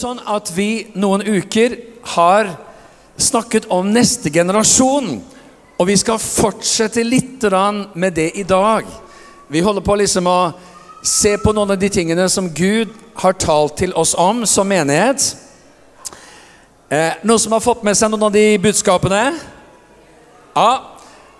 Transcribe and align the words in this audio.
sånn 0.00 0.20
at 0.24 0.50
vi 0.56 0.88
noen 0.96 1.22
uker 1.26 1.76
har 2.16 2.54
snakket 3.20 3.68
om 3.72 3.92
neste 3.92 4.32
generasjon. 4.32 5.18
Og 5.80 5.88
vi 5.88 5.96
skal 5.96 6.20
fortsette 6.20 7.04
litt 7.04 7.44
med 7.94 8.12
det 8.16 8.30
i 8.36 8.44
dag. 8.44 8.84
Vi 9.48 9.60
holder 9.60 9.84
på 9.84 9.96
liksom 9.96 10.26
å 10.26 10.52
se 11.02 11.36
på 11.40 11.52
noen 11.56 11.72
av 11.72 11.78
de 11.80 11.88
tingene 11.88 12.28
som 12.28 12.50
Gud 12.52 12.92
har 13.20 13.32
talt 13.32 13.78
til 13.80 13.94
oss 13.96 14.14
om 14.14 14.44
som 14.46 14.68
menighet. 14.68 15.36
Eh, 16.90 17.16
noen 17.22 17.38
som 17.38 17.52
har 17.52 17.64
fått 17.64 17.84
med 17.86 17.96
seg 17.96 18.10
noen 18.10 18.28
av 18.28 18.32
de 18.34 18.44
budskapene? 18.60 19.24
Ja. 20.54 20.70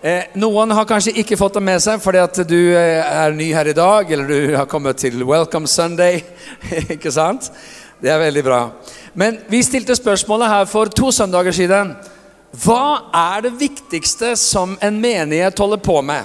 Eh, 0.01 0.33
noen 0.41 0.71
har 0.73 0.89
kanskje 0.89 1.13
ikke 1.21 1.37
fått 1.37 1.59
det 1.59 1.63
med 1.67 1.83
seg 1.85 2.01
fordi 2.01 2.23
at 2.23 2.39
du 2.49 2.57
eh, 2.73 3.03
er 3.05 3.35
ny 3.37 3.51
her 3.53 3.69
i 3.69 3.77
dag, 3.77 4.09
eller 4.09 4.31
du 4.31 4.55
har 4.57 4.69
kommet 4.71 4.97
til 5.03 5.21
Welcome 5.29 5.69
Sunday. 5.69 6.23
ikke 6.97 7.13
sant? 7.13 7.51
Det 8.01 8.09
er 8.09 8.19
veldig 8.19 8.43
bra. 8.45 8.61
Men 9.13 9.39
vi 9.51 9.63
stilte 9.63 9.97
spørsmålet 9.97 10.49
her 10.49 10.69
for 10.71 10.89
to 10.89 11.11
søndager 11.13 11.53
siden. 11.53 11.95
Hva 12.65 13.13
er 13.15 13.45
det 13.45 13.59
viktigste 13.61 14.33
som 14.41 14.79
en 14.83 15.01
menighet 15.03 15.59
holder 15.59 15.83
på 15.85 16.01
med? 16.03 16.25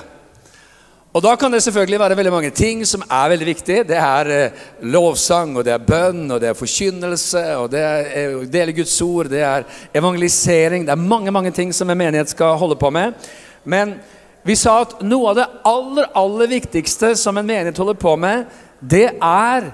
Og 1.15 1.21
Da 1.23 1.35
kan 1.39 1.51
det 1.51 1.61
selvfølgelig 1.63 1.99
være 1.99 2.15
veldig 2.18 2.31
mange 2.31 2.49
ting 2.51 2.81
som 2.87 3.03
er 3.12 3.29
veldig 3.29 3.46
viktig. 3.48 3.77
Det 3.87 3.96
er 3.96 4.31
eh, 4.31 4.51
lovsang, 4.81 5.57
og 5.57 5.63
det 5.63 5.71
er 5.71 5.85
bønn, 5.87 6.31
og 6.31 6.41
det 6.41 6.49
er 6.49 6.57
forkynnelse, 6.59 7.43
og 7.55 7.70
det 7.71 7.79
er 7.79 8.09
eh, 8.12 8.34
å 8.35 8.41
dele 8.51 8.76
Guds 8.76 8.98
ord, 9.01 9.29
det 9.31 9.40
er 9.40 9.63
evangelisering 9.96 10.84
Det 10.84 10.91
er 10.91 11.07
mange 11.13 11.31
mange 11.31 11.51
ting 11.55 11.71
som 11.73 11.90
en 11.90 11.98
menighet 11.98 12.29
skal 12.29 12.57
holde 12.59 12.76
på 12.76 12.91
med. 12.91 13.15
Men 13.63 13.96
vi 14.43 14.55
sa 14.59 14.81
at 14.81 14.99
noe 15.07 15.31
av 15.31 15.40
det 15.40 15.48
aller, 15.63 16.12
aller 16.15 16.51
viktigste 16.51 17.15
som 17.15 17.37
en 17.37 17.48
menighet 17.48 17.79
holder 17.79 17.96
på 17.99 18.18
med, 18.20 18.43
det 18.79 19.07
er 19.15 19.71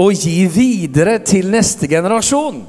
å 0.00 0.08
gi 0.14 0.46
videre 0.48 1.18
til 1.20 1.50
neste 1.52 1.88
generasjon. 1.90 2.62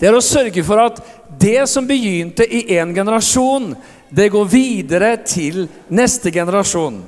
Det 0.00 0.08
er 0.08 0.16
å 0.16 0.24
sørge 0.24 0.64
for 0.64 0.80
at 0.80 1.00
det 1.40 1.64
som 1.68 1.86
begynte 1.88 2.44
i 2.44 2.66
én 2.76 2.92
generasjon, 2.96 3.72
det 4.10 4.28
går 4.32 4.48
videre 4.50 5.14
til 5.24 5.66
neste 5.88 6.32
generasjon. 6.34 7.00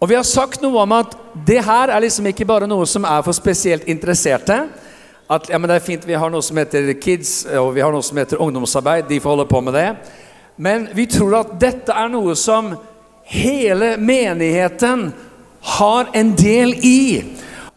Og 0.00 0.08
Vi 0.08 0.16
har 0.18 0.26
sagt 0.26 0.62
noe 0.62 0.82
om 0.82 0.92
at 0.92 1.14
det 1.46 1.62
her 1.64 1.88
er 1.88 2.02
liksom 2.04 2.26
ikke 2.28 2.46
bare 2.46 2.68
noe 2.68 2.86
som 2.86 3.06
er 3.08 3.22
for 3.24 3.36
spesielt 3.36 3.86
interesserte. 3.88 4.56
At 5.30 5.48
ja, 5.48 5.58
men 5.58 5.70
det 5.70 5.78
er 5.78 5.86
fint 5.86 6.04
Vi 6.04 6.18
har 6.18 6.30
noe 6.30 6.44
som 6.44 6.58
heter 6.60 6.90
Kids, 7.00 7.46
og 7.56 7.70
vi 7.74 7.80
har 7.80 7.92
noe 7.92 8.04
som 8.04 8.18
heter 8.20 8.42
ungdomsarbeid. 8.42 9.08
De 9.08 9.20
får 9.20 9.30
holde 9.30 9.48
på 9.48 9.62
med 9.64 9.74
det. 9.78 9.86
Men 10.56 10.88
vi 10.92 11.06
tror 11.06 11.38
at 11.40 11.54
dette 11.60 11.92
er 11.92 12.12
noe 12.12 12.34
som 12.36 12.74
hele 13.30 13.94
menigheten 13.96 15.08
har 15.78 16.12
en 16.12 16.34
del 16.36 16.76
i. 16.84 17.00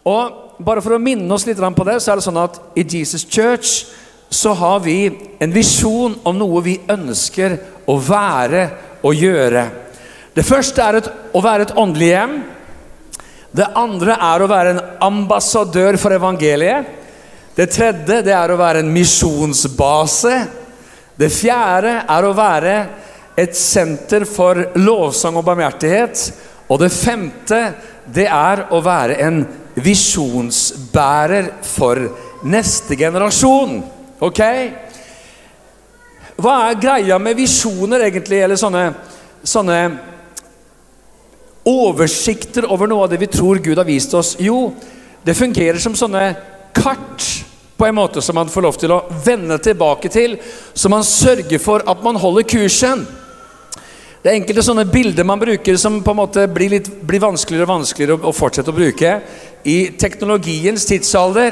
Og 0.04 0.47
bare 0.58 0.82
for 0.82 0.98
å 0.98 1.02
minne 1.02 1.30
oss 1.34 1.46
litt 1.48 1.60
på 1.60 1.88
det, 1.88 2.00
så 2.02 2.12
er 2.12 2.20
det 2.20 2.26
sånn 2.26 2.42
at 2.42 2.60
i 2.78 2.84
Jesus 2.84 3.26
Church 3.30 3.86
så 4.30 4.54
har 4.58 4.82
vi 4.84 5.08
en 5.40 5.54
visjon 5.54 6.18
om 6.28 6.38
noe 6.38 6.62
vi 6.66 6.80
ønsker 6.90 7.58
å 7.88 7.96
være 8.02 8.64
og 9.06 9.16
gjøre. 9.16 9.64
Det 10.36 10.46
første 10.46 10.84
er 10.84 11.00
å 11.34 11.42
være 11.42 11.68
et 11.68 11.76
åndelig 11.80 12.10
hjem. 12.12 12.38
Det 13.58 13.68
andre 13.80 14.18
er 14.22 14.44
å 14.44 14.50
være 14.52 14.74
en 14.74 14.82
ambassadør 15.08 15.98
for 16.02 16.14
evangeliet. 16.14 16.90
Det 17.58 17.70
tredje 17.74 18.20
det 18.26 18.36
er 18.36 18.52
å 18.54 18.60
være 18.60 18.84
en 18.84 18.92
misjonsbase. 18.94 20.36
Det 21.18 21.30
fjerde 21.34 21.94
er 22.04 22.28
å 22.28 22.36
være 22.38 22.76
et 23.38 23.56
senter 23.58 24.28
for 24.30 24.60
lovsang 24.78 25.40
og 25.40 25.48
barmhjertighet. 25.48 26.28
Og 26.68 26.84
det 26.84 26.92
femte 26.94 27.62
det 28.14 28.28
er 28.28 28.68
å 28.76 28.82
være 28.84 29.18
en 29.26 29.42
visjonsbærer 29.84 31.52
for 31.66 32.02
neste 32.48 32.98
generasjon. 32.98 33.80
Ok? 34.20 34.42
Hva 36.38 36.58
er 36.68 36.82
greia 36.82 37.18
med 37.22 37.38
visjoner, 37.38 38.08
egentlig? 38.08 38.42
Eller 38.46 38.60
sånne, 38.60 38.84
sånne 39.42 39.80
oversikter 41.68 42.70
over 42.72 42.90
noe 42.90 43.06
av 43.06 43.12
det 43.12 43.22
vi 43.22 43.32
tror 43.32 43.62
Gud 43.64 43.78
har 43.78 43.88
vist 43.88 44.14
oss? 44.18 44.36
Jo, 44.40 44.72
det 45.26 45.38
fungerer 45.38 45.82
som 45.82 45.98
sånne 45.98 46.30
kart 46.78 47.26
på 47.78 47.86
en 47.86 47.98
måte 47.98 48.22
som 48.22 48.38
man 48.38 48.50
får 48.50 48.66
lov 48.66 48.78
til 48.82 48.94
å 48.94 49.04
vende 49.26 49.58
tilbake 49.62 50.10
til, 50.10 50.38
så 50.74 50.90
man 50.90 51.06
sørger 51.06 51.62
for 51.62 51.86
at 51.86 52.04
man 52.06 52.18
holder 52.18 52.48
kursen. 52.50 53.06
Det 54.22 54.32
er 54.32 54.40
enkelte 54.42 54.64
sånne 54.66 54.88
bilder 54.90 55.28
man 55.28 55.40
bruker 55.40 55.78
som 55.80 56.00
på 56.04 56.14
en 56.14 56.20
måte 56.20 56.48
blir, 56.52 56.74
litt, 56.74 56.90
blir 57.06 57.22
vanskeligere 57.22 57.68
og 57.68 57.74
vanskeligere 57.76 58.18
å, 58.18 58.24
å, 58.28 58.34
fortsette 58.36 58.74
å 58.74 58.76
bruke 58.76 59.12
i 59.68 59.78
teknologiens 60.00 60.86
tidsalder. 60.88 61.52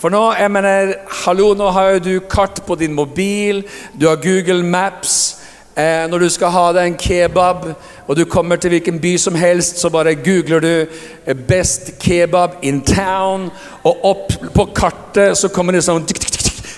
For 0.00 0.12
nå 0.12 0.22
jeg 0.38 0.50
mener, 0.52 0.94
hallo, 1.24 1.52
nå 1.56 1.70
har 1.76 1.98
du 2.02 2.18
kart 2.30 2.62
på 2.66 2.76
din 2.80 2.96
mobil, 2.96 3.62
du 4.00 4.08
har 4.08 4.20
Google 4.20 4.62
Maps. 4.64 5.40
Eh, 5.76 6.04
når 6.06 6.18
du 6.18 6.28
skal 6.30 6.52
ha 6.54 6.68
deg 6.76 6.86
en 6.86 6.96
kebab, 6.98 7.64
og 8.06 8.16
du 8.16 8.22
kommer 8.30 8.56
til 8.56 8.70
hvilken 8.70 9.00
by 9.02 9.16
som 9.18 9.34
helst, 9.34 9.80
så 9.82 9.90
bare 9.90 10.14
googler 10.14 10.60
du 10.60 10.86
eh, 11.26 11.34
'Best 11.34 11.98
kebab 11.98 12.50
in 12.62 12.80
town', 12.80 13.50
og 13.82 14.04
opp 14.04 14.32
på 14.54 14.68
kartet 14.74 15.38
så 15.38 15.48
kommer 15.48 15.72
det 15.72 15.82
sånn 15.84 16.06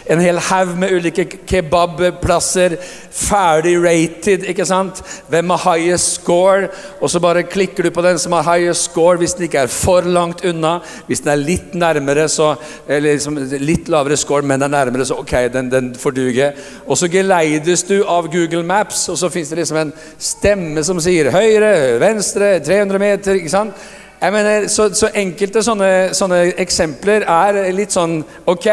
en 0.09 0.21
hel 0.23 0.39
haug 0.49 0.75
med 0.79 0.93
ulike 0.95 1.25
kebabplasser. 1.49 2.77
Ferdig 3.17 3.75
rated, 3.83 4.45
ikke 4.51 4.67
sant? 4.69 5.01
Hvem 5.33 5.51
har 5.55 5.63
highest 5.65 6.21
score? 6.21 6.69
Og 7.01 7.11
så 7.11 7.21
bare 7.23 7.47
klikker 7.47 7.87
du 7.87 7.91
på 7.95 8.05
den 8.05 8.19
som 8.23 8.37
har 8.37 8.47
highest 8.47 8.91
score 8.91 9.19
hvis 9.21 9.35
den 9.37 9.49
ikke 9.49 9.65
er 9.65 9.73
for 9.73 10.07
langt 10.07 10.45
unna. 10.47 10.79
Hvis 11.09 11.25
den 11.25 11.33
er 11.35 11.43
litt 11.43 11.75
nærmere, 11.75 12.29
så 12.29 12.55
Eller 12.89 13.17
liksom 13.17 13.37
litt 13.61 13.89
lavere 13.91 14.17
score, 14.17 14.43
men 14.43 14.61
den 14.61 14.75
er 14.75 14.85
nærmere, 14.85 15.05
så 15.07 15.19
ok, 15.21 15.33
den, 15.53 15.71
den 15.71 15.95
får 15.99 16.15
duge. 16.15 16.53
Og 16.87 16.99
så 16.99 17.09
geleides 17.11 17.83
du 17.89 18.05
av 18.05 18.29
Google 18.33 18.63
Maps, 18.67 19.09
og 19.09 19.19
så 19.19 19.31
fins 19.33 19.51
det 19.51 19.59
liksom 19.61 19.81
en 19.81 19.93
stemme 20.19 20.85
som 20.87 21.01
sier 21.03 21.33
høyre, 21.35 21.99
venstre, 22.01 22.57
300 22.65 23.03
meter, 23.03 23.41
ikke 23.41 23.53
sant? 23.53 23.87
Jeg 24.21 24.33
mener, 24.33 24.67
så, 24.73 24.89
så 24.97 25.11
enkelte 25.13 25.61
sånne, 25.63 25.91
sånne, 26.17 26.41
eksempler 26.63 27.27
er 27.29 27.59
litt 27.77 27.93
sånn 27.93 28.23
ok. 28.49 28.69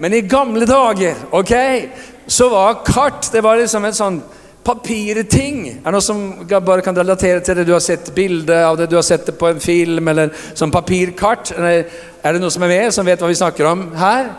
Men 0.00 0.16
i 0.16 0.24
gamle 0.24 0.68
dager 0.68 1.28
ok, 1.36 1.54
så 2.28 2.48
var 2.52 2.80
kart 2.86 3.28
det 3.32 3.44
var 3.44 3.60
liksom 3.60 3.84
en 3.84 3.98
sånn 3.98 4.18
papirting. 4.64 5.60
Er 5.68 5.84
det 5.84 5.94
noe 5.94 6.04
som 6.04 6.24
bare 6.48 6.84
kan 6.84 6.96
relatere 6.96 7.44
til 7.44 7.60
det? 7.60 7.68
Du 7.68 7.74
har 7.76 7.84
sett 7.84 8.10
bilde 8.16 8.58
av 8.64 8.80
det, 8.80 8.88
du 8.88 8.96
har 8.96 9.06
sett 9.06 9.28
det 9.28 9.36
på 9.38 9.48
en 9.52 9.60
film, 9.60 10.08
eller 10.08 10.32
som 10.54 10.72
papirkart? 10.72 11.52
Eller, 11.56 11.86
er 12.22 12.34
det 12.34 12.42
noen 12.42 12.52
som 12.52 12.64
er 12.66 12.74
med, 12.74 12.92
som 12.94 13.06
vet 13.08 13.20
hva 13.20 13.30
vi 13.30 13.38
snakker 13.38 13.68
om 13.68 13.88
her? 13.96 14.32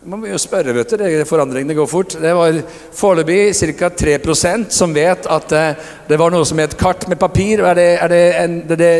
Man 0.00 0.22
må 0.22 0.30
jo 0.30 0.38
spørre, 0.40 0.72
vet 0.72 0.94
du. 0.94 0.96
Det, 0.96 1.28
forandringene 1.28 1.76
går 1.76 1.88
fort. 1.90 2.14
Det 2.16 2.30
var 2.32 2.56
foreløpig 2.96 3.74
ca. 3.76 3.90
3% 3.92 4.70
som 4.72 4.94
vet 4.96 5.26
at 5.28 5.52
eh, 5.52 5.90
det 6.08 6.16
var 6.16 6.32
noe 6.32 6.46
som 6.48 6.62
het 6.62 6.78
kart 6.80 7.04
med 7.10 7.20
papir. 7.20 7.60
Er 7.60 7.76
det, 7.76 7.88
er 8.00 8.08
det, 8.08 8.22
en, 8.40 8.54
det, 8.70 8.78
det 8.80 8.94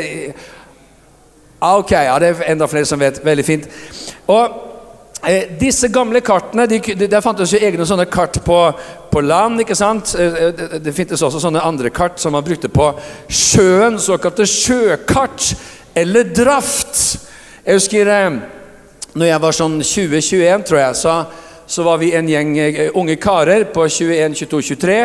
Ah, 1.61 1.77
ok, 1.79 1.91
ja, 1.93 2.19
det 2.19 2.29
er 2.29 2.53
enda 2.55 2.65
flere 2.67 2.89
som 2.89 3.01
vet. 3.01 3.19
Veldig 3.25 3.45
fint. 3.45 3.67
Og 4.33 4.55
eh, 5.29 5.51
Disse 5.61 5.91
gamle 5.93 6.23
kartene 6.25 6.65
de, 6.71 6.79
de, 6.81 7.09
Der 7.11 7.21
fantes 7.21 7.53
jo 7.53 7.61
egne 7.61 7.85
sånne 7.85 8.07
kart 8.09 8.39
på, 8.47 8.61
på 9.13 9.21
land. 9.21 9.61
ikke 9.61 9.77
sant? 9.77 10.15
Eh, 10.17 10.39
eh, 10.47 10.79
det, 10.81 10.95
finnes 10.97 11.21
også 11.21 11.43
sånne 11.43 11.61
andre 11.61 11.93
kart 11.93 12.17
som 12.23 12.33
man 12.33 12.47
brukte 12.47 12.73
på 12.73 12.87
sjøen. 13.29 14.01
Såkalte 14.01 14.49
sjøkart 14.49 15.51
eller 16.01 16.33
draft. 16.33 16.97
Jeg 17.67 17.77
husker 17.77 18.09
når 19.11 19.27
jeg 19.27 19.43
var 19.43 19.55
sånn 19.59 19.77
20-21, 19.83 20.65
tror 20.65 20.79
jeg, 20.79 20.97
så, 20.97 21.15
så, 21.67 21.83
var 21.85 21.99
vi 22.01 22.13
en 22.15 22.29
gjeng 22.31 22.53
unge 22.97 23.17
karer 23.21 23.67
på 23.75 23.85
21, 23.91 24.37
22, 24.39 24.61
23 24.71 24.99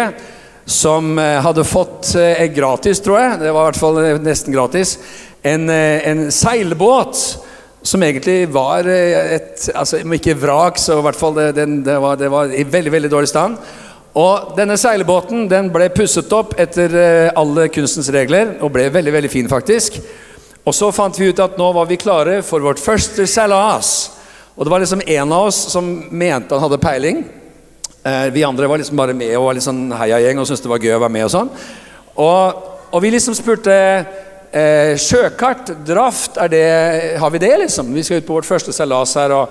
som 0.69 1.17
hadde 1.17 1.65
fått 1.65 2.13
gratis, 2.53 3.01
tror 3.01 3.19
jeg. 3.19 3.39
Det 3.41 3.49
var 3.49 3.65
i 3.65 3.71
hvert 3.71 3.81
fall 3.81 3.99
nesten 4.23 4.53
gratis 4.53 4.95
en, 5.45 5.69
eh, 5.69 6.09
en 6.09 6.31
seilbåt 6.31 7.37
som 7.85 8.03
egentlig 8.03 8.47
var 8.49 8.87
eh, 8.89 9.35
et 9.37 9.67
altså 9.77 9.99
Ikke 10.17 10.33
vrak, 10.41 10.79
så 10.81 10.97
i 10.97 11.05
hvert 11.05 11.19
fall 11.19 11.35
det, 11.37 11.51
det, 11.59 11.67
det, 11.85 11.97
var, 12.01 12.17
det, 12.17 12.31
var, 12.33 12.49
i 12.49 12.65
veldig 12.65 12.93
veldig 12.95 13.11
dårlig 13.13 13.29
stand. 13.29 13.59
Og 14.17 14.55
Denne 14.57 14.77
seilbåten 14.79 15.45
den 15.51 15.69
ble 15.73 15.91
pusset 15.93 16.33
opp 16.33 16.55
etter 16.61 16.97
eh, 16.97 17.29
alle 17.37 17.67
kunstens 17.69 18.09
regler 18.15 18.55
og 18.57 18.73
ble 18.73 18.87
veldig 18.89 19.13
veldig 19.19 19.31
fin, 19.31 19.51
faktisk. 19.51 19.99
Og 20.65 20.73
Så 20.73 20.89
fant 20.95 21.19
vi 21.19 21.29
ut 21.29 21.43
at 21.43 21.59
nå 21.61 21.69
var 21.77 21.85
vi 21.85 22.01
klare 22.01 22.39
for 22.41 22.65
vårt 22.65 22.81
første 22.81 23.27
seilas. 23.29 23.93
Og 24.55 24.65
det 24.65 24.71
var 24.73 24.81
liksom 24.81 25.03
en 25.05 25.35
av 25.35 25.51
oss 25.51 25.59
som 25.75 25.85
mente 26.09 26.55
han 26.55 26.63
hadde 26.63 26.81
peiling. 26.81 27.25
vi 28.31 28.43
andre 28.43 28.67
var 28.67 28.79
liksom 28.79 28.97
bare 28.97 29.13
med 29.13 29.35
og 29.37 29.49
var 29.49 29.57
litt 29.57 29.65
sånn 29.65 29.91
heiagjeng 29.91 30.39
og 30.39 30.47
syntes 30.47 30.63
det 30.63 30.71
var 30.71 30.79
gøy 30.79 30.95
å 30.95 31.01
være 31.03 31.11
med. 31.11 31.25
Og 31.27 31.33
sånn. 31.33 31.49
Og, 32.15 32.63
og 32.95 33.03
vi 33.03 33.11
liksom 33.11 33.35
spurte 33.35 33.75
Eh, 34.51 34.97
sjøkart, 34.97 35.71
draft, 35.85 36.37
det, 36.49 37.17
har 37.19 37.29
vi 37.29 37.41
det, 37.43 37.57
liksom? 37.57 37.93
Vi 37.93 38.03
skal 38.03 38.21
ut 38.21 38.27
på 38.27 38.37
vårt 38.37 38.47
første 38.47 38.73
seilas 38.73 39.15
her. 39.17 39.33
Og, 39.35 39.49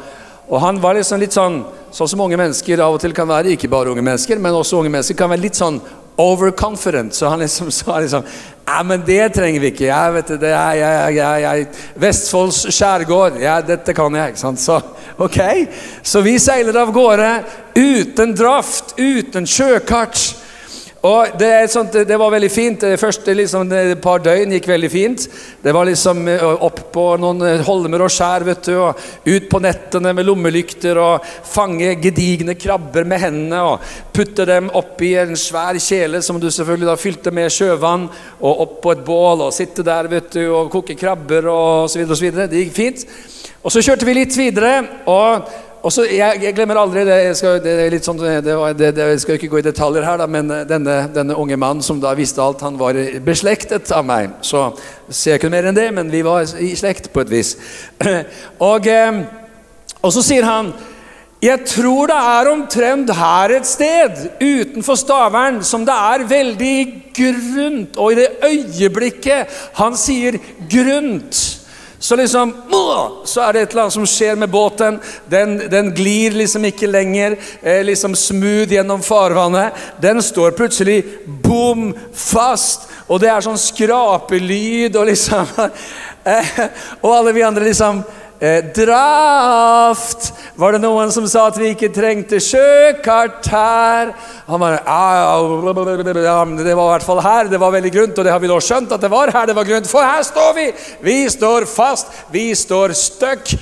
og, 0.49 0.61
han 0.63 0.81
var 0.81 0.97
liksom 0.97 1.21
litt 1.21 1.35
sånn 1.37 1.63
sånn 1.95 2.09
som 2.11 2.23
unge 2.25 2.39
mennesker 2.41 2.81
av 2.83 2.97
og 2.97 3.03
til 3.03 3.15
kan 3.17 3.29
være. 3.29 3.53
Ikke 3.55 3.71
bare 3.71 3.93
unge 3.93 4.05
mennesker, 4.05 4.41
men 4.41 4.57
også 4.57 4.81
unge 4.81 4.93
mennesker 4.93 5.19
kan 5.19 5.31
være 5.33 5.45
litt 5.45 5.61
sånn 5.61 5.81
overconfident. 6.21 7.15
Så 7.15 7.29
han 7.29 7.43
liksom 7.45 7.71
sa 7.79 8.01
liksom 8.01 8.25
Ja, 8.65 8.79
men 8.83 9.03
det 9.05 9.29
trenger 9.35 9.61
vi 9.61 9.73
ikke. 9.75 9.91
Jeg 9.91 10.15
vet 10.15 10.33
det, 10.41 10.53
jeg, 10.55 10.79
jeg, 10.81 11.17
jeg, 11.19 11.43
jeg, 11.45 11.67
Vestfolds 12.01 12.63
skjærgård. 12.73 13.37
Ja, 13.43 13.59
dette 13.61 13.93
kan 13.97 14.17
jeg. 14.17 14.33
ikke 14.33 14.41
sant? 14.41 14.63
Så 14.63 14.81
ok. 15.21 15.41
Så 16.03 16.25
vi 16.25 16.39
seiler 16.41 16.81
av 16.81 16.95
gårde 16.95 17.29
uten 17.77 18.33
draft, 18.39 18.97
uten 18.97 19.45
sjøkart. 19.45 20.44
Og 21.05 21.35
det, 21.37 21.69
sånt, 21.69 21.93
det, 22.09 22.17
var 22.17 22.33
veldig 22.33 22.49
fint. 22.49 22.81
Det 22.81 23.01
første 23.01 23.35
liksom, 23.37 23.69
det 23.69 23.99
par 24.01 24.23
døgn 24.25 24.55
gikk 24.57 24.71
veldig 24.71 24.89
fint. 24.89 25.27
Det 25.61 25.75
var 25.77 25.85
liksom 25.85 26.23
opp 26.65 26.81
på 26.95 27.05
noen 27.21 27.61
holmer 27.67 28.07
og 28.07 28.13
skjær, 28.13 28.47
vet 28.49 28.71
du, 28.71 28.79
og 28.81 29.03
ut 29.27 29.51
på 29.53 29.61
nettene 29.61 30.15
med 30.17 30.25
lommelykter 30.25 31.01
og 31.03 31.27
fange 31.45 31.93
gedigne 32.01 32.57
krabber 32.57 33.05
med 33.09 33.21
hendene 33.21 33.61
og 33.69 33.85
putte 34.17 34.47
dem 34.49 34.71
oppi 34.73 35.13
en 35.21 35.37
svær 35.37 35.77
kjele 35.83 36.23
som 36.25 36.41
du 36.41 36.49
selvfølgelig 36.49 36.89
da 36.89 36.97
fylte 37.01 37.35
med 37.35 37.53
sjøvann, 37.53 38.09
og 38.41 38.65
opp 38.65 38.81
på 38.87 38.95
et 38.95 39.05
bål 39.05 39.45
og 39.45 39.55
sitte 39.57 39.85
der 39.85 40.09
vet 40.09 40.33
du, 40.39 40.43
og 40.57 40.73
koke 40.73 40.97
krabber 40.97 41.51
og 41.53 41.93
så 41.93 42.01
videre 42.01 42.17
og 42.17 42.23
så 42.23 42.29
videre. 42.31 42.49
Det 42.49 42.65
gikk 42.65 42.75
fint. 42.81 43.07
Og 43.61 43.73
så 43.73 43.85
kjørte 43.85 44.09
vi 44.09 44.17
litt 44.23 44.41
videre. 44.41 44.75
og 45.05 45.53
og 45.85 45.93
så, 45.93 46.07
jeg, 46.09 46.41
jeg, 46.41 46.55
glemmer 46.57 46.79
aldri 46.81 47.03
det, 47.05 47.17
jeg 47.27 47.37
skal, 47.37 47.59
det, 47.61 47.99
sånn, 48.01 48.17
det, 48.17 48.55
det, 48.97 49.09
jeg 49.11 49.21
skal 49.21 49.37
ikke 49.37 49.51
gå 49.53 49.61
i 49.61 49.67
detaljer 49.67 50.07
her, 50.07 50.17
da, 50.23 50.29
men 50.31 50.49
eh, 50.49 50.63
denne, 50.69 50.95
denne, 51.13 51.37
unge 51.37 51.59
mannen 51.61 51.85
som 51.85 52.01
da 52.01 52.15
visste 52.17 52.41
alt, 52.41 52.65
han 52.65 52.79
var 52.81 52.97
beslektet 53.27 53.93
av 53.93 54.07
meg. 54.09 54.33
Så 54.41 54.71
ser 55.11 55.35
jeg 55.35 55.43
ikke 55.43 55.53
mer 55.53 55.69
enn 55.69 55.77
det, 55.77 55.91
men 55.93 56.09
vi 56.09 56.23
var 56.25 56.49
i 56.57 56.73
slekt 56.79 57.11
på 57.13 57.21
et 57.27 57.35
vis. 57.35 57.53
Og, 58.71 58.89
eh, 58.89 59.21
og 60.01 60.13
så 60.13 60.25
sier 60.25 60.49
han 60.49 60.73
jeg 61.45 61.67
tror 61.69 62.09
det 62.09 62.17
er 62.17 62.49
omtrent 62.49 63.11
her 63.19 63.53
et 63.53 63.67
sted 63.69 64.21
utenfor 64.41 64.97
Stavern 64.97 65.59
som 65.67 65.83
det 65.85 65.93
er 65.93 66.25
veldig 66.31 66.79
grunt. 67.19 67.99
Og 68.01 68.15
i 68.15 68.17
det 68.23 68.29
øyeblikket 68.49 69.53
han 69.77 69.99
sier 70.01 70.39
'grunt', 70.65 71.64
så 72.05 72.17
liksom 72.17 72.55
Så 73.25 73.41
er 73.41 73.53
det 73.53 73.61
et 73.63 73.71
eller 73.71 73.83
annet 73.83 73.95
som 73.95 74.07
skjer 74.07 74.37
med 74.37 74.51
båten. 74.53 74.99
Den, 75.25 75.57
den 75.73 75.87
glir 75.97 76.35
liksom 76.37 76.67
ikke 76.69 76.91
lenger 76.91 77.39
eh, 77.63 77.81
liksom 77.85 78.13
smooth 78.15 78.75
gjennom 78.75 79.01
farvannet. 79.03 79.73
Den 80.03 80.21
står 80.23 80.51
plutselig 80.51 80.99
bom 81.25 81.95
fast, 82.13 82.91
og 83.09 83.23
det 83.23 83.31
er 83.33 83.47
sånn 83.47 83.57
skrapelyd 83.57 84.99
og 85.01 85.09
liksom 85.09 85.49
eh, 86.35 86.61
Og 87.01 87.09
alle 87.09 87.33
vi 87.33 87.47
andre 87.49 87.71
liksom 87.71 88.05
draft! 88.75 90.33
Var 90.55 90.75
det 90.75 90.81
noen 90.83 91.13
som 91.15 91.27
sa 91.31 91.47
at 91.49 91.59
vi 91.59 91.71
ikke 91.73 91.93
trengte 91.95 92.41
sjøkart 92.43 93.47
her? 93.51 94.13
Han 94.49 94.61
bare 94.61 94.83
Det 95.65 96.77
var 96.77 96.85
i 96.85 96.93
hvert 96.93 97.07
fall 97.07 97.23
her 97.25 97.49
det 97.51 97.61
var 97.61 97.75
veldig 97.75 97.93
grunt, 97.95 98.19
og 98.19 98.25
det 98.25 98.35
har 98.35 98.43
vi 98.43 98.51
da 98.51 98.61
skjønt 98.61 98.93
at 98.93 99.01
det 99.01 99.11
var 99.13 99.33
her 99.35 99.49
det 99.49 99.57
var 99.57 99.69
grunt, 99.69 99.89
for 99.91 100.05
her 100.05 100.23
står 100.27 100.53
vi! 100.59 100.67
Vi 101.05 101.19
står 101.33 101.67
fast, 101.71 102.13
vi 102.33 102.51
står 102.55 102.93
støkk. 102.99 103.57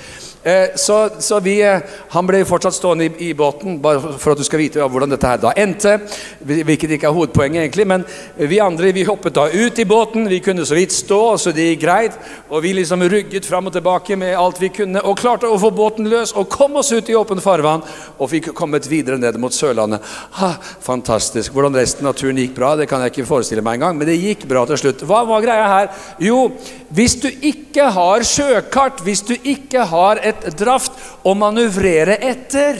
Eh, 0.44 0.74
så, 0.74 1.10
så 1.18 1.40
vi, 1.40 1.62
eh, 1.62 1.78
Han 2.08 2.26
ble 2.26 2.40
fortsatt 2.44 2.74
stående 2.74 3.06
i, 3.06 3.28
i, 3.28 3.34
båten, 3.34 3.76
bare 3.82 4.16
for 4.18 4.34
at 4.34 4.40
du 4.40 4.44
skal 4.46 4.58
vite 4.58 4.82
hvordan 4.82 5.12
dette 5.14 5.28
her 5.28 5.38
da 5.38 5.52
endte. 5.56 5.94
Hvilket 6.42 6.96
ikke 6.96 7.06
er 7.10 7.14
hovedpoenget, 7.14 7.62
egentlig. 7.62 7.86
Men 7.86 8.04
vi 8.36 8.58
andre 8.62 8.90
vi 8.92 9.04
hoppet 9.06 9.36
da 9.36 9.46
ut 9.46 9.78
i 9.78 9.86
båten. 9.86 10.26
Vi 10.30 10.40
kunne 10.42 10.66
så 10.66 10.74
vidt 10.74 10.94
stå, 10.94 11.20
så 11.38 11.52
det 11.54 11.68
gikk 11.70 11.84
greit. 11.84 12.18
Og 12.50 12.64
vi 12.64 12.74
liksom 12.74 13.04
rugget 13.06 13.46
fram 13.46 13.70
og 13.70 13.76
tilbake 13.76 14.18
med 14.18 14.34
alt 14.38 14.58
vi 14.62 14.72
kunne, 14.74 15.04
og 15.06 15.20
klarte 15.20 15.50
å 15.50 15.60
få 15.62 15.70
båten 15.74 16.10
løs 16.10 16.34
og 16.34 16.50
kom 16.50 16.76
oss 16.80 16.90
ut 16.92 17.10
i 17.10 17.16
åpen 17.18 17.42
farvann. 17.42 17.86
Og 18.18 18.32
fikk 18.32 18.50
kommet 18.58 18.90
videre 18.90 19.20
ned 19.22 19.38
mot 19.40 19.54
Sørlandet. 19.54 20.02
Ha, 20.40 20.52
fantastisk. 20.82 21.54
Hvordan 21.54 21.78
resten 21.78 22.08
av 22.08 22.18
turen 22.18 22.40
gikk 22.42 22.56
bra, 22.58 22.74
det 22.76 22.88
kan 22.90 23.04
jeg 23.04 23.14
ikke 23.14 23.30
forestille 23.30 23.62
meg 23.62 23.78
engang. 23.78 23.96
Men 23.98 24.10
det 24.10 24.18
gikk 24.18 24.48
bra 24.50 24.66
til 24.66 24.82
slutt. 24.82 25.06
Hva 25.06 25.22
var 25.28 25.44
greia 25.44 25.70
her? 25.70 25.90
Jo, 26.22 26.48
hvis 26.92 27.14
du 27.22 27.30
ikke 27.30 27.86
har 27.94 28.26
sjøkart, 28.26 29.00
hvis 29.06 29.22
du 29.28 29.36
ikke 29.38 29.86
har 29.88 30.18
et 30.20 30.31
draft 30.58 30.92
å 31.22 31.34
manøvrere 31.34 32.16
etter, 32.20 32.78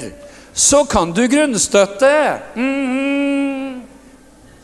så 0.52 0.84
kan 0.84 1.12
du 1.12 1.26
grunnstøtte. 1.28 2.38
Mm 2.54 2.87
-hmm. 2.87 3.81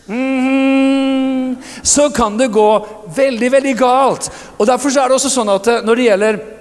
Mm 0.08 0.40
-hmm. 0.40 1.56
Så 1.82 2.10
kan 2.10 2.36
det 2.36 2.46
gå 2.46 2.86
veldig, 3.16 3.52
veldig 3.52 3.76
galt. 3.76 4.30
Og 4.56 4.66
Derfor 4.66 4.88
er 4.88 5.08
det 5.08 5.14
også 5.14 5.30
sånn 5.30 5.48
at 5.48 5.84
når 5.84 5.96
det 5.96 6.04
gjelder 6.04 6.57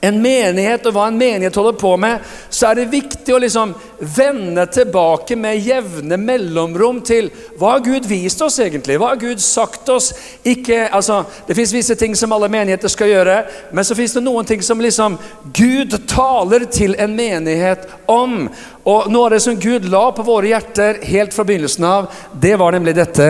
en 0.00 0.20
menighet 0.22 0.86
og 0.88 0.94
hva 0.96 1.06
en 1.10 1.18
menighet 1.18 1.56
holder 1.56 1.76
på 1.80 1.92
med, 2.00 2.24
så 2.48 2.70
er 2.70 2.80
det 2.80 2.90
viktig 2.92 3.34
å 3.34 3.40
liksom 3.42 3.74
vende 4.16 4.64
tilbake 4.72 5.36
med 5.36 5.60
jevne 5.60 6.16
mellomrom 6.20 7.02
til 7.04 7.28
hva 7.60 7.74
har 7.74 7.84
Gud 7.84 8.08
vist 8.08 8.40
oss 8.44 8.58
egentlig? 8.64 8.96
Hva 9.00 9.12
har 9.12 9.20
Gud 9.20 9.42
sagt 9.44 9.88
oss? 9.92 10.12
Ikke, 10.40 10.86
altså, 10.88 11.22
det 11.46 11.56
fins 11.58 11.74
visse 11.76 11.96
ting 12.00 12.16
som 12.16 12.32
alle 12.32 12.48
menigheter 12.52 12.92
skal 12.92 13.12
gjøre, 13.12 13.36
men 13.76 13.86
så 13.86 13.96
fins 13.98 14.16
det 14.16 14.24
noen 14.24 14.48
ting 14.48 14.64
som 14.64 14.80
liksom 14.80 15.18
Gud 15.56 15.98
taler 16.08 16.64
til 16.72 16.96
en 16.98 17.16
menighet 17.16 17.88
om. 18.08 18.46
Og 18.88 19.10
Noe 19.12 19.26
av 19.26 19.34
det 19.34 19.42
som 19.44 19.58
Gud 19.60 19.84
la 19.92 20.06
på 20.16 20.24
våre 20.24 20.48
hjerter 20.54 21.02
helt 21.10 21.34
fra 21.36 21.44
begynnelsen 21.44 21.84
av, 21.84 22.08
det 22.40 22.54
var 22.56 22.72
nemlig 22.72 22.94
dette 22.96 23.26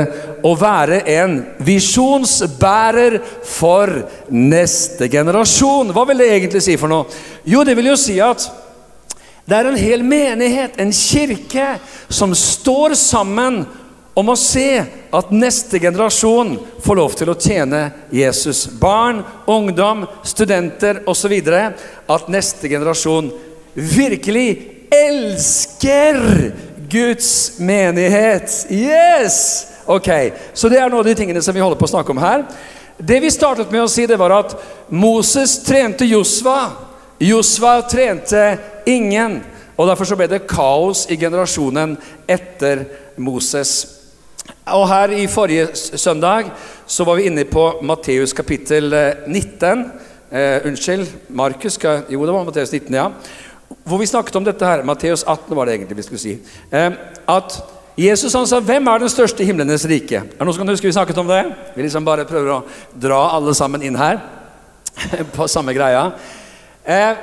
å 0.47 0.52
være 0.58 1.00
en 1.11 1.41
visjonsbærer 1.67 3.19
for 3.50 3.91
neste 4.31 5.11
generasjon. 5.11 5.91
Hva 5.94 6.06
vil 6.06 6.23
det 6.23 6.31
egentlig 6.37 6.62
si 6.62 6.79
for 6.79 6.93
noe? 6.93 7.20
Jo, 7.43 7.64
det 7.67 7.75
vil 7.79 7.91
jo 7.91 7.99
si 7.99 8.20
at 8.23 8.47
det 9.50 9.58
er 9.58 9.67
en 9.67 9.81
hel 9.81 10.06
menighet, 10.06 10.79
en 10.79 10.93
kirke, 10.94 11.73
som 12.06 12.31
står 12.38 12.94
sammen 12.94 13.64
om 14.14 14.31
å 14.31 14.38
se 14.38 14.85
at 15.11 15.31
neste 15.35 15.81
generasjon 15.82 16.55
får 16.85 16.99
lov 16.99 17.17
til 17.19 17.32
å 17.32 17.38
tjene 17.38 17.88
Jesus. 18.14 18.69
Barn, 18.79 19.25
ungdom, 19.50 20.05
studenter 20.23 21.03
osv. 21.11 21.35
At 21.50 22.31
neste 22.31 22.70
generasjon 22.70 23.32
virkelig 23.75 24.80
elsker 24.91 26.53
Guds 26.91 27.59
menighet. 27.59 28.67
Yes! 28.71 29.67
Ok, 29.87 30.09
Så 30.53 30.69
det 30.69 30.79
er 30.79 30.91
noen 30.91 31.01
av 31.01 31.09
de 31.09 31.15
tingene 31.19 31.43
som 31.43 31.55
vi 31.55 31.63
holder 31.63 31.79
på 31.79 31.87
å 31.89 31.93
snakke 31.94 32.13
om 32.15 32.20
her. 32.23 32.44
Det 32.99 33.19
vi 33.23 33.31
startet 33.32 33.70
med 33.73 33.82
å 33.82 33.91
si, 33.91 34.05
det 34.06 34.19
var 34.20 34.35
at 34.37 34.55
Moses 34.93 35.56
trente 35.65 36.06
Josva. 36.06 36.70
Josva 37.23 37.81
trente 37.91 38.43
ingen. 38.87 39.41
Og 39.79 39.89
Derfor 39.89 40.06
så 40.06 40.19
ble 40.19 40.29
det 40.31 40.44
kaos 40.51 41.06
i 41.11 41.17
generasjonen 41.19 41.97
etter 42.29 42.85
Moses. 43.17 43.73
Og 44.70 44.85
her 44.91 45.15
i 45.17 45.27
forrige 45.31 45.73
søndag 45.99 46.51
så 46.87 47.06
var 47.06 47.19
vi 47.19 47.31
inne 47.31 47.47
på 47.49 47.65
Matteus 47.87 48.35
kapittel 48.37 48.93
19. 49.27 49.87
Eh, 50.31 50.67
unnskyld, 50.69 51.09
Markus 51.35 51.79
Jo, 51.82 52.27
det 52.27 52.35
var 52.35 52.44
Matteus 52.44 52.70
19, 52.73 52.94
ja 52.94 53.09
hvor 53.84 53.98
vi 53.98 54.06
snakket 54.06 54.36
om 54.36 54.44
dette 54.44 54.67
her. 54.67 54.82
Matteus 54.86 55.24
18 55.24 55.56
var 55.56 55.67
det 55.67 55.74
egentlig 55.74 55.96
vi 55.96 56.03
skulle 56.03 56.22
si. 56.22 56.39
Eh, 56.72 56.91
at 57.29 57.62
Jesus 57.98 58.32
han 58.32 58.46
sa 58.46 58.60
'Hvem 58.60 58.86
er 58.86 58.98
den 58.98 59.08
største 59.08 59.43
i 59.43 59.46
himlenes 59.46 59.84
rike?' 59.84 60.17
Er 60.17 60.22
det 60.22 60.41
noen 60.41 60.55
som 60.55 60.67
kan 60.67 60.69
huske 60.69 60.86
vi 60.86 60.93
snakket 60.93 61.19
om 61.19 61.29
det? 61.29 61.55
Vi 61.77 61.82
liksom 61.82 62.05
bare 62.05 62.24
prøver 62.24 62.53
å 62.53 62.65
dra 63.03 63.36
alle 63.36 63.55
sammen 63.55 63.82
inn 63.82 63.96
her 63.96 64.20
på 65.36 65.48
samme 65.48 65.74
greia. 65.74 66.12
Eh, 66.86 67.15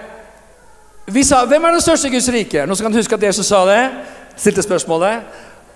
vi 1.08 1.24
sa 1.24 1.46
'Hvem 1.46 1.66
er 1.66 1.72
den 1.72 1.82
største 1.82 2.08
i 2.08 2.12
Guds 2.12 2.30
rike?' 2.30 2.58
Er 2.58 2.62
det 2.62 2.68
noen 2.68 2.76
som 2.76 2.86
kan 2.86 2.94
huske 2.94 3.16
at 3.16 3.24
Jesus 3.24 3.46
sa 3.46 3.66
det? 3.66 3.92
Stilte 4.36 4.62
spørsmålet. 4.62 5.24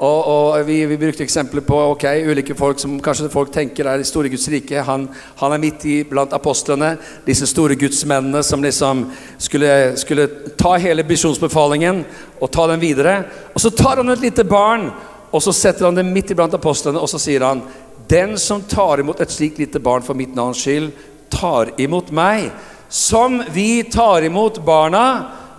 Og, 0.02 0.22
og 0.26 0.64
vi, 0.66 0.80
vi, 0.90 0.98
brukte 0.98 1.22
eksempler 1.22 1.62
på 1.62 1.78
ok, 1.92 2.08
ulike 2.26 2.56
folk 2.58 2.80
som 2.82 2.96
kanskje 3.06 3.28
folk 3.30 3.52
tenker 3.54 3.86
er 3.86 4.02
i 4.02 4.06
store 4.08 4.32
Guds 4.34 4.48
rike. 4.50 4.82
Han, 4.88 5.04
han, 5.38 5.54
er 5.54 5.62
midt 5.62 5.84
i 5.86 5.98
blant 6.10 6.32
apostlene, 6.34 6.96
disse 7.28 7.46
store 7.46 7.76
gudsmennene 7.78 8.42
som 8.42 8.64
liksom 8.66 9.04
skulle, 9.38 9.76
skulle 10.02 10.26
ta 10.58 10.72
hele 10.82 11.06
misjonsbefalingen 11.06 12.00
og 12.40 12.50
ta 12.50 12.66
den 12.72 12.82
videre. 12.82 13.14
Og 13.54 13.62
så 13.62 13.70
tar 13.78 14.02
han 14.02 14.10
et 14.10 14.24
lite 14.26 14.46
barn, 14.50 14.88
og 15.30 15.44
så 15.46 15.54
setter 15.54 15.86
han 15.86 16.00
det 16.00 16.08
midt 16.08 16.34
iblant 16.34 16.58
apostlene, 16.58 16.98
og 16.98 17.10
så 17.12 17.22
sier 17.22 17.46
han 17.46 17.62
Den 18.10 18.34
som 18.42 18.64
tar 18.66 19.00
imot 19.00 19.22
et 19.22 19.32
slikt 19.32 19.62
lite 19.62 19.80
barn 19.80 20.02
for 20.04 20.18
mitt 20.18 20.34
navns 20.36 20.64
skyld, 20.66 20.90
tar 21.30 21.70
imot 21.80 22.10
meg. 22.10 22.50
Som 22.90 23.38
vi 23.54 23.84
tar 23.86 24.26
imot 24.26 24.58
barna, 24.66 25.06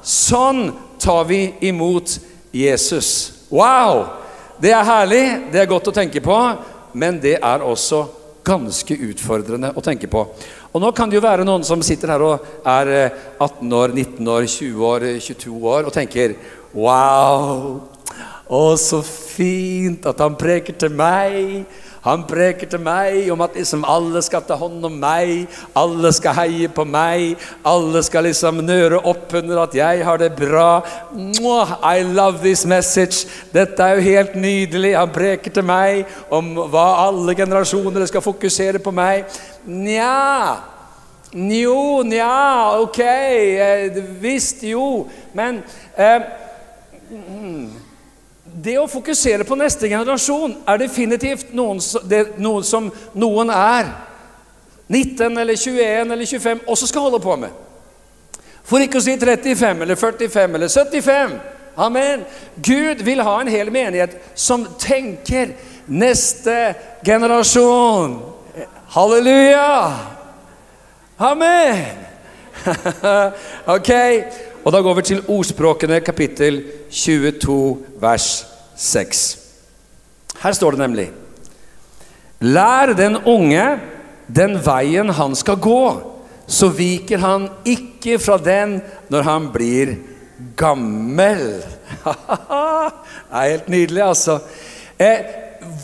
sånn 0.03 0.67
tar 1.01 1.31
vi 1.31 1.45
imot 1.71 2.19
Jesus. 2.51 3.47
Wow! 3.49 4.22
Det 4.63 4.71
er 4.71 4.85
herlig, 4.87 5.23
det 5.51 5.59
er 5.59 5.67
godt 5.67 5.89
å 5.91 5.93
tenke 5.97 6.21
på, 6.23 6.35
men 6.95 7.17
det 7.19 7.33
er 7.35 7.65
også 7.67 8.05
ganske 8.47 8.95
utfordrende 9.09 9.73
å 9.75 9.83
tenke 9.83 10.07
på. 10.07 10.21
Og 10.71 10.85
Nå 10.85 10.93
kan 10.95 11.11
det 11.11 11.17
jo 11.17 11.23
være 11.25 11.43
noen 11.43 11.65
som 11.67 11.83
sitter 11.83 12.13
her 12.15 12.23
og 12.23 12.45
er 12.63 12.91
18 13.43 13.67
eh, 13.67 13.75
år, 13.81 13.95
19 13.97 14.31
år, 14.31 14.47
20 14.47 14.85
år, 14.87 15.07
22 15.19 15.57
år 15.73 15.91
og 15.91 15.97
tenker 15.97 16.37
Wow! 16.79 17.83
Å, 18.47 18.63
så 18.79 19.03
fint 19.03 20.07
at 20.07 20.23
han 20.23 20.39
preker 20.39 20.79
til 20.79 20.95
meg. 20.95 21.67
Han 22.03 22.25
preker 22.27 22.67
til 22.67 22.83
meg 22.83 23.29
om 23.31 23.45
at 23.45 23.55
liksom 23.55 23.85
alle 23.87 24.23
skal 24.27 24.43
ta 24.47 24.57
hånd 24.59 24.83
om 24.89 24.97
meg, 25.03 25.47
alle 25.79 26.11
skal 26.15 26.35
heie 26.41 26.71
på 26.73 26.85
meg, 26.89 27.37
alle 27.63 28.03
skal 28.03 28.27
liksom 28.27 28.59
nøre 28.67 28.99
opp 29.07 29.37
under 29.39 29.63
at 29.63 29.77
jeg 29.79 30.03
har 30.07 30.19
det 30.19 30.33
bra. 30.39 30.83
I 31.13 32.03
love 32.03 32.43
this 32.43 32.67
message. 32.67 33.29
Dette 33.55 33.87
er 33.87 33.97
jo 34.01 34.09
helt 34.09 34.35
nydelig. 34.35 34.97
Han 34.99 35.15
preker 35.15 35.55
til 35.55 35.67
meg 35.67 36.11
om 36.31 36.53
hva 36.73 36.89
alle 37.07 37.37
generasjoner 37.39 38.07
skal 38.11 38.25
fokusere 38.25 38.83
på 38.83 38.95
meg. 38.95 39.31
Nja 39.67 40.69
Njo, 41.33 42.03
nja, 42.05 42.77
ok, 42.83 42.99
eh, 43.01 44.03
visst, 44.21 44.63
jo. 44.63 45.09
Men 45.33 45.63
eh, 45.97 46.21
mm, 47.09 47.71
det 48.53 48.77
å 48.79 48.89
fokusere 48.91 49.47
på 49.49 49.57
neste 49.57 49.89
generasjon 49.89 50.59
er 50.69 50.81
definitivt 50.83 51.53
noen, 51.57 51.81
det, 52.09 52.25
noe 52.43 52.63
som 52.67 52.91
noen 53.17 53.53
er 53.55 53.89
19 54.93 55.39
eller 55.39 55.57
21 55.57 56.13
eller 56.13 56.27
25 56.29 56.65
også 56.69 56.89
skal 56.91 57.07
holde 57.07 57.23
på 57.23 57.37
med. 57.41 57.53
For 58.69 58.83
ikke 58.85 59.01
å 59.01 59.05
si 59.05 59.17
35 59.19 59.83
eller 59.87 59.99
45 59.99 60.59
eller 60.59 60.69
75. 60.69 61.35
Amen. 61.77 62.27
Gud 62.61 63.01
vil 63.07 63.23
ha 63.25 63.39
en 63.41 63.51
hel 63.51 63.73
menighet 63.73 64.19
som 64.35 64.67
tenker 64.79 65.55
neste 65.89 66.75
generasjon. 67.05 68.19
Halleluja! 68.93 69.73
Amen! 71.17 71.85
ok. 73.77 73.91
Og 74.63 74.71
da 74.71 74.79
går 74.79 74.95
vi 74.95 75.03
til 75.03 75.25
Ordspråkene 75.27 75.99
kapittel 76.07 76.61
22 76.91 77.57
vers 78.03 78.29
6. 78.79 79.23
Her 80.43 80.55
står 80.55 80.77
det 80.77 80.83
nemlig 80.85 81.09
Lær 82.43 82.95
den 82.99 83.19
unge 83.27 83.65
den 84.33 84.57
veien 84.65 85.11
han 85.15 85.35
skal 85.39 85.59
gå, 85.63 85.83
så 86.47 86.71
viker 86.73 87.21
han 87.23 87.49
ikke 87.69 88.19
fra 88.23 88.39
den 88.39 88.79
når 89.13 89.27
han 89.27 89.51
blir 89.55 89.97
gammel. 90.59 91.45
det 92.07 93.43
er 93.43 93.51
helt 93.51 93.69
nydelig, 93.71 94.03
altså. 94.07 94.39
Eh, 94.99 95.23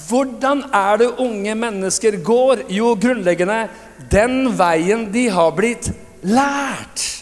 hvordan 0.08 0.64
er 0.74 1.02
det 1.02 1.12
unge 1.22 1.54
mennesker 1.54 2.18
går? 2.24 2.66
Jo, 2.72 2.94
grunnleggende 2.98 3.66
den 4.10 4.52
veien 4.58 5.08
de 5.12 5.28
har 5.34 5.54
blitt 5.54 5.90
lært. 6.22 7.17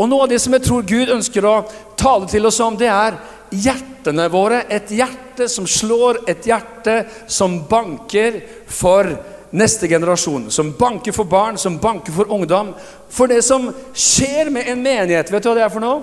Og 0.00 0.08
Noe 0.08 0.24
av 0.24 0.30
det 0.32 0.38
som 0.40 0.54
jeg 0.56 0.64
tror 0.64 0.86
Gud 0.88 1.12
ønsker 1.12 1.44
å 1.44 1.58
tale 2.00 2.28
til 2.30 2.48
oss 2.48 2.60
om, 2.64 2.78
det 2.80 2.88
er 2.88 3.18
hjertene 3.52 4.30
våre. 4.32 4.62
Et 4.72 4.94
hjerte 4.96 5.48
som 5.52 5.66
slår, 5.68 6.22
et 6.30 6.46
hjerte 6.48 7.02
som 7.28 7.58
banker 7.68 8.40
for 8.64 9.10
neste 9.52 9.90
generasjon. 9.90 10.48
Som 10.50 10.72
banker 10.78 11.12
for 11.12 11.28
barn, 11.28 11.58
som 11.60 11.76
banker 11.82 12.16
for 12.16 12.32
ungdom. 12.32 12.72
For 13.12 13.28
det 13.28 13.42
som 13.44 13.68
skjer 13.92 14.48
med 14.54 14.70
en 14.72 14.80
menighet, 14.80 15.32
vet 15.32 15.44
du 15.44 15.50
hva 15.50 15.58
det 15.58 15.66
er 15.66 15.74
for 15.74 15.84
noe? 15.84 16.00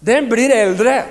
Den 0.00 0.30
blir 0.30 0.54
eldre. 0.56 1.02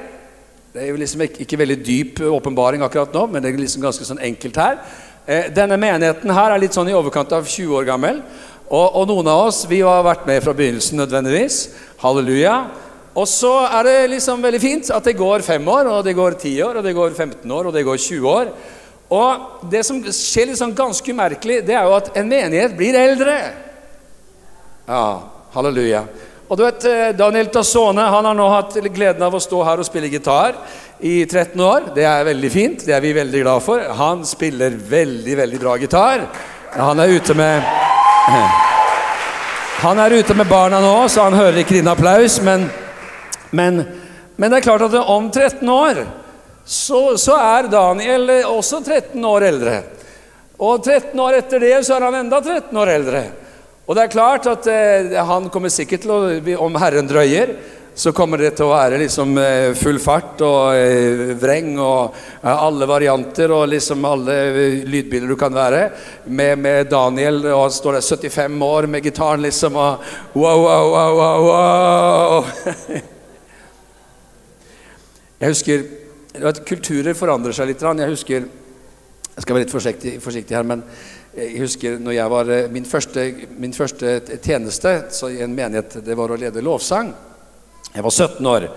Det 0.73 0.81
er 0.81 0.89
jo 0.89 0.97
liksom 0.97 1.21
ikke, 1.27 1.43
ikke 1.45 1.61
veldig 1.61 1.77
dyp 1.85 2.23
åpenbaring 2.25 2.81
akkurat 2.85 3.13
nå, 3.13 3.27
men 3.29 3.43
det 3.43 3.51
er 3.51 3.61
liksom 3.61 3.85
ganske 3.85 4.05
sånn 4.05 4.21
enkelt 4.25 4.57
her. 4.57 4.81
Eh, 5.29 5.49
denne 5.53 5.77
menigheten 5.77 6.33
her 6.33 6.53
er 6.53 6.61
litt 6.61 6.73
sånn 6.73 6.89
i 6.89 6.95
overkant 6.97 7.33
av 7.37 7.45
20 7.45 7.75
år 7.77 7.85
gammel. 7.89 8.23
Og, 8.69 8.85
og, 8.93 9.07
noen 9.09 9.27
av 9.31 9.47
oss 9.47 9.63
vi 9.69 9.81
har 9.81 10.03
vært 10.05 10.27
med 10.29 10.43
fra 10.45 10.53
begynnelsen 10.53 11.01
nødvendigvis. 11.01 11.57
Halleluja. 12.03 12.57
Og 13.17 13.25
så 13.27 13.51
er 13.65 13.87
det 13.87 13.95
liksom 14.13 14.43
veldig 14.45 14.61
fint 14.61 14.91
at 14.93 15.07
det 15.09 15.17
går 15.17 15.41
fem 15.45 15.65
år, 15.67 15.89
og 15.89 16.03
det 16.05 16.13
går 16.17 16.37
ti 16.39 16.53
år, 16.61 16.77
og 16.77 16.85
det 16.85 16.93
går 16.93 17.15
15 17.15 17.49
år, 17.49 17.69
og 17.69 17.73
det 17.73 17.83
går 17.87 17.97
20 17.97 18.29
år. 18.29 18.51
Og 19.09 19.65
det 19.71 19.81
som 19.87 19.97
skjer 20.05 20.53
sånn 20.57 20.77
ganske 20.77 21.15
umerkelig, 21.15 21.63
det 21.65 21.73
er 21.73 21.89
jo 21.89 21.97
at 21.97 22.11
en 22.19 22.29
menighet 22.29 22.77
blir 22.77 22.97
eldre. 22.99 23.39
Ja, 24.85 25.05
halleluja. 25.55 26.05
Og 26.49 26.57
du 26.57 26.63
vet, 26.63 26.85
eh, 26.85 27.11
Daniel 27.17 27.49
Tassone 27.53 28.05
han 28.09 28.25
har 28.25 28.37
nå 28.37 28.47
hatt 28.49 28.77
gleden 28.93 29.21
av 29.25 29.33
å 29.33 29.41
stå 29.41 29.63
her 29.65 29.81
og 29.81 29.85
spille 29.85 30.09
gitar 30.09 30.55
i 31.01 31.25
13 31.25 31.61
år. 31.61 31.91
Det 31.93 32.05
er 32.05 32.25
veldig 32.25 32.51
fint. 32.53 32.85
Det 32.85 32.93
er 32.93 33.01
vi 33.01 33.13
veldig 33.13 33.43
glad 33.43 33.65
for. 33.65 33.81
Han 33.81 34.25
spiller 34.25 34.77
veldig, 34.77 35.35
veldig 35.37 35.59
bra 35.61 35.77
gitar. 35.77 36.25
Han 36.73 36.99
er 36.99 37.17
ute 37.17 37.37
med 37.37 37.61
Han 39.79 39.99
er 39.99 40.17
ute 40.19 40.35
med 40.35 40.49
barna 40.49 40.81
nå, 40.83 40.95
så 41.07 41.27
han 41.29 41.37
hører 41.39 41.61
ikke 41.61 41.77
din 41.77 41.87
applaus, 41.87 42.39
men, 42.43 42.65
men, 43.55 43.83
men, 44.35 44.51
det 44.51 44.59
er 44.59 44.65
klart 44.65 44.83
at 44.89 44.97
om 44.99 45.29
13 45.31 45.69
år 45.71 46.01
så, 46.65 47.17
så, 47.17 47.37
er 47.39 47.69
Daniel 47.71 48.29
også 48.51 48.83
13 48.83 49.23
år 49.25 49.45
eldre. 49.47 49.77
Og 50.59 50.83
13 50.83 51.19
år 51.23 51.39
etter 51.39 51.63
det 51.63 51.77
så 51.87 51.95
er 51.95 52.05
han 52.09 52.19
enda 52.19 52.41
13 52.43 52.77
år 52.77 52.91
eldre. 52.93 53.23
Og 53.89 53.97
det 53.97 54.03
er 54.03 54.13
klart 54.13 54.45
at 54.51 54.67
eh, 54.69 55.15
han 55.25 55.47
kommer 55.49 55.71
sikkert 55.73 56.03
til 56.03 56.11
å 56.13 56.19
Om 56.67 56.75
Herren 56.77 57.09
drøyer, 57.09 57.55
så 57.99 58.13
kommer 58.15 58.39
det 58.39 58.53
til 58.55 58.63
å 58.63 58.71
være 58.71 58.95
liksom 59.01 59.33
eh, 59.41 59.73
full 59.75 59.97
fart 59.99 60.39
og 60.47 60.71
eh, 60.71 61.33
vreng 61.35 61.73
og 61.83 62.15
eh, 62.15 62.47
alle 62.47 62.87
varianter 62.87 63.51
og 63.51 63.67
liksom 63.73 64.05
alle 64.07 64.55
lydbiler 64.87 65.27
du 65.27 65.35
kan 65.35 65.51
være. 65.51 65.91
Med, 66.31 66.55
med 66.63 66.87
Daniel, 66.93 67.43
og 67.49 67.65
han 67.65 67.73
står 67.75 67.97
der 67.97 68.05
75 68.07 68.55
år 68.69 68.87
med 68.95 69.03
gitaren, 69.03 69.43
liksom, 69.43 69.75
og 69.75 69.99
wow, 70.31 70.63
wow, 70.63 70.87
wow, 70.95 71.11
wow, 71.19 71.39
wow. 71.49 72.47
Jeg 75.43 75.51
husker 75.51 75.83
at 76.39 76.63
Kulturer 76.71 77.19
forandrer 77.19 77.51
seg 77.55 77.67
litt. 77.73 77.83
Jeg 77.83 78.15
husker 78.15 78.47
Jeg 78.47 79.41
skal 79.43 79.55
være 79.57 79.63
litt 79.65 79.75
forsiktig, 79.75 80.21
forsiktig 80.23 80.55
her, 80.55 80.63
men 80.67 80.87
jeg 81.35 81.59
husker 81.67 81.99
når 81.99 82.13
jeg 82.15 82.31
var 82.31 82.45
min 82.71 82.87
første, 82.87 83.31
min 83.59 83.75
første 83.75 84.39
tjeneste 84.39 85.03
i 85.35 85.43
en 85.43 85.51
menighet, 85.51 85.99
det 86.03 86.15
var 86.15 86.31
å 86.31 86.39
lede 86.39 86.63
lovsang. 86.63 87.28
Jeg 87.89 88.05
var 88.05 88.13
17 88.13 88.45
år. 88.45 88.69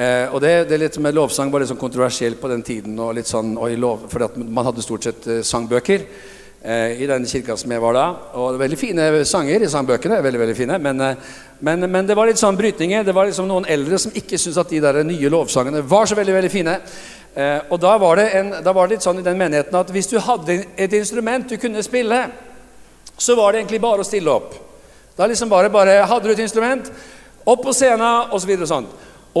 Eh, 0.00 0.32
og 0.32 0.40
det, 0.40 0.52
det 0.70 0.78
litt 0.80 0.96
med 1.04 1.12
Lovsang 1.12 1.50
var 1.52 1.60
litt 1.60 1.68
sånn 1.68 1.80
kontroversielt 1.80 2.40
på 2.40 2.48
den 2.48 2.62
tiden. 2.64 2.96
og 2.98 3.12
litt 3.18 3.28
sånn, 3.28 3.52
og 3.58 3.72
lov, 3.76 4.06
fordi 4.08 4.44
Man 4.48 4.64
hadde 4.64 4.84
stort 4.84 5.04
sett 5.04 5.26
eh, 5.28 5.42
sangbøker 5.44 6.06
eh, 6.62 7.02
i 7.04 7.08
den 7.10 7.26
kirka 7.28 7.56
som 7.60 7.74
jeg 7.74 7.82
var 7.84 7.98
da. 7.98 8.06
Og 8.40 8.56
veldig 8.62 8.78
fine 8.80 9.10
sanger 9.28 9.60
i 9.60 9.68
sangbøkene. 9.68 10.22
veldig, 10.24 10.40
veldig 10.40 10.56
fine, 10.56 10.78
men, 10.78 11.00
eh, 11.04 11.36
men, 11.60 11.84
men, 11.84 12.08
det 12.08 12.16
var 12.16 12.32
litt 12.32 12.40
sånn 12.40 12.56
brytninger. 12.56 13.04
Det 13.04 13.14
var 13.14 13.28
liksom 13.28 13.48
noen 13.50 13.68
eldre 13.68 14.00
som 14.00 14.16
ikke 14.16 14.40
syntes 14.40 14.62
at 14.64 14.72
de 14.72 14.80
der 14.80 15.02
nye 15.04 15.34
lovsangene 15.36 15.84
var 15.84 16.08
så 16.08 16.16
veldig 16.16 16.38
veldig 16.38 16.54
fine. 16.56 16.78
Eh, 17.36 17.60
og 17.68 17.76
da 17.84 17.98
var, 18.00 18.16
det 18.16 18.30
en, 18.40 18.50
da 18.64 18.72
var 18.72 18.88
det 18.88 18.96
litt 18.96 19.04
sånn 19.04 19.20
i 19.20 19.26
den 19.26 19.38
menigheten 19.38 19.76
at 19.76 19.92
hvis 19.92 20.08
du 20.08 20.16
hadde 20.18 20.62
et 20.80 20.96
instrument 20.96 21.44
du 21.44 21.60
kunne 21.60 21.84
spille, 21.84 22.24
så 23.20 23.36
var 23.36 23.52
det 23.52 23.66
egentlig 23.66 23.84
bare 23.84 24.00
å 24.00 24.08
stille 24.08 24.32
opp. 24.32 24.56
Da 25.12 25.28
liksom 25.28 25.50
bare, 25.52 25.68
bare 25.68 26.00
Hadde 26.08 26.30
du 26.30 26.32
et 26.32 26.46
instrument 26.48 26.88
opp 27.44 27.62
på 27.64 27.74
scenen 27.76 28.34
osv. 28.34 28.54
Og, 28.56 28.68
sånn. 28.68 28.88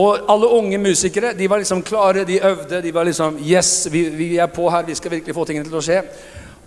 og 0.00 0.30
alle 0.30 0.50
unge 0.56 0.78
musikere 0.78 1.32
de 1.36 1.48
var 1.50 1.62
liksom 1.62 1.82
klare, 1.86 2.24
de 2.24 2.40
øvde. 2.40 2.82
De 2.82 2.94
var 2.94 3.08
liksom 3.08 3.40
Yes, 3.44 3.88
vi, 3.90 4.06
vi 4.14 4.36
er 4.38 4.52
på 4.52 4.68
her, 4.70 4.86
vi 4.86 4.98
skal 4.98 5.18
virkelig 5.18 5.36
få 5.36 5.48
tingene 5.48 5.68
til 5.68 5.80
å 5.80 5.84
skje. 5.84 6.04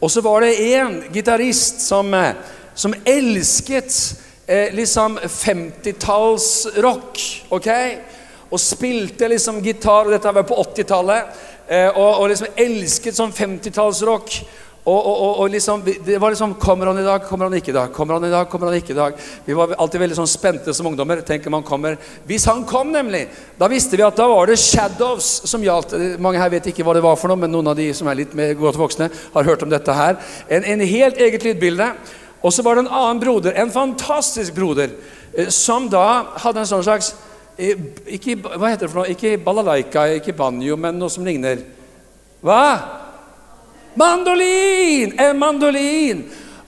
Og 0.04 0.12
så 0.12 0.22
var 0.22 0.44
det 0.44 0.60
én 0.60 1.00
gitarist 1.14 1.82
som, 1.82 2.14
eh, 2.14 2.36
som 2.76 2.94
elsket 3.06 4.16
eh, 4.48 4.76
liksom 4.76 5.20
50-tallsrock. 5.20 7.46
ok? 7.50 7.68
Og 8.50 8.60
spilte 8.60 9.28
liksom 9.28 9.64
gitar, 9.64 10.06
og 10.06 10.12
dette 10.12 10.34
var 10.34 10.44
på 10.44 10.56
80-tallet. 10.56 11.24
Eh, 11.68 11.98
og, 11.98 12.20
og, 12.20 12.30
liksom 12.30 12.48
elsket 12.60 13.16
sånn 13.16 13.32
50-tallsrock. 13.32 14.46
Og, 14.84 15.06
og, 15.08 15.38
og, 15.40 15.50
liksom, 15.50 15.84
det 16.06 16.18
var 16.20 16.34
liksom 16.34 16.58
Kommer 16.60 16.90
han 16.90 16.98
i 17.00 17.06
dag? 17.06 17.24
Kommer 17.24 17.48
han 17.48 17.54
ikke 17.56 17.72
i 17.72 17.76
dag? 17.76 17.92
Kommer 17.96 18.18
han 18.18 18.26
i 18.28 18.32
dag? 18.32 18.50
Kommer 18.52 18.68
han 18.68 18.76
ikke 18.76 18.92
i 18.92 18.98
dag? 18.98 19.20
Vi 19.46 19.56
var 19.56 19.72
alltid 19.80 20.02
veldig 20.02 20.18
sånn 20.18 20.28
spente 20.28 20.74
som 20.76 20.90
ungdommer. 20.90 21.22
tenker 21.24 21.54
man 21.54 21.64
kommer. 21.64 21.96
Hvis 22.28 22.44
han 22.52 22.66
kom, 22.68 22.92
nemlig, 22.92 23.30
da 23.60 23.70
visste 23.72 23.96
vi 23.96 24.04
at 24.04 24.18
da 24.20 24.28
var 24.28 24.52
det 24.52 24.58
Shadows 24.60 25.30
som 25.48 25.64
gjaldt. 25.64 25.96
Mange 26.20 26.42
her 26.42 26.52
vet 26.52 26.68
ikke 26.68 26.84
hva 26.84 26.98
det 26.98 27.04
var 27.06 27.16
for 27.16 27.32
noe, 27.32 27.40
men 27.40 27.54
noen 27.54 27.72
av 27.72 27.78
de 27.80 27.86
som 27.96 28.10
er 28.12 28.20
litt 28.20 28.34
mer 28.36 28.52
godt 28.60 28.80
voksne, 28.82 29.08
har 29.08 29.48
hørt 29.48 29.64
om 29.64 29.72
dette 29.72 29.96
her. 29.96 30.20
En, 30.52 30.68
en 30.76 30.84
helt 30.84 31.22
eget 31.22 31.48
lydbilde. 31.48 31.88
Og 32.44 32.52
så 32.52 32.66
var 32.66 32.76
det 32.76 32.84
en 32.84 32.92
annen 32.92 33.22
broder, 33.24 33.56
en 33.56 33.72
fantastisk 33.72 34.52
broder, 34.58 34.92
eh, 35.32 35.48
som 35.48 35.88
da 35.88 36.36
hadde 36.44 36.60
en 36.60 36.68
sånn 36.68 36.84
slags 36.84 37.14
eh, 37.56 37.80
ikke, 38.18 38.36
Hva 38.44 38.74
heter 38.74 38.84
det 38.84 38.92
for 38.92 39.00
noe? 39.00 39.16
Ikke 39.16 39.38
balalaika, 39.40 40.10
ikke 40.20 40.36
banjo, 40.36 40.76
men 40.76 41.00
noe 41.00 41.14
som 41.14 41.24
ligner. 41.24 41.64
Hva? 42.44 42.60
Mandolin! 43.96 45.14
En 45.20 45.40
mandolin! 45.40 46.24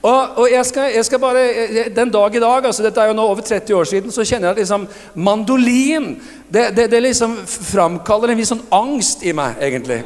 Og, 0.06 0.38
og 0.38 0.50
jeg, 0.50 0.66
skal, 0.68 0.92
jeg, 0.94 1.04
skal, 1.04 1.18
bare, 1.18 1.88
Den 1.96 2.12
dag 2.14 2.34
i 2.34 2.42
dag, 2.42 2.66
altså 2.68 2.84
dette 2.84 3.00
er 3.00 3.10
jo 3.10 3.16
nå 3.16 3.24
over 3.26 3.42
30 3.42 3.74
år 3.74 3.88
siden, 3.90 4.12
så 4.14 4.24
kjenner 4.24 4.48
jeg 4.48 4.54
at 4.54 4.60
liksom, 4.62 4.84
mandolin 5.14 6.12
det, 6.52 6.68
det, 6.76 6.90
det 6.92 7.00
liksom 7.02 7.34
framkaller 7.46 8.30
en 8.30 8.38
viss 8.38 8.52
sånn 8.54 8.62
angst 8.76 9.24
i 9.26 9.34
meg, 9.34 9.58
egentlig. 9.58 10.04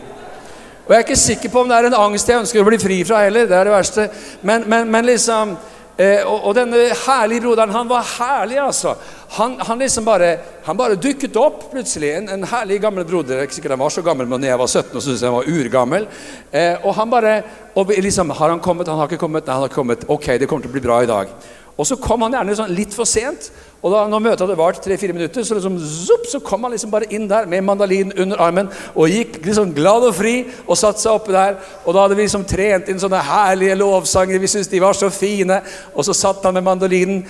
Og 0.87 0.95
jeg 0.95 1.03
er 1.03 1.05
ikke 1.05 1.21
sikker 1.21 1.53
på 1.53 1.61
om 1.61 1.69
det 1.69 1.77
er 1.77 1.91
en 1.91 1.99
angst 2.01 2.31
jeg 2.31 2.41
ønsker 2.41 2.63
å 2.63 2.67
bli 2.67 2.79
fri 2.83 2.97
fra 3.07 3.21
heller. 3.27 3.45
Det 3.47 3.55
er 3.59 3.69
det 3.69 3.75
verste. 3.75 4.07
Men, 4.43 4.65
men, 4.67 4.89
men 4.91 5.07
liksom 5.07 5.53
Eh, 6.01 6.23
og, 6.25 6.47
og, 6.49 6.55
denne 6.57 6.79
herlige 6.97 7.43
broderen, 7.45 7.75
han 7.75 7.89
var 7.91 8.07
herlig, 8.15 8.57
altså. 8.63 8.95
Han, 9.37 9.59
han 9.61 9.83
liksom 9.83 10.07
bare, 10.07 10.31
han 10.65 10.79
bare 10.79 10.97
dukket 10.97 11.37
opp 11.37 11.67
plutselig. 11.75 12.15
En, 12.17 12.31
en 12.33 12.47
herlig 12.49 12.79
gammel 12.81 13.05
broder. 13.05 13.43
jeg 13.43 13.53
sikkert 13.53 13.77
han 13.77 13.83
var 13.83 13.93
så 13.93 14.05
gammel, 14.07 14.29
men 14.31 14.47
jeg 14.49 14.59
var 14.59 14.71
17 14.71 14.97
og 14.97 15.05
syntes 15.05 15.27
han 15.29 15.37
var 15.37 15.51
urgammel. 15.51 16.09
Eh, 16.57 16.81
og 16.81 16.97
han 16.97 17.13
bare 17.13 17.35
og 17.77 17.93
liksom, 17.93 18.33
Har 18.35 18.49
han 18.51 18.61
kommet? 18.65 18.89
Han 18.89 18.99
har 18.99 19.11
ikke 19.11 19.21
kommet? 19.21 19.47
Nei, 19.47 19.55
han 19.55 19.67
har 19.69 19.75
kommet. 19.75 20.09
Ok, 20.09 20.33
det 20.41 20.49
kommer 20.49 20.65
til 20.65 20.73
å 20.73 20.79
bli 20.79 20.87
bra 20.89 21.03
i 21.05 21.11
dag. 21.11 21.37
Og 21.77 21.87
så 21.87 22.01
kom 22.01 22.25
han 22.25 22.35
gjerne 22.35 22.57
sånn 22.57 22.73
litt 22.77 22.97
for 22.97 23.09
sent. 23.09 23.51
Og 23.81 23.95
da 23.95 24.03
når 24.13 24.21
møtet 24.21 24.43
hadde 24.45 24.59
vart 24.59 24.79
tre-fire 24.85 25.15
minutter, 25.17 25.45
så, 25.45 25.57
liksom, 25.57 25.79
zup, 25.81 26.27
så 26.29 26.41
kom 26.45 26.67
han 26.67 26.75
liksom 26.75 26.91
bare 26.93 27.09
inn 27.17 27.25
der 27.31 27.47
med 27.49 27.65
mandalinen 27.65 28.13
under 28.21 28.41
armen 28.45 28.69
og 28.93 29.09
gikk 29.09 29.39
liksom 29.41 29.73
glad 29.73 30.05
og 30.05 30.13
fri 30.19 30.35
og 30.67 30.77
satte 30.77 31.01
seg 31.01 31.15
oppe 31.15 31.33
der. 31.33 31.57
Og 31.87 31.97
da 31.97 32.03
hadde 32.05 32.19
vi 32.19 32.27
liksom 32.27 32.45
trent 32.49 32.91
inn 32.93 33.01
sånne 33.01 33.23
herlige 33.25 33.79
lovsanger. 33.81 34.43
Vi 34.43 34.51
syntes 34.53 34.69
de 34.69 34.83
var 34.85 34.99
så 34.99 35.09
fine. 35.15 35.63
Og 35.95 36.05
så 36.05 36.17
satt 36.17 36.45
han 36.45 36.59
med 36.59 36.67
mandolinen 36.67 37.25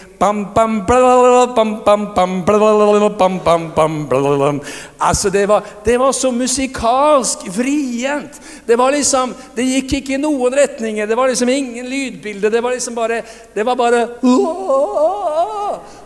Altså, 5.01 5.31
det 5.31 5.47
var, 5.49 5.71
det 5.87 5.97
var 6.03 6.13
så 6.13 6.31
musikalsk 6.35 7.47
vrient. 7.55 8.43
Det 8.67 8.79
var 8.79 8.91
liksom 8.91 9.35
Det 9.55 9.65
gikk 9.65 9.93
ikke 10.01 10.15
i 10.19 10.21
noen 10.21 10.55
retninger. 10.59 11.07
Det 11.07 11.17
var 11.17 11.31
liksom 11.31 11.49
ingen 11.49 11.87
lydbilde. 11.87 12.51
Det 12.51 12.63
var 12.63 12.75
liksom 12.75 12.95
bare 12.99 13.23
Det 13.55 13.67
var 13.67 13.79
bare 13.79 14.07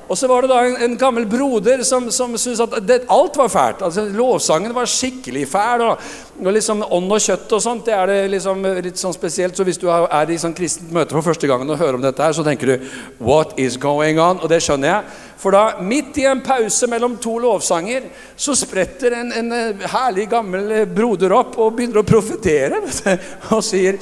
og 0.09 0.19
så 0.19 0.29
var 0.29 0.45
det 0.45 0.51
da 0.51 0.61
en, 0.69 0.77
en 0.85 0.97
gammel 1.01 1.27
broder 1.31 1.83
som, 1.87 2.11
som 2.13 2.37
syntes 2.37 2.61
at 2.61 2.77
det, 2.85 3.03
alt 3.11 3.39
var 3.41 3.49
fælt. 3.49 3.85
Altså, 3.87 4.05
lovsangen 4.13 4.75
var 4.77 4.89
skikkelig 4.91 5.47
fæl. 5.49 5.85
Og, 5.87 5.99
og 6.41 6.51
liksom 6.57 6.83
Ånd 6.83 7.13
og 7.15 7.23
kjøtt 7.23 7.53
og 7.55 7.63
sånt, 7.63 7.85
det 7.87 7.95
er 7.95 8.11
det 8.11 8.19
liksom 8.33 8.65
litt 8.83 8.99
sånn 9.01 9.15
spesielt. 9.15 9.57
Så 9.57 9.67
hvis 9.67 9.79
du 9.81 9.87
er 9.91 10.31
i 10.31 10.39
sånn 10.41 10.57
kristent 10.57 10.93
møte 10.95 11.15
for 11.15 11.27
første 11.27 11.49
gangen 11.51 11.71
og 11.71 11.79
hører 11.79 11.99
om 11.99 12.05
dette, 12.05 12.23
her, 12.23 12.35
så 12.35 12.45
tenker 12.47 12.75
du 12.75 12.89
What 13.23 13.55
is 13.61 13.79
going 13.81 14.19
on? 14.19 14.43
Og 14.43 14.51
det 14.51 14.61
skjønner 14.65 14.91
jeg. 14.91 15.19
For 15.45 15.55
da, 15.55 15.65
midt 15.85 16.19
i 16.19 16.29
en 16.31 16.43
pause 16.45 16.89
mellom 16.91 17.19
to 17.23 17.37
lovsanger, 17.43 18.09
så 18.37 18.57
spretter 18.59 19.19
en, 19.21 19.35
en 19.35 19.83
herlig 19.93 20.29
gammel 20.33 20.73
broder 20.91 21.37
opp 21.37 21.59
og 21.61 21.77
begynner 21.77 22.03
å 22.03 22.09
profetere 22.09 22.81
og 23.55 23.61
sier 23.65 24.01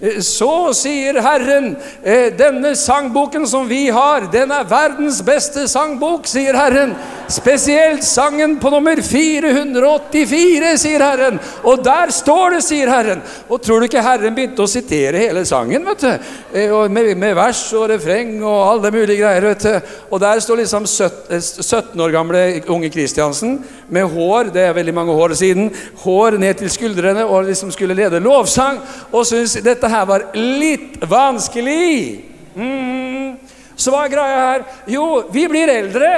Eh, 0.00 0.20
så 0.20 0.74
sier 0.74 1.20
Herren, 1.22 1.76
eh, 2.02 2.32
denne 2.38 2.74
sangboken 2.76 3.46
som 3.46 3.68
vi 3.68 3.88
har, 3.88 4.26
den 4.32 4.50
er 4.50 4.66
verdens 4.68 5.22
beste 5.22 5.68
sangbok, 5.68 6.26
sier 6.26 6.54
Herren. 6.54 6.94
Spesielt 7.30 8.04
sangen 8.04 8.58
på 8.60 8.70
nummer 8.70 9.00
484, 9.02 10.74
sier 10.78 11.00
Herren. 11.00 11.38
Og 11.64 11.80
der 11.84 12.12
står 12.12 12.56
det, 12.56 12.62
sier 12.66 12.90
Herren. 12.92 13.22
Og 13.48 13.62
tror 13.62 13.80
du 13.80 13.88
ikke 13.88 14.02
Herren 14.04 14.34
begynte 14.36 14.64
å 14.64 14.70
sitere 14.70 15.22
hele 15.22 15.44
sangen? 15.48 15.84
vet 15.88 16.04
du? 16.04 16.10
Eh, 16.52 16.74
med, 16.92 17.10
med 17.20 17.34
vers 17.38 17.62
og 17.76 17.88
refreng 17.92 18.36
og 18.42 18.58
alle 18.68 18.92
mulige 18.94 19.22
greier. 19.22 19.48
vet 19.50 19.64
du. 19.64 19.94
Og 20.10 20.20
der 20.20 20.42
står 20.44 20.62
liksom 20.62 20.86
17 20.86 22.00
år 22.00 22.14
gamle 22.14 22.44
unge 22.68 22.90
Kristiansen 22.92 23.58
med 23.88 24.08
hår, 24.10 24.52
det 24.54 24.68
er 24.68 24.76
veldig 24.76 24.94
mange 24.94 25.12
år 25.12 25.34
siden, 25.38 25.70
hår 26.04 26.38
ned 26.40 26.54
til 26.60 26.70
skuldrene 26.70 27.24
og 27.24 27.48
liksom 27.48 27.72
skulle 27.72 27.96
lede 27.96 28.20
lovsang, 28.22 28.78
og 29.12 29.26
syntes 29.26 29.58
dette 29.64 29.88
her 29.88 30.06
var 30.08 30.28
litt 30.36 31.00
vanskelig. 31.08 32.24
Mm. 32.54 33.36
Så 33.76 33.92
hva 33.92 34.04
er 34.04 34.12
greia 34.12 34.40
her? 34.48 34.64
Jo, 34.90 35.06
vi 35.32 35.46
blir 35.50 35.70
eldre. 35.72 36.10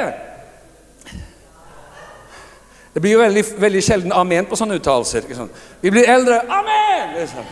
Det 2.96 3.00
blir 3.04 3.12
jo 3.12 3.18
veldig, 3.20 3.42
veldig 3.60 3.80
sjelden 3.84 4.12
amen 4.16 4.46
på 4.48 4.56
sånne 4.56 4.78
uttalelser. 4.78 5.26
Vi 5.82 5.90
blir 5.92 6.06
eldre. 6.08 6.38
Amen! 6.48 7.10
Liksom. 7.18 7.50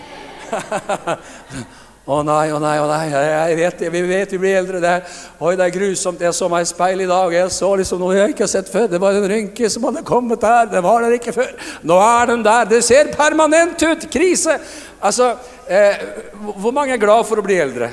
Å 2.15 2.19
nei, 2.25 2.47
å 2.53 2.59
nei, 2.61 2.73
å 2.81 2.87
nei, 2.89 3.05
jeg 3.09 3.57
vet 3.57 3.79
det, 3.81 3.91
vi 3.93 4.01
vet 4.09 4.33
vi 4.33 4.39
blir 4.41 4.57
eldre. 4.59 4.81
Det 4.81 4.95
Oi, 5.45 5.53
det 5.57 5.67
er 5.67 5.75
grusomt. 5.77 6.25
Jeg 6.25 6.37
så 6.37 6.49
meg 6.53 6.65
i 6.65 6.71
speilet 6.71 7.05
i 7.05 7.11
dag, 7.11 7.37
jeg 7.37 7.53
så 7.53 7.71
liksom 7.81 8.01
noe 8.01 8.17
jeg 8.17 8.33
ikke 8.33 8.47
har 8.47 8.53
sett 8.55 8.73
før. 8.73 8.89
Det 8.93 9.03
var 9.05 9.21
en 9.21 9.29
rynke 9.35 9.69
som 9.73 9.85
hadde 9.89 10.05
kommet 10.09 10.41
der. 10.41 10.73
Det 10.73 10.85
var 10.89 11.05
der 11.05 11.19
ikke 11.19 11.37
før. 11.37 11.53
Nå 11.93 12.01
er 12.09 12.33
den 12.33 12.49
der. 12.49 12.67
Det 12.73 12.81
ser 12.89 13.13
permanent 13.13 13.85
ut. 13.85 14.09
Krise. 14.17 14.57
Altså, 15.05 15.35
eh, 15.69 16.09
hvor 16.57 16.73
mange 16.73 16.97
er 16.97 17.05
glad 17.05 17.29
for 17.29 17.41
å 17.41 17.45
bli 17.45 17.61
eldre? 17.69 17.93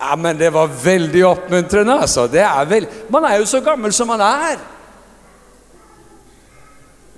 Ja, 0.00 0.16
men 0.16 0.40
det 0.40 0.52
var 0.56 0.72
veldig 0.72 1.24
oppmuntrende, 1.34 2.00
altså. 2.00 2.30
Det 2.32 2.48
er 2.48 2.68
vel, 2.68 2.88
man 3.12 3.28
er 3.28 3.40
jo 3.40 3.48
så 3.48 3.60
gammel 3.64 3.92
som 3.92 4.08
man 4.08 4.24
er. 4.24 4.60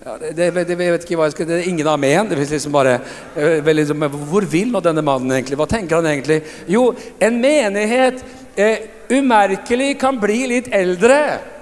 Ja, 0.04 0.16
det, 0.18 0.32
det, 0.34 0.64
det, 0.66 0.74
jeg 0.82 0.92
vet 0.96 1.04
ikke 1.06 1.16
hva 1.20 1.26
jeg 1.28 1.34
skal, 1.36 1.46
det 1.46 1.58
er 1.60 1.68
ingen 1.70 1.86
amen. 1.86 2.26
Det 2.26 2.34
liksom 2.40 2.74
bare, 2.74 2.96
eh, 3.38 3.60
veldig, 3.62 3.84
hvor 4.26 4.42
vil 4.50 4.72
nå 4.74 4.80
denne 4.82 5.04
mannen 5.06 5.30
egentlig? 5.30 5.58
Hva 5.60 5.68
tenker 5.70 6.00
han 6.00 6.08
egentlig? 6.10 6.40
Jo, 6.66 6.88
en 7.22 7.38
menighet 7.38 8.24
eh, 8.58 8.88
umerkelig 9.14 9.92
kan 10.02 10.18
bli 10.18 10.40
litt 10.56 10.72
eldre. 10.74 11.20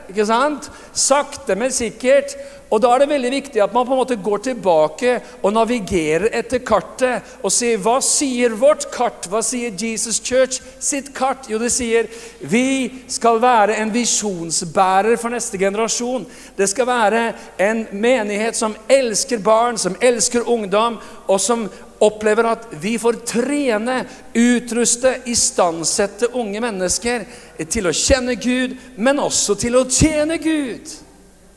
Ikke 0.08 0.24
sant? 0.24 0.70
Sakte, 0.96 1.52
men 1.52 1.74
sikkert. 1.74 2.32
Og 2.70 2.78
Da 2.82 2.92
er 2.94 3.02
det 3.02 3.10
veldig 3.10 3.30
viktig 3.32 3.62
at 3.64 3.72
man 3.74 3.86
på 3.86 3.96
en 3.96 3.98
måte 3.98 4.16
går 4.22 4.42
tilbake 4.44 5.16
og 5.42 5.54
navigerer 5.56 6.28
etter 6.38 6.62
kartet 6.62 7.32
og 7.42 7.50
sier 7.50 7.80
hva 7.82 7.96
sier 8.04 8.54
vårt 8.54 8.86
kart? 8.94 9.26
Hva 9.26 9.42
sier 9.42 9.74
Jesus 9.74 10.20
Church 10.22 10.60
sitt 10.78 11.10
kart? 11.16 11.48
Jo, 11.50 11.58
det 11.58 11.72
sier 11.74 12.06
vi 12.40 13.02
skal 13.10 13.40
være 13.42 13.80
en 13.82 13.90
visjonsbærer 13.94 15.18
for 15.18 15.34
neste 15.34 15.58
generasjon. 15.58 16.28
Det 16.56 16.70
skal 16.70 16.86
være 16.86 17.24
en 17.58 17.84
menighet 17.90 18.58
som 18.58 18.76
elsker 18.86 19.42
barn, 19.42 19.78
som 19.78 19.98
elsker 19.98 20.46
ungdom, 20.46 21.00
og 21.26 21.42
som 21.42 21.66
opplever 22.00 22.46
at 22.52 22.70
vi 22.80 22.94
får 23.02 23.18
trene, 23.28 23.98
utruste, 24.30 25.16
istandsette 25.26 26.30
unge 26.38 26.62
mennesker 26.62 27.26
til 27.66 27.90
å 27.90 27.96
kjenne 27.96 28.38
Gud, 28.40 28.78
men 28.96 29.20
også 29.26 29.58
til 29.58 29.76
å 29.82 29.84
tjene 29.90 30.38
Gud. 30.40 30.96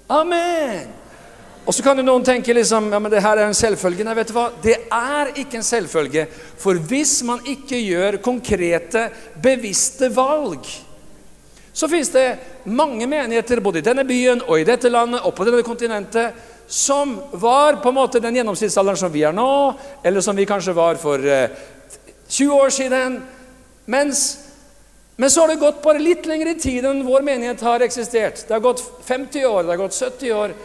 Amen! 0.09 1.02
Og 1.63 1.71
så 1.71 1.83
kan 1.83 1.95
jo 1.95 2.03
noen 2.03 2.25
tenke 2.27 2.53
liksom, 2.55 2.89
ja, 2.91 2.99
men 2.99 3.11
det 3.11 3.21
her 3.23 3.39
er 3.39 3.47
en 3.47 3.55
selvfølge. 3.55 4.03
Nei, 4.03 4.15
vet 4.17 4.31
du 4.31 4.35
hva? 4.35 4.49
Det 4.63 4.75
er 4.91 5.29
ikke 5.39 5.61
en 5.61 5.67
selvfølge. 5.67 6.25
For 6.59 6.79
hvis 6.89 7.21
man 7.23 7.39
ikke 7.47 7.79
gjør 7.79 8.17
konkrete, 8.25 9.05
bevisste 9.43 10.09
valg, 10.11 10.67
så 11.73 11.87
fins 11.89 12.11
det 12.13 12.25
mange 12.69 13.07
menigheter 13.09 13.63
både 13.63 13.79
i 13.79 13.85
denne 13.85 14.03
byen 14.05 14.43
og 14.43 14.59
i 14.59 14.67
dette 14.67 14.91
landet 14.91 15.23
og 15.23 15.33
på 15.33 15.47
dette 15.47 15.63
kontinentet 15.65 16.51
som 16.67 17.15
var 17.31 17.79
på 17.81 17.89
en 17.89 17.97
måte 17.97 18.21
den 18.21 18.37
gjennomsnittsalderen 18.37 18.99
som 18.99 19.11
vi 19.13 19.23
er 19.25 19.33
nå, 19.35 19.47
eller 20.03 20.21
som 20.21 20.35
vi 20.37 20.45
kanskje 20.47 20.75
var 20.75 20.99
for 21.01 21.23
eh, 21.23 21.49
20 22.27 22.53
år 22.59 22.75
siden. 22.75 23.17
Mens, 23.85 24.21
men 25.15 25.31
så 25.31 25.43
har 25.43 25.53
det 25.53 25.63
gått 25.63 25.81
bare 25.83 26.03
litt 26.03 26.27
lengre 26.29 26.55
tid 26.59 26.85
enn 26.87 27.03
vår 27.07 27.25
menighet 27.25 27.63
har 27.65 27.83
eksistert. 27.87 28.45
Det 28.47 28.55
har 28.55 28.63
gått 28.63 28.83
50 29.07 29.45
år, 29.47 29.63
det 29.63 29.75
har 29.75 29.83
gått 29.85 29.97
70 29.97 30.37
år. 30.43 30.55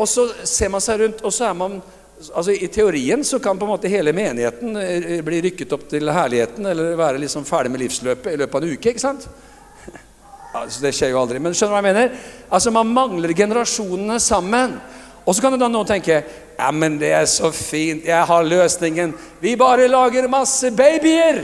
Og 0.00 0.08
så 0.08 0.26
ser 0.48 0.70
man 0.72 0.82
seg 0.84 1.02
rundt, 1.02 1.24
og 1.24 1.34
så 1.34 1.50
er 1.50 1.56
man 1.58 1.80
altså 2.20 2.52
I 2.52 2.68
teorien 2.72 3.24
så 3.24 3.38
kan 3.40 3.58
på 3.58 3.64
en 3.64 3.72
måte 3.72 3.88
hele 3.88 4.12
menigheten 4.12 4.76
eh, 4.76 5.20
bli 5.24 5.40
rykket 5.46 5.72
opp 5.72 5.86
til 5.88 6.10
herligheten 6.12 6.66
eller 6.68 6.98
være 6.98 7.22
liksom 7.22 7.46
ferdig 7.48 7.72
med 7.72 7.80
livsløpet 7.80 8.34
i 8.34 8.40
løpet 8.42 8.56
av 8.58 8.66
en 8.66 8.74
uke. 8.74 8.92
ikke 8.92 9.06
sant? 9.06 9.28
Altså, 10.50 10.80
det 10.82 10.90
skjer 10.96 11.12
jo 11.12 11.20
aldri. 11.20 11.38
Men 11.38 11.54
skjønner 11.54 11.70
du 11.70 11.76
hva 11.76 11.80
jeg 11.80 11.94
mener? 11.94 12.30
Altså 12.50 12.72
Man 12.74 12.88
mangler 12.90 13.32
generasjonene 13.38 14.16
sammen. 14.20 14.74
Og 15.22 15.36
så 15.36 15.44
kan 15.44 15.54
du 15.54 15.60
da 15.60 15.68
nå 15.70 15.84
tenke 15.86 16.16
ja, 16.60 16.70
men 16.74 16.98
det 17.00 17.12
er 17.14 17.26
så 17.30 17.52
fint, 17.54 18.04
jeg 18.04 18.26
har 18.26 18.44
løsningen. 18.44 19.14
Vi 19.40 19.54
bare 19.56 19.86
lager 19.88 20.26
masse 20.28 20.72
babyer. 20.76 21.38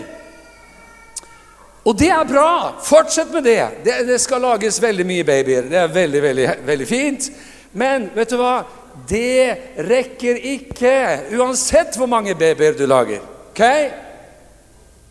Og 1.87 1.95
det 1.97 2.11
er 2.11 2.27
bra. 2.29 2.75
Fortsett 2.83 3.31
med 3.33 3.47
det. 3.47 3.63
Det, 3.85 3.95
det 4.09 4.19
skal 4.21 4.43
lages 4.43 4.81
veldig 4.83 5.07
mye 5.07 5.25
babyer. 5.25 5.71
Det 5.71 5.79
er 5.81 5.95
veldig, 5.95 6.23
veldig, 6.25 6.49
veldig 6.67 6.89
fint. 6.91 7.31
Men 7.77 8.09
vet 8.17 8.33
du 8.33 8.39
hva? 8.41 8.57
Det 9.07 9.77
rekker 9.85 10.41
ikke, 10.57 10.97
uansett 11.37 11.99
hvor 12.01 12.09
mange 12.09 12.35
babyer 12.39 12.79
du 12.79 12.87
lager. 12.89 13.21
ok? 13.53 13.63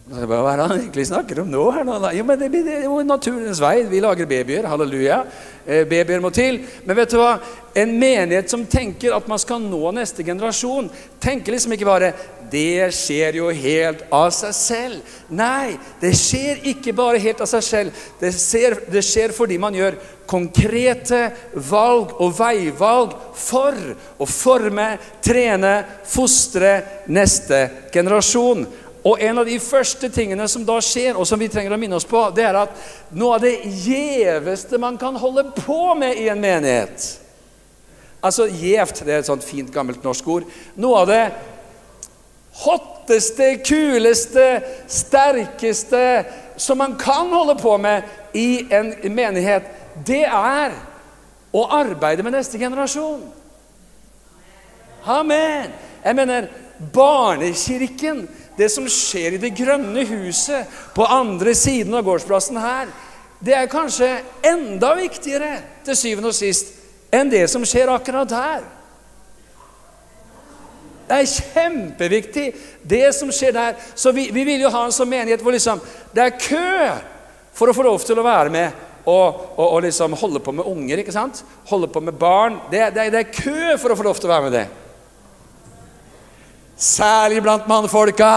Hva 0.06 0.22
er 0.22 0.60
det 0.60 0.66
han 0.70 0.80
egentlig 0.80 1.08
snakker 1.10 1.40
om 1.42 1.48
nå? 1.50 1.64
her? 1.74 1.88
Jo, 2.14 2.24
men 2.30 2.38
det, 2.38 2.60
er 2.62 2.84
jo 2.86 3.00
naturens 3.02 3.58
vei. 3.62 3.88
Vi 3.90 4.02
lager 4.04 4.28
babyer. 4.30 4.68
Halleluja. 4.70 5.24
Eh, 5.66 5.82
babyer 5.90 6.22
må 6.22 6.30
til. 6.30 6.60
Men 6.86 7.00
vet 7.00 7.10
du 7.10 7.18
hva? 7.18 7.40
En 7.74 7.96
menighet 7.98 8.50
som 8.50 8.68
tenker 8.70 9.16
at 9.18 9.26
man 9.30 9.42
skal 9.42 9.66
nå 9.66 9.82
neste 9.98 10.26
generasjon, 10.26 10.92
tenker 11.22 11.58
liksom 11.58 11.74
ikke 11.74 11.90
bare 11.90 12.12
det 12.56 12.88
skjer 12.96 13.36
jo 13.42 13.50
helt 13.52 14.06
av 14.16 14.30
seg 14.32 14.54
selv. 14.56 15.16
Nei, 15.28 15.76
det 16.00 16.14
skjer 16.16 16.64
ikke 16.72 16.94
bare 16.96 17.20
helt 17.20 17.42
av 17.44 17.50
seg 17.52 17.66
selv. 17.68 18.06
Det, 18.22 18.32
skjer, 18.32 18.78
det 18.92 19.04
skjer 19.04 19.36
fordi 19.36 19.58
man 19.60 19.76
gjør 19.76 19.98
konkrete 20.30 21.28
valg 21.68 22.16
og 22.24 22.32
veivalg 22.38 23.14
for 23.36 23.76
å 24.18 24.28
forme, 24.30 24.88
trene, 25.26 25.76
fostre 26.08 26.78
neste 27.12 27.66
generasjon. 27.94 28.64
Og 29.06 29.22
en 29.22 29.44
av 29.44 29.46
de 29.46 29.60
første 29.62 30.10
tingene 30.10 30.48
som 30.50 30.64
da 30.66 30.80
skjer, 30.82 31.14
og 31.14 31.28
som 31.30 31.38
vi 31.38 31.52
trenger 31.52 31.76
å 31.76 31.78
minne 31.78 32.00
oss 32.00 32.08
på, 32.10 32.24
det 32.34 32.48
er 32.48 32.58
at 32.64 32.88
noe 33.14 33.36
av 33.36 33.44
det 33.44 33.60
gjeveste 33.86 34.80
man 34.82 34.98
kan 34.98 35.20
holde 35.22 35.46
på 35.60 35.94
med 36.00 36.18
i 36.24 36.32
en 36.32 36.42
menighet 36.42 37.12
Altså 38.26 38.48
gjevt, 38.50 39.04
det 39.06 39.14
er 39.14 39.20
et 39.22 39.28
sånt 39.28 39.46
fint, 39.46 39.70
gammelt 39.70 40.02
norsk 40.02 40.30
ord. 40.34 40.48
Noe 40.82 41.04
av 41.04 41.10
det 41.12 41.20
hotteste, 42.64 43.56
kuleste, 43.66 44.62
sterkeste, 44.88 46.26
som 46.58 46.78
man 46.78 46.96
kan 47.00 47.34
holde 47.34 47.56
på 47.60 47.78
med 47.78 48.04
i 48.34 48.66
en 48.74 48.94
menighet, 49.16 49.68
det 50.08 50.24
er 50.26 50.76
å 51.56 51.66
arbeide 51.72 52.24
med 52.24 52.36
neste 52.36 52.60
generasjon. 52.60 53.24
Amen. 55.06 55.72
Jeg 56.04 56.18
mener, 56.18 56.48
barnekirken, 56.94 58.26
det 58.58 58.70
som 58.72 58.88
skjer 58.92 59.36
i 59.36 59.42
det 59.42 59.52
grønne 59.56 60.06
huset 60.08 60.72
på 60.96 61.06
andre 61.08 61.56
siden 61.58 61.96
av 61.96 62.06
gårdsplassen 62.08 62.60
her, 62.60 62.90
det 63.44 63.56
er 63.56 63.72
kanskje 63.72 64.10
enda 64.48 64.94
viktigere 64.98 65.58
til 65.86 65.98
syvende 66.00 66.32
og 66.32 66.38
sist 66.38 66.72
enn 67.14 67.30
det 67.32 67.46
som 67.52 67.66
skjer 67.68 67.92
akkurat 67.94 68.32
her. 68.36 68.64
Det 71.06 71.20
er 71.20 71.34
kjempeviktig, 71.54 72.46
det 72.82 73.06
som 73.14 73.30
skjer 73.34 73.54
der. 73.54 73.76
Så 73.94 74.14
vi, 74.16 74.30
vi 74.34 74.46
vil 74.48 74.64
jo 74.66 74.72
ha 74.74 74.86
en 74.88 74.96
sånn 74.96 75.12
menighet 75.12 75.44
hvor 75.46 75.54
liksom, 75.54 75.82
det 76.16 76.24
er 76.24 76.40
kø 76.40 76.96
for 77.56 77.70
å 77.70 77.76
få 77.78 77.86
lov 77.86 78.02
til 78.04 78.20
å 78.20 78.26
være 78.26 78.54
med 78.54 78.84
og, 79.06 79.42
og, 79.54 79.68
og 79.68 79.84
liksom 79.86 80.16
holde 80.18 80.42
på 80.42 80.54
med 80.56 80.66
unger. 80.66 81.02
ikke 81.02 81.14
sant? 81.14 81.44
Holde 81.70 81.92
på 81.94 82.02
med 82.02 82.18
barn. 82.18 82.58
Det, 82.72 82.82
det, 82.96 83.10
det, 83.14 83.22
er 83.22 83.36
kø 83.38 83.78
for 83.82 83.94
å 83.94 84.00
få 84.00 84.08
lov 84.08 84.20
til 84.20 84.30
å 84.30 84.34
være 84.34 84.48
med 84.48 84.58
det. 84.58 84.66
Særlig 86.76 87.44
blant 87.46 87.70
mannfolka. 87.70 88.32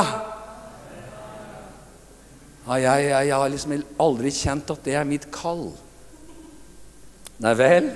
Ja, 2.68 2.76
jeg, 2.76 3.09
jeg, 3.09 3.28
jeg, 3.31 3.35
har 3.35 3.48
liksom 3.48 3.78
aldri 4.04 4.33
kjent 4.35 4.74
at 4.74 4.85
det 4.85 4.98
er 5.00 5.09
mitt 5.09 5.24
kall. 5.33 5.70
Nei 7.40 7.54
vel? 7.57 7.88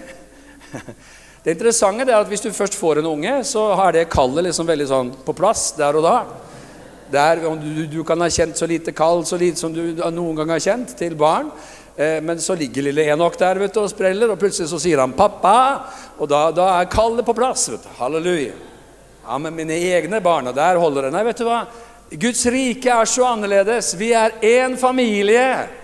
Det 1.42 1.56
interessante 1.56 2.06
er 2.06 2.20
at 2.20 2.28
hvis 2.30 2.44
du 2.44 2.52
først 2.54 2.76
får 2.78 3.00
en 3.00 3.08
unge, 3.16 3.32
så 3.44 3.64
har 3.74 3.94
det 3.96 4.06
kallet 4.12 4.46
liksom 4.46 4.66
veldig 4.68 4.86
sånn 4.86 5.08
på 5.26 5.34
plass 5.34 5.72
der 5.74 5.98
og 5.98 6.04
da. 6.06 6.16
Der, 7.12 7.42
du, 7.58 7.82
du, 7.90 7.98
kan 8.06 8.22
ha 8.22 8.28
kjent 8.30 8.56
så 8.56 8.68
lite 8.70 8.94
kall 8.96 9.24
så 9.26 9.36
lite 9.36 9.60
som 9.60 9.74
du 9.74 9.82
noen 10.14 10.38
gang 10.38 10.54
har 10.54 10.62
kjent 10.62 10.94
til 10.96 11.16
barn. 11.18 11.50
Eh, 11.96 12.22
men 12.24 12.38
så 12.40 12.54
ligger 12.56 12.86
lille 12.86 13.08
Enok 13.10 13.34
der 13.40 13.58
vet 13.60 13.74
du, 13.74 13.82
og 13.82 13.90
spreller, 13.90 14.30
og 14.32 14.38
plutselig 14.40 14.70
så 14.70 14.78
sier 14.80 15.02
han 15.02 15.12
'pappa'. 15.12 15.82
Og 16.22 16.30
da, 16.30 16.44
da 16.54 16.68
er 16.78 16.88
kallet 16.92 17.26
på 17.26 17.34
plass. 17.36 17.68
vet 17.74 17.82
du. 17.82 17.90
Halleluja. 17.98 18.54
Ja, 19.26 19.38
men 19.38 19.58
mine 19.58 19.74
egne 19.74 20.22
barn, 20.22 20.46
og 20.46 20.54
der 20.54 20.78
holder 20.78 21.02
det. 21.02 21.12
Nei, 21.12 21.26
vet 21.26 21.42
du 21.42 21.44
hva? 21.50 21.64
Guds 22.22 22.46
rike 22.46 22.90
er 22.90 23.04
så 23.04 23.26
annerledes. 23.34 23.94
Vi 23.98 24.12
er 24.12 24.38
én 24.40 24.78
familie. 24.78 25.81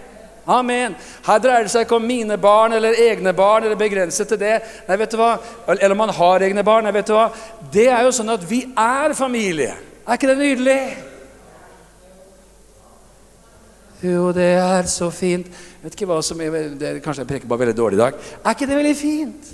Amen. 0.48 0.94
Her 1.26 1.40
dreier 1.44 1.66
det 1.66 1.72
seg 1.74 1.84
ikke 1.84 1.98
om 1.98 2.06
mine 2.08 2.38
barn 2.40 2.72
eller 2.72 2.96
egne 2.96 3.34
barn 3.36 3.66
eller 3.66 3.76
begrenset 3.76 4.30
til 4.32 4.40
det. 4.40 4.54
Nei, 4.88 4.96
vet 4.96 5.12
du 5.12 5.18
hva? 5.20 5.34
Eller 5.74 5.92
om 5.92 6.00
man 6.00 6.14
har 6.16 6.44
egne 6.46 6.64
barn. 6.64 6.88
Nei, 6.88 6.94
vet 6.96 7.10
du 7.10 7.12
hva? 7.18 7.26
Det 7.74 7.90
er 7.92 8.06
jo 8.06 8.14
sånn 8.16 8.32
at 8.32 8.46
vi 8.48 8.62
er 8.72 9.12
familie. 9.18 9.74
Er 10.08 10.16
ikke 10.16 10.30
det 10.30 10.38
nydelig? 10.40 10.80
Jo, 14.08 14.30
det 14.32 14.52
er 14.56 14.88
så 14.88 15.10
fint. 15.12 15.48
Jeg 15.50 15.84
vet 15.84 15.96
ikke 15.98 16.08
hva 16.08 16.20
som 16.24 16.40
er, 16.40 16.54
det 16.78 16.86
er 16.88 17.00
Kanskje 17.02 17.26
jeg 17.26 17.32
preker 17.32 17.50
bare 17.50 17.66
veldig 17.66 17.76
dårlig 17.76 17.98
i 17.98 18.02
dag. 18.06 18.20
Er 18.40 18.56
ikke 18.56 18.68
det 18.70 18.78
veldig 18.78 18.96
fint? 18.96 19.50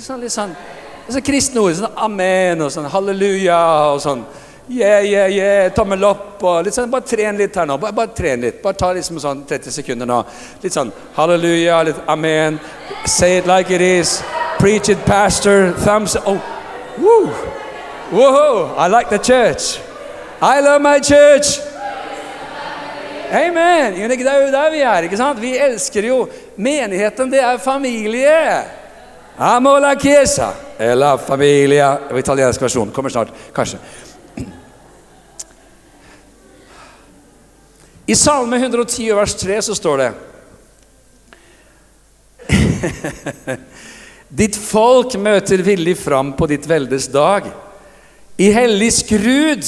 Sånn 0.00 0.24
litt 0.24 0.34
sånn, 0.34 0.54
sånn 1.06 1.24
kristne 1.24 1.62
ord. 1.62 1.76
Sånn 1.78 2.00
amen 2.08 2.64
og 2.64 2.72
sånn 2.74 2.90
halleluja 2.90 3.60
og 3.92 4.02
sånn. 4.02 4.24
Yeah, 4.66 5.00
yeah, 5.04 5.26
yeah, 5.28 5.72
tommel 5.76 6.04
opp 6.08 6.40
og 6.40 6.62
litt 6.64 6.72
sånn. 6.72 6.88
Bare 6.92 7.04
tren 7.04 7.36
litt 7.36 7.56
her 7.58 7.66
nå. 7.68 7.76
Bare, 7.80 7.92
bare 7.92 8.14
tren 8.16 8.40
litt. 8.46 8.62
Bare 8.62 8.78
ta 8.80 8.92
liksom 8.96 9.18
sånn 9.20 9.42
30 9.44 9.74
sekunder 9.74 10.08
nå. 10.08 10.22
Litt 10.62 10.72
sånn 10.72 10.92
halleluja, 11.18 11.82
litt 11.84 12.00
amen. 12.08 12.56
Say 13.04 13.38
it 13.42 13.50
like 13.50 13.68
it 13.74 13.84
is. 13.84 14.22
Preach 14.58 14.88
it, 14.88 15.04
pastor. 15.04 15.74
Thumbs 15.84 16.16
Oh, 16.24 16.40
woo! 16.96 17.28
Whoa! 18.14 18.74
I 18.78 18.88
like 18.88 19.10
the 19.10 19.18
church. 19.18 19.80
I 20.40 20.60
love 20.60 20.80
my 20.80 20.98
church. 21.00 21.60
Amen! 23.34 23.94
Det 24.08 24.20
er 24.20 24.46
jo 24.46 24.52
der 24.52 24.70
vi 24.70 24.80
er. 24.80 25.02
ikke 25.02 25.16
sant? 25.18 25.40
Vi 25.42 25.56
elsker 25.58 26.08
jo 26.08 26.28
Menigheten, 26.56 27.32
det 27.32 27.42
er 27.42 27.58
familie. 27.58 28.64
Amo 29.38 29.78
la 29.78 29.94
chiesa 29.98 30.52
Ella 30.78 30.94
la 30.94 31.18
familia. 31.18 31.98
Italiensk 32.16 32.62
versjon 32.62 32.90
kommer 32.90 33.10
snart, 33.10 33.28
kanskje. 33.54 33.78
I 38.06 38.14
Salme 38.14 38.56
110 38.56 39.14
vers 39.14 39.34
3 39.34 39.62
så 39.62 39.74
står 39.74 39.98
det 39.98 40.12
Ditt 44.28 44.56
folk 44.60 45.14
møter 45.16 45.62
villig 45.64 45.94
fram 45.96 46.34
på 46.36 46.46
ditt 46.50 46.66
veldes 46.68 47.06
dag. 47.08 47.46
I 48.36 48.50
hellig 48.52 48.90
skrud 48.92 49.64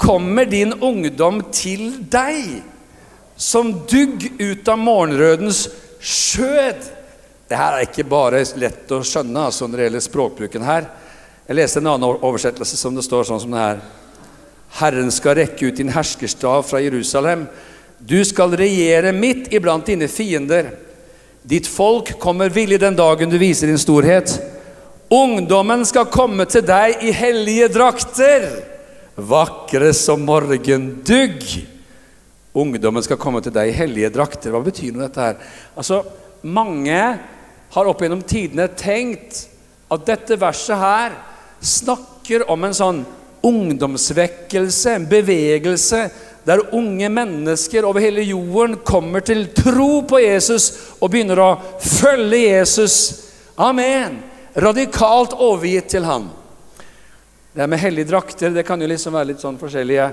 kommer 0.00 0.48
din 0.48 0.72
ungdom 0.72 1.42
til 1.54 1.92
deg, 2.10 2.62
som 3.36 3.72
dugg 3.86 4.24
ut 4.40 4.68
av 4.72 4.80
morgenrødens 4.80 5.68
skjød. 6.00 6.88
Det 7.46 7.60
her 7.60 7.76
er 7.76 7.86
ikke 7.86 8.08
bare 8.08 8.42
lett 8.58 8.90
å 8.90 9.02
skjønne 9.06 9.46
altså, 9.52 9.68
når 9.68 9.76
det 9.76 9.86
gjelder 9.90 10.06
språkbruken 10.08 10.66
her. 10.66 10.88
Jeg 11.46 11.60
leste 11.60 11.82
en 11.82 11.92
annen 11.92 12.16
oversettelse 12.16 12.80
som 12.80 12.96
det 12.96 13.04
står 13.06 13.28
sånn 13.28 13.44
som 13.44 13.54
det 13.54 13.66
her. 13.66 13.84
Herren 14.78 15.12
skal 15.12 15.36
rekke 15.36 15.68
ut 15.68 15.76
din 15.80 15.92
herskerstav 15.92 16.64
fra 16.68 16.80
Jerusalem. 16.80 17.46
Du 17.98 18.18
skal 18.24 18.56
regjere 18.58 19.12
midt 19.14 19.52
iblant 19.52 19.86
dine 19.86 20.08
fiender. 20.08 20.72
Ditt 21.42 21.68
folk 21.68 22.14
kommer 22.22 22.52
villig 22.54 22.80
den 22.80 22.96
dagen 22.98 23.30
du 23.30 23.38
viser 23.40 23.70
din 23.70 23.80
storhet. 23.80 24.34
Ungdommen 25.12 25.84
skal 25.86 26.08
komme 26.10 26.46
til 26.48 26.64
deg 26.64 27.02
i 27.04 27.12
hellige 27.12 27.68
drakter, 27.74 28.48
vakre 29.16 29.92
som 29.92 30.24
morgendugg. 30.24 31.44
Ungdommen 32.56 33.04
skal 33.04 33.20
komme 33.20 33.42
til 33.44 33.52
deg 33.52 33.70
i 33.70 33.76
hellige 33.76 34.10
drakter. 34.14 34.54
Hva 34.54 34.62
betyr 34.64 34.94
nå 34.94 35.04
dette 35.04 35.26
her? 35.26 35.40
Altså, 35.76 36.00
Mange 36.42 36.98
har 37.72 37.88
opp 37.88 38.00
gjennom 38.02 38.22
tidene 38.26 38.66
tenkt 38.74 39.44
at 39.92 40.06
dette 40.08 40.38
verset 40.40 40.80
her 40.80 41.14
snakker 41.62 42.42
om 42.50 42.66
en 42.66 42.74
sånn 42.74 43.02
ungdomsvekkelse, 43.42 44.94
en 44.94 45.08
bevegelse 45.10 46.06
der 46.44 46.74
unge 46.74 47.08
mennesker 47.08 47.86
over 47.86 48.02
hele 48.02 48.24
jorden 48.26 48.76
kommer 48.86 49.22
til 49.22 49.46
tro 49.54 50.02
på 50.08 50.18
Jesus 50.22 50.70
og 50.98 51.12
begynner 51.12 51.38
å 51.38 51.50
følge 51.78 52.40
Jesus. 52.48 52.96
Amen. 53.56 54.18
Radikalt 54.58 55.36
overgitt 55.38 55.92
til 55.94 56.06
han. 56.06 56.26
Det 57.52 57.68
med 57.68 57.78
hellige 57.78 58.10
drakter 58.10 58.50
det 58.50 58.66
kan 58.66 58.80
jo 58.80 58.88
liksom 58.90 59.14
være 59.14 59.32
litt 59.32 59.42
sånn 59.42 59.60
forskjellige. 59.60 60.10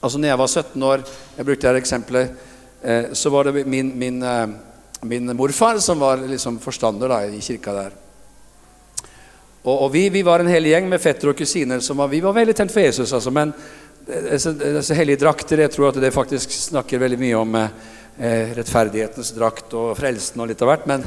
Altså 0.00 0.18
når 0.18 0.32
jeg 0.32 0.40
var 0.40 0.50
17 0.50 0.86
år, 0.88 1.02
jeg 1.36 1.46
brukte 1.46 1.68
her 1.68 1.78
eksempelet, 1.78 2.44
eh, 2.82 3.10
så 3.12 3.30
var 3.30 3.46
det 3.46 3.66
min, 3.68 3.92
min, 3.98 4.22
eh, 4.22 4.46
min 5.02 5.36
morfar 5.36 5.78
som 5.84 6.00
var 6.00 6.24
liksom 6.24 6.58
forstander 6.58 7.12
da, 7.12 7.22
i 7.28 7.42
kirka 7.44 7.76
der. 7.76 7.98
Og, 9.62 9.74
og 9.74 9.90
vi, 9.92 10.08
vi, 10.08 10.22
var 10.24 10.40
en 10.40 10.48
hel 10.48 10.70
gjeng 10.70 10.88
med 10.88 11.02
fettere 11.02 11.34
og 11.34 11.38
kusiner 11.38 11.82
som 11.84 12.00
var, 12.00 12.08
vi 12.08 12.22
var 12.24 12.36
veldig 12.36 12.56
tent 12.56 12.72
for 12.72 12.80
Jesus. 12.80 13.12
Altså, 13.12 13.32
men 13.34 13.52
disse, 14.06 14.54
disse, 14.56 14.96
hellige 14.96 15.20
drakter 15.20 15.66
jeg 15.66 15.74
tror 15.74 15.90
at 15.90 16.00
det 16.00 16.14
faktisk 16.14 16.54
snakker 16.56 17.02
veldig 17.02 17.20
mye 17.20 17.42
om 17.42 17.58
eh, 17.60 18.56
rettferdighetens 18.56 19.34
drakt 19.36 19.76
og 19.76 19.92
frelsen 19.98 20.40
og 20.40 20.48
litt 20.50 20.64
av 20.64 20.72
hvert. 20.72 20.88
Men, 20.88 21.04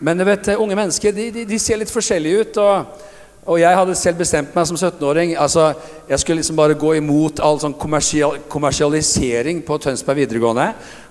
men 0.00 0.24
vet, 0.24 0.54
unge 0.56 0.78
mennesker 0.78 1.12
de, 1.12 1.28
de, 1.36 1.46
de, 1.50 1.60
ser 1.60 1.82
litt 1.82 1.92
forskjellige 1.92 2.44
ut. 2.44 2.60
og 2.64 3.06
og 3.48 3.56
jeg 3.56 3.72
hadde 3.72 3.94
selv 3.96 4.18
bestemt 4.20 4.52
meg 4.54 4.66
som 4.68 4.76
17-åring. 4.76 5.32
altså 5.40 5.72
Jeg 6.08 6.20
skulle 6.20 6.42
liksom 6.42 6.58
bare 6.58 6.76
gå 6.76 6.92
imot 6.98 7.40
all 7.40 7.56
sånn 7.58 7.72
kommersial, 7.72 8.36
kommersialisering 8.52 9.62
på 9.64 9.78
Tønsberg 9.80 10.20
videregående. 10.20 10.66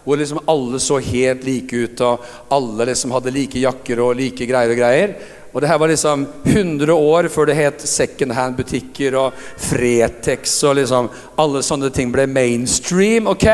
Hvor 0.06 0.20
liksom 0.22 0.44
alle 0.46 0.80
så 0.80 1.00
helt 1.04 1.44
like 1.44 1.76
ut, 1.76 2.04
og 2.06 2.54
alle 2.54 2.92
liksom 2.92 3.16
hadde 3.18 3.34
like 3.34 3.60
jakker 3.60 4.04
og 4.06 4.16
like 4.22 4.46
greier 4.46 4.76
og 4.76 4.78
greier. 4.78 5.16
Og 5.54 5.62
det 5.62 5.70
her 5.72 5.80
var 5.82 5.90
liksom 5.90 6.28
100 6.44 6.94
år 6.94 7.28
før 7.34 7.50
det 7.50 7.58
het 7.58 7.86
second 7.90 8.36
hand-butikker 8.38 9.16
og 9.18 9.38
Fretex 9.58 10.60
og 10.70 10.78
liksom 10.78 11.10
Alle 11.42 11.64
sånne 11.66 11.90
ting 11.94 12.12
ble 12.14 12.28
mainstream. 12.30 13.28
ok? 13.28 13.48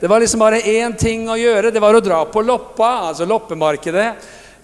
Det 0.00 0.08
var 0.08 0.20
liksom 0.20 0.40
bare 0.40 0.60
én 0.60 0.96
ting 0.98 1.28
å 1.28 1.36
gjøre. 1.36 1.70
Det 1.70 1.80
var 1.80 1.94
å 1.94 2.00
dra 2.00 2.24
på 2.24 2.42
loppa, 2.42 3.10
altså 3.10 3.26
loppemarkedet. 3.28 4.14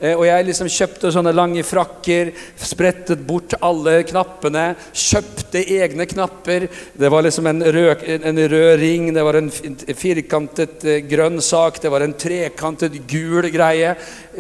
Eh, 0.01 0.13
og 0.13 0.27
jeg 0.29 0.47
liksom 0.49 0.69
kjøpte 0.73 1.11
sånne 1.15 1.33
lange 1.35 1.63
frakker, 1.65 2.33
sprettet 2.61 3.23
bort 3.27 3.57
alle 3.65 3.99
knappene. 4.09 4.67
Kjøpte 4.93 5.63
egne 5.79 6.07
knapper. 6.11 6.69
Det 6.97 7.13
var 7.13 7.25
liksom 7.25 7.49
en 7.51 7.65
rød, 7.65 8.05
en 8.17 8.43
rød 8.53 8.69
ring, 8.83 9.09
det 9.17 9.25
var 9.25 9.41
en 9.41 9.49
firkantet 9.97 10.85
eh, 10.85 11.01
grønn 11.09 11.41
sak, 11.45 11.81
det 11.83 11.93
var 11.93 12.05
en 12.05 12.17
trekantet 12.17 13.01
gul 13.09 13.49
greie. 13.55 13.95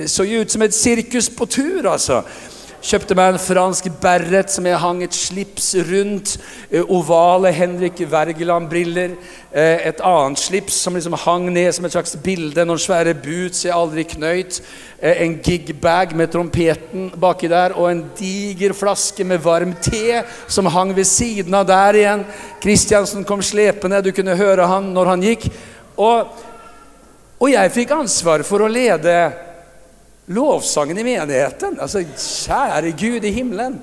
Så 0.04 0.28
ut 0.28 0.52
som 0.52 0.66
et 0.66 0.76
sirkus 0.76 1.30
på 1.32 1.48
tur, 1.48 1.88
altså. 1.94 2.22
Kjøpte 2.86 3.16
meg 3.18 3.32
en 3.32 3.40
fransk 3.42 3.88
beret 3.98 4.52
som 4.52 4.66
jeg 4.68 4.78
hang 4.78 5.00
et 5.02 5.14
slips 5.16 5.72
rundt. 5.88 6.36
eh, 6.70 6.82
Ovale 6.86 7.50
Henrik 7.52 7.98
Wergeland-briller. 8.10 9.16
eh, 9.52 9.88
Et 9.88 10.00
annet 10.00 10.38
slips 10.38 10.74
som 10.74 10.94
liksom 10.94 11.12
hang 11.18 11.52
ned 11.52 11.74
som 11.74 11.84
et 11.84 11.92
slags 11.92 12.16
bilde. 12.16 12.64
Noen 12.64 12.78
svære 12.78 13.14
boots 13.14 13.64
jeg 13.64 13.72
aldri 13.74 14.04
knøyt. 14.04 14.60
eh, 15.02 15.24
En 15.24 15.40
gigbag 15.42 16.14
med 16.14 16.30
trompeten 16.30 17.10
baki 17.10 17.48
der. 17.48 17.72
Og 17.76 17.90
en 17.90 18.04
diger 18.16 18.72
flaske 18.72 19.24
med 19.24 19.40
varm 19.40 19.74
te 19.74 20.22
som 20.46 20.66
hang 20.66 20.94
ved 20.94 21.04
siden 21.04 21.54
av 21.54 21.66
der 21.66 21.92
igjen. 21.94 22.24
Kristiansen 22.60 23.24
kom 23.24 23.42
slepende. 23.42 24.02
Du 24.02 24.12
kunne 24.12 24.36
høre 24.36 24.66
han 24.66 24.94
når 24.94 25.06
han 25.06 25.22
gikk. 25.22 25.50
Og, 25.98 26.26
og 27.40 27.50
jeg 27.50 27.72
fikk 27.72 27.90
ansvar 27.90 28.42
for 28.42 28.60
å 28.62 28.68
lede 28.68 29.45
lovsangen 30.26 30.98
i 30.98 31.04
menigheten. 31.04 31.78
Altså, 31.80 32.02
kjære 32.02 32.92
Gud 32.98 33.24
i 33.24 33.34
himmelen. 33.34 33.78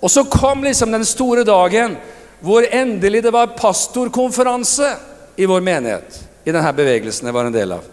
Og 0.00 0.10
så 0.10 0.24
kom 0.24 0.64
liksom 0.64 0.92
den 0.92 1.04
store 1.06 1.44
dagen 1.44 1.96
hvor 2.42 2.66
endelig 2.74 3.22
det 3.22 3.30
var 3.30 3.54
pastorkonferanse 3.54 4.88
i 5.36 5.46
vår 5.46 5.60
menighet. 5.60 6.22
I 6.44 6.50
denne 6.50 6.72
bevegelsen 6.74 7.28
jeg 7.28 7.36
var 7.36 7.46
en 7.46 7.54
del 7.54 7.76
av. 7.76 7.84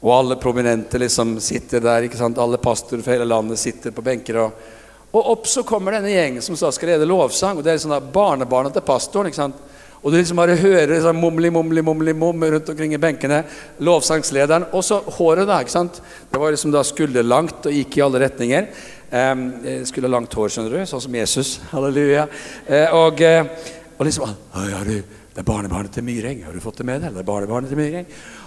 Og 0.00 0.12
alle 0.14 0.38
prominente 0.40 0.98
liksom 0.98 1.34
sitter 1.40 1.82
der. 1.84 2.06
ikke 2.06 2.16
sant? 2.16 2.38
Alle 2.38 2.60
pastorer 2.62 3.02
fra 3.04 3.12
hele 3.12 3.28
landet 3.28 3.60
sitter 3.60 3.92
på 3.92 4.04
benker. 4.04 4.38
Og, 4.40 4.66
og 5.12 5.30
opp 5.34 5.48
så 5.50 5.64
kommer 5.66 5.96
denne 5.96 6.12
gjengen 6.12 6.44
som 6.44 6.56
skal 6.56 6.94
lede 6.94 7.08
lovsang. 7.08 7.58
og 7.58 7.64
Det 7.64 7.72
er 7.72 7.78
liksom 7.78 7.92
da 7.92 8.00
barnebarna 8.00 8.72
til 8.72 8.84
pastoren. 8.86 9.28
ikke 9.28 9.42
sant? 9.42 9.60
Og 10.06 10.12
du 10.14 10.20
liksom 10.20 10.38
bare 10.38 10.54
hører 10.54 11.00
sånn 11.02 11.18
mumli, 11.18 11.48
mumli, 11.50 11.82
mumli, 11.82 12.12
mum 12.14 12.44
rundt 12.46 12.68
omkring 12.70 12.92
i 12.94 13.00
benkene. 13.02 13.40
Lovsangslederen. 13.82 14.68
Og 14.70 14.84
så 14.86 15.00
håret, 15.16 15.48
da. 15.48 15.56
ikke 15.58 15.74
sant? 15.74 15.98
Det 16.30 16.38
var 16.38 16.54
liksom 16.54 16.70
da 16.70 16.84
skulderlangt 16.86 17.66
og 17.66 17.74
gikk 17.74 17.96
i 17.98 18.04
alle 18.06 18.20
retninger. 18.22 18.68
Um, 19.10 19.42
skulle 19.88 20.06
ha 20.06 20.12
langt 20.14 20.36
hår, 20.38 20.52
skjønner 20.54 20.76
du, 20.76 20.84
sånn 20.86 21.02
som 21.02 21.18
Jesus. 21.18 21.56
Halleluja. 21.72 22.28
Eh, 22.70 22.94
og, 22.94 23.18
eh, 23.18 23.50
og 23.96 24.06
liksom 24.06 24.28
«Oi, 24.30 24.68
har 24.70 24.86
du, 24.86 25.25
Det 25.36 25.42
er 25.42 25.52
barnebarnet 25.52 25.92
til 25.92 26.00
Myreng. 26.00 26.38
Har 26.46 26.54
du 26.56 26.62
fått 26.64 26.78
det 26.80 26.86
med 26.88 27.02
deg? 27.04 27.12
Det 27.12 27.20
er 27.20 27.26
barnebarnet 27.28 27.68
til 27.68 27.76
Myreng. 27.76 28.06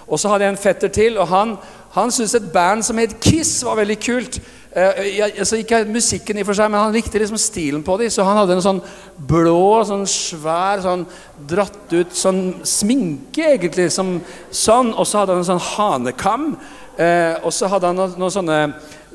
Og 0.09 0.17
så 0.17 0.31
hadde 0.31 0.47
jeg 0.47 0.55
en 0.55 0.57
fetter 0.57 0.89
til, 0.89 1.19
og 1.21 1.27
han, 1.29 1.51
han 1.93 2.09
syntes 2.09 2.33
et 2.39 2.47
band 2.49 2.81
som 2.81 2.97
het 2.97 3.13
Kiss, 3.21 3.59
var 3.61 3.77
veldig 3.77 3.97
kult. 4.01 4.39
Eh, 4.73 5.03
jeg, 5.19 5.45
så 5.45 5.59
Ikke 5.61 5.83
musikken 5.85 6.41
i 6.41 6.45
for 6.47 6.57
seg, 6.57 6.71
men 6.73 6.81
han 6.81 6.95
likte 6.97 7.21
liksom 7.21 7.37
stilen 7.37 7.85
på 7.85 7.99
dem. 8.01 8.09
Så 8.09 8.25
han 8.25 8.41
hadde 8.41 8.57
en 8.57 8.65
sånn 8.65 8.81
blå, 9.29 9.83
sånn 9.85 10.07
svær, 10.09 10.81
sånn 10.81 11.05
dratt 11.53 11.93
ut 11.93 12.17
sånn 12.17 12.41
sminke, 12.65 13.51
egentlig. 13.51 13.91
Som, 13.93 14.15
sånn, 14.49 14.89
Og 14.97 15.05
så 15.05 15.21
hadde 15.21 15.37
han 15.37 15.43
en 15.43 15.51
sånn 15.51 15.65
hanekam. 15.75 16.55
Eh, 16.97 17.37
og 17.45 17.53
så 17.53 17.69
hadde 17.69 17.93
han 17.93 18.01
noen, 18.01 18.17
noen 18.17 18.33
sånne 18.33 18.63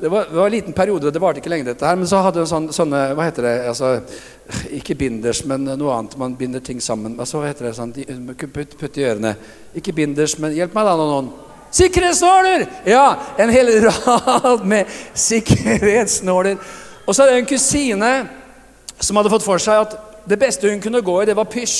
det 0.01 0.09
var, 0.11 0.25
det 0.29 0.35
var, 0.35 0.45
en 0.45 0.51
liten 0.51 0.73
periode, 0.73 1.11
det 1.11 1.21
varte 1.23 1.39
ikke 1.39 1.49
lenge, 1.49 1.69
dette 1.69 1.87
her, 1.87 1.95
men 1.95 2.07
så 2.07 2.19
hadde 2.19 2.43
hun 2.43 2.49
sånne, 2.49 2.73
sånne 2.75 3.01
Hva 3.15 3.27
heter 3.29 3.47
det? 3.47 3.53
altså, 3.69 3.91
Ikke 4.75 4.95
binders, 4.99 5.43
men 5.47 5.63
noe 5.63 5.93
annet. 5.95 6.17
Man 6.19 6.35
binder 6.35 6.59
ting 6.59 6.81
sammen. 6.83 7.15
Altså, 7.19 7.39
hva 7.39 7.49
heter 7.49 7.69
det? 7.69 7.75
Sånn, 7.77 7.93
putt, 8.35 8.75
putt 8.79 8.99
i 8.99 9.05
ørene. 9.07 9.35
Ikke 9.75 9.95
binders, 9.95 10.35
men 10.41 10.55
hjelp 10.57 10.75
meg 10.75 10.89
da, 10.89 10.95
noen. 10.99 11.31
Sikkerhetsnåler! 11.75 12.65
Ja, 12.87 13.05
en 13.39 13.51
hel 13.51 13.71
rad 13.87 14.65
med 14.67 14.91
sikkerhetsnåler. 15.13 16.59
Og 17.05 17.15
så 17.15 17.23
er 17.23 17.31
det 17.31 17.39
en 17.41 17.49
kusine 17.49 18.11
som 18.99 19.19
hadde 19.19 19.31
fått 19.31 19.47
for 19.47 19.61
seg 19.61 19.83
at 19.87 19.97
det 20.25 20.39
beste 20.41 20.69
hun 20.71 20.81
kunne 20.83 21.03
gå 21.05 21.21
i, 21.21 21.27
det 21.29 21.35
var 21.37 21.49
pysj. 21.51 21.79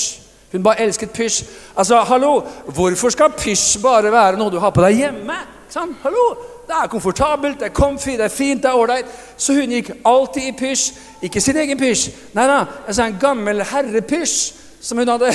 Hun 0.52 0.64
bare 0.64 0.84
elsket 0.84 1.12
pysj. 1.16 1.42
Altså, 1.76 2.00
hallo, 2.08 2.38
hvorfor 2.72 3.12
skal 3.12 3.34
pysj 3.36 3.80
bare 3.82 4.12
være 4.12 4.38
noe 4.40 4.52
du 4.52 4.60
har 4.62 4.72
på 4.72 4.84
deg 4.84 5.00
hjemme? 5.04 5.38
Sånn, 5.72 5.96
hallo, 6.04 6.26
Det 6.66 6.74
er 6.82 6.90
komfortabelt, 6.90 7.60
det 7.60 7.68
er 7.68 7.74
comfy, 7.74 8.16
det 8.18 8.24
er 8.26 8.32
fint, 8.32 8.62
det 8.62 8.70
er 8.70 8.78
ålreit. 8.78 9.10
Så 9.36 9.54
hun 9.54 9.70
gikk 9.70 9.92
alltid 10.04 10.48
i 10.48 10.54
pysj. 10.58 10.86
Ikke 11.22 11.40
sin 11.40 11.56
egen 11.56 11.78
pysj, 11.78 12.08
nei 12.34 12.46
da, 12.50 12.64
altså 12.86 13.06
en 13.06 13.18
gammel 13.20 13.62
herrepysj 13.64 14.38
som 14.86 14.98
hun 14.98 15.08
hadde 15.08 15.30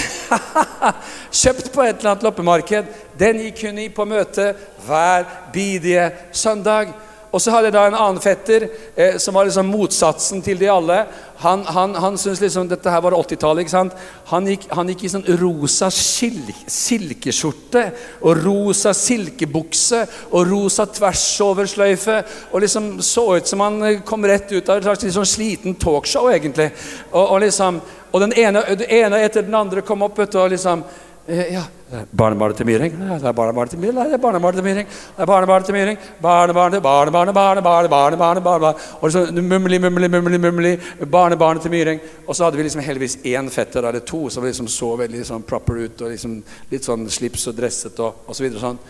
kjøpt 1.41 1.72
på 1.74 1.84
et 1.84 1.98
eller 1.98 2.13
annet 2.13 2.26
loppemarked. 2.28 2.91
Den 3.20 3.41
gikk 3.46 3.63
hun 3.67 3.80
i 3.82 3.88
på 3.91 4.06
møte 4.08 4.52
hver 4.86 5.26
bidige 5.54 6.12
søndag. 6.32 6.94
Og 7.32 7.39
så 7.39 7.52
hadde 7.54 7.70
jeg 7.70 7.76
da 7.78 7.86
en 7.88 7.96
annen 7.96 8.20
fetter 8.22 8.65
eh, 8.67 9.15
som 9.22 9.36
var 9.38 9.46
liksom 9.48 9.70
motsatsen 9.72 10.41
til 10.44 10.58
de 10.60 10.67
alle. 10.72 10.98
Han, 11.39 11.63
han, 11.63 11.96
han 12.04 12.17
syntes 12.20 12.41
liksom 12.44 12.67
dette 12.70 12.91
her 12.91 13.02
var 13.06 13.15
80-tallet. 13.15 13.62
ikke 13.63 13.72
sant? 13.72 13.94
Han 14.34 14.48
gikk, 14.52 14.67
han 14.76 14.89
gikk, 14.91 15.04
i 15.08 15.12
sånn 15.13 15.30
rosa 15.39 15.88
silkeskjorte 15.91 17.84
og 18.20 18.44
rosa 18.44 18.91
silkebukse 18.98 20.02
og 20.30 20.52
rosa 20.52 20.86
tversoversløyfe. 20.91 22.17
Og 22.52 22.58
liksom 22.65 22.84
så 23.06 23.26
ut 23.38 23.48
som 23.48 23.63
han 23.63 24.04
kom 24.08 24.28
rett 24.28 24.52
ut 24.52 24.67
av 24.67 24.76
et 24.78 24.86
slags 24.89 25.04
liksom 25.08 25.26
sliten 25.30 25.80
talkshow, 25.80 26.28
egentlig. 26.34 26.70
Og, 27.13 27.24
og 27.24 27.39
liksom, 27.46 27.80
og 28.12 28.20
den 28.28 28.36
ene, 28.36 28.60
den 28.76 28.91
ene 28.91 29.24
etter 29.24 29.48
den 29.48 29.56
andre 29.56 29.88
kom 29.88 30.04
opp 30.04 30.20
vet 30.20 30.36
du, 30.36 30.39
og 30.44 30.52
liksom 30.52 30.84
ja, 31.32 31.63
Barnebarnet 31.91 32.56
til 32.56 32.65
Myhring? 32.65 32.93
Det 32.95 33.27
er 33.27 33.34
barnebarnet 33.36 33.71
til 33.73 33.80
Myhring. 33.80 33.97
Det 34.08 34.13
er 34.13 34.21
barnebarnet 34.23 34.56
til 34.56 34.63
Myhring. 34.63 34.88
Det 34.88 35.23
er 35.23 35.27
barnebarnet 35.27 35.65
til 35.65 35.75
Myhring. 35.75 35.97
Barnebarnet, 36.21 36.84
barnebarnet, 36.84 37.34
barnebarnet, 37.34 37.89
barnebarnet, 37.91 38.43
barnebarnet. 38.43 38.86
Og 39.01 39.12
så 39.12 39.25
mumli, 39.32 39.77
mumli, 39.77 40.08
mumli, 40.08 40.38
mumli. 40.38 40.71
Barnebarnet 41.12 41.62
til 41.62 41.71
Myhring. 41.71 41.99
Og 42.27 42.36
så 42.36 42.45
hadde 42.45 42.58
vi 42.58 42.63
liksom 42.63 42.82
heldigvis 42.82 43.17
én 43.27 43.49
fetter, 43.51 43.84
eller 43.84 43.99
to, 43.99 44.30
som 44.30 44.47
liksom 44.47 44.71
så 44.71 44.93
veldig 45.04 45.25
sånn 45.27 45.43
proper 45.43 45.84
ut, 45.84 46.06
og 46.06 46.15
liksom 46.15 46.39
litt 46.71 46.88
sånn 46.88 47.10
slips 47.12 47.49
og 47.51 47.60
dresset 47.60 47.99
og, 47.99 48.23
og 48.23 48.39
så 48.39 48.47
videre 48.47 48.62
og 48.62 48.65
sånn. 48.69 48.82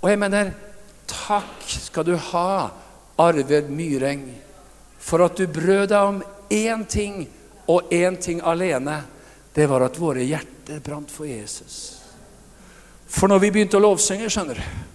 Og 0.00 0.08
jeg 0.08 0.24
mener, 0.24 0.56
takk 1.12 1.68
skal 1.76 2.08
du 2.08 2.16
ha, 2.32 2.70
Arved 3.20 3.68
Myhring, 3.68 4.24
for 4.96 5.28
at 5.28 5.36
du 5.36 5.44
brød 5.44 5.90
deg 5.92 6.00
om 6.14 6.24
én 6.48 6.88
ting, 6.88 7.26
og 7.68 7.92
én 7.92 8.16
ting 8.16 8.40
alene. 8.40 9.02
Det 9.52 9.68
var 9.68 9.84
at 9.84 10.00
våre 10.00 10.24
hjerter 10.24 10.80
brant 10.80 11.12
for 11.12 11.28
Jesus. 11.28 11.99
For 13.10 13.30
når 13.30 13.42
vi 13.42 13.50
begynte 13.56 13.78
å 13.80 13.82
lovsynge, 13.82 14.30
skjønner 14.30 14.60
du 14.60 14.89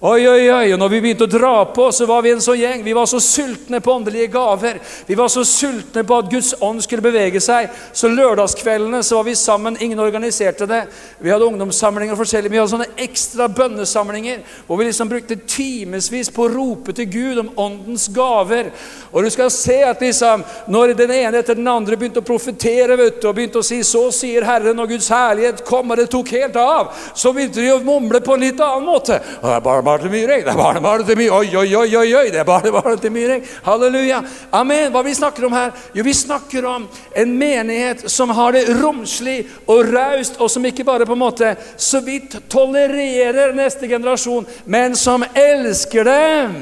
Oi, 0.00 0.28
oi, 0.28 0.50
oi, 0.52 0.72
og 0.74 0.80
når 0.82 0.90
vi 0.92 0.98
begynte 1.00 1.24
å 1.24 1.30
dra 1.30 1.50
på, 1.72 1.86
så 1.88 2.04
var 2.04 2.20
vi 2.20 2.34
en 2.34 2.40
sånn 2.44 2.58
gjeng. 2.60 2.82
Vi 2.84 2.92
var 2.92 3.06
så 3.08 3.16
sultne 3.16 3.78
på 3.80 3.94
åndelige 3.94 4.28
gaver. 4.28 4.76
Vi 5.08 5.16
var 5.16 5.30
så 5.32 5.40
sultne 5.48 6.02
på 6.04 6.18
at 6.20 6.26
Guds 6.28 6.50
ånd 6.60 6.82
skulle 6.84 7.00
bevege 7.00 7.40
seg. 7.40 7.70
Så 7.96 8.10
lørdagskveldene 8.12 9.00
så 9.00 9.16
var 9.16 9.24
vi 9.24 9.32
sammen. 9.40 9.78
Ingen 9.80 10.02
organiserte 10.04 10.68
det. 10.68 10.82
Vi 11.16 11.32
hadde 11.32 11.48
ungdomssamlinger 11.48 12.18
forskjellig. 12.18 12.52
Vi 12.52 12.60
hadde 12.60 12.72
sånne 12.74 12.88
ekstra 13.06 13.46
bønnesamlinger 13.48 14.42
hvor 14.66 14.82
vi 14.82 14.90
liksom 14.90 15.08
brukte 15.08 15.38
timevis 15.48 16.28
på 16.28 16.44
å 16.44 16.52
rope 16.52 16.92
til 16.92 17.08
Gud 17.14 17.40
om 17.46 17.48
åndens 17.64 18.04
gaver. 18.12 18.68
Og 19.14 19.24
du 19.24 19.30
skal 19.32 19.48
se 19.54 19.78
at 19.94 20.04
liksom, 20.04 20.44
når 20.76 20.92
den 21.00 21.16
ene 21.16 21.40
etter 21.40 21.56
den 21.56 21.72
andre 21.72 21.96
begynte 21.96 22.20
å 22.20 22.28
profetere 22.34 23.00
vet 23.00 23.22
du, 23.22 23.30
og 23.30 23.40
begynte 23.40 23.64
å 23.64 23.64
si 23.64 23.80
'Så 23.80 24.12
sier 24.12 24.44
Herren', 24.44 24.76
og 24.76 24.92
Guds 24.92 25.08
herlighet 25.08 25.64
kom, 25.64 25.90
og 25.90 25.96
det 25.96 26.10
tok 26.12 26.36
helt 26.36 26.60
av, 26.60 26.92
så 27.14 27.32
begynte 27.32 27.64
de 27.64 27.72
å 27.72 27.80
mumle 27.80 28.20
på 28.20 28.34
en 28.36 28.44
litt 28.44 28.60
annen 28.60 28.84
måte. 28.84 29.22
Og 29.40 29.48
det 29.48 29.56
er 29.56 29.60
bare 29.64 29.85
barnebarnet 29.86 30.02
til 30.02 30.10
Myreng. 30.10 30.44
Det 30.44 30.52
er 30.52 30.56
barnebarnet 30.56 31.06
til 31.06 31.18
Myreng. 31.18 31.36
Oi, 31.36 31.56
oi, 31.56 31.74
oi, 31.76 31.96
oi, 31.96 32.14
oi, 32.14 32.30
det 32.30 32.40
er 32.40 32.44
barnebarnet 32.44 33.00
til 33.00 33.12
Myreng. 33.12 33.44
Halleluja. 33.64 34.22
Amen. 34.52 34.90
Hva 34.92 35.02
vi 35.06 35.14
snakker 35.14 35.46
om 35.46 35.54
her? 35.54 35.70
Jo, 35.94 36.04
vi 36.06 36.14
snakker 36.14 36.66
om 36.66 36.88
en 37.16 37.38
menighet 37.38 38.10
som 38.10 38.30
har 38.34 38.56
det 38.56 38.66
romslig 38.80 39.38
og 39.66 39.92
raust, 39.92 40.40
og 40.40 40.50
som 40.50 40.64
ikke 40.66 40.84
bare 40.84 41.06
på 41.06 41.14
en 41.14 41.22
måte 41.22 41.54
så 41.76 42.00
vidt 42.04 42.38
tolererer 42.50 43.54
neste 43.56 43.88
generasjon, 43.88 44.46
men 44.64 44.96
som 44.96 45.24
elsker 45.34 46.04
dem. 46.10 46.60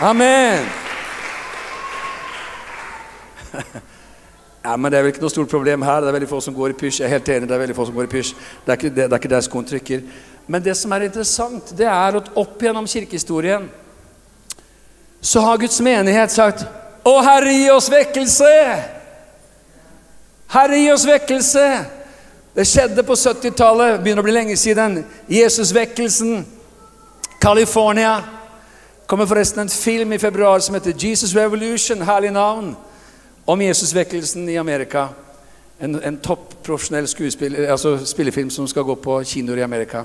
Amen. 0.00 0.66
Ja, 4.66 4.76
men 4.76 4.92
Det 4.92 4.98
er 4.98 5.02
vel 5.04 5.12
ikke 5.12 5.22
noe 5.22 5.30
stort 5.30 5.50
problem 5.50 5.82
her. 5.86 6.00
Det 6.02 6.08
er 6.10 6.14
veldig 6.16 6.28
få 6.28 6.40
som 6.42 6.54
går 6.54 6.72
i 6.72 6.74
pysj. 6.74 6.96
Jeg 7.00 7.06
er 7.06 7.12
helt 7.14 7.28
enig, 7.28 7.48
det 7.48 7.54
er 7.54 7.60
veldig 7.60 7.74
få 7.76 7.84
som 7.86 7.94
går 7.94 8.06
i 8.08 8.10
pysj. 8.10 8.32
Det 8.64 8.72
er 8.72 8.78
ikke, 8.80 8.88
det, 8.88 8.96
det 8.96 9.12
er 9.12 9.20
ikke 9.20 9.28
der 9.30 9.44
skoen 9.46 9.66
trykker. 9.68 10.00
Men 10.46 10.64
det 10.64 10.72
som 10.76 10.92
er 10.92 11.04
interessant, 11.06 11.70
det 11.78 11.86
er 11.86 12.16
at 12.18 12.30
opp 12.34 12.62
gjennom 12.62 12.88
kirkehistorien 12.90 13.68
så 15.20 15.40
har 15.40 15.60
Guds 15.62 15.78
menighet 15.80 16.34
sagt 16.34 16.64
Å, 17.06 17.12
Herre, 17.22 17.52
gi 17.54 17.68
oss 17.70 17.86
vekkelse! 17.90 18.48
Herre, 20.50 20.80
gi 20.80 20.90
oss 20.90 21.06
vekkelse! 21.06 21.66
Det 22.56 22.66
skjedde 22.66 23.06
på 23.06 23.14
70-tallet, 23.14 24.00
begynner 24.02 24.24
å 24.24 24.26
bli 24.26 24.34
lenge 24.34 24.56
siden. 24.58 25.04
Jesusvekkelsen. 25.30 26.42
California. 27.38 28.16
kommer 29.06 29.26
forresten 29.26 29.60
en 29.62 29.68
film 29.68 30.12
i 30.12 30.18
februar 30.18 30.58
som 30.58 30.74
heter 30.74 30.94
Jesus 30.98 31.34
Revolution. 31.36 32.02
Herlig 32.02 32.32
navn 32.34 32.74
om 33.46 33.62
Jesusvekkelsen 33.62 34.48
i 34.48 34.58
Amerika. 34.58 35.08
En, 35.78 36.02
en 36.02 36.16
topp 36.18 36.56
profesjonell 36.66 37.06
altså 37.70 37.98
spillefilm 38.02 38.50
som 38.50 38.66
skal 38.68 38.86
gå 38.88 38.96
på 38.98 39.20
kinoer 39.24 39.60
i 39.60 39.66
Amerika. 39.66 40.04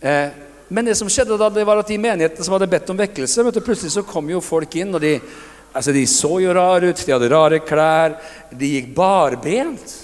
Eh, 0.00 0.28
men 0.68 0.86
det 0.86 0.94
som 0.94 1.10
skjedde 1.10 1.38
da, 1.40 1.48
det 1.50 1.64
var 1.66 1.80
at 1.80 1.88
de 1.90 1.98
menighetene 1.98 2.46
som 2.46 2.54
hadde 2.54 2.68
bedt 2.70 2.92
om 2.92 3.00
vekkelse, 3.00 3.42
du, 3.42 3.58
plutselig 3.64 3.90
så 3.96 4.06
kom 4.06 4.30
jo 4.30 4.38
folk 4.44 4.76
inn, 4.78 4.94
og 4.94 5.02
de, 5.02 5.16
altså 5.72 5.90
de 5.96 6.04
så 6.06 6.30
jo 6.44 6.54
rare 6.54 6.92
ut, 6.92 7.02
de 7.02 7.16
hadde 7.16 7.32
rare 7.32 7.58
klær, 7.66 8.14
de 8.54 8.70
gikk 8.76 8.94
barbent. 8.94 9.96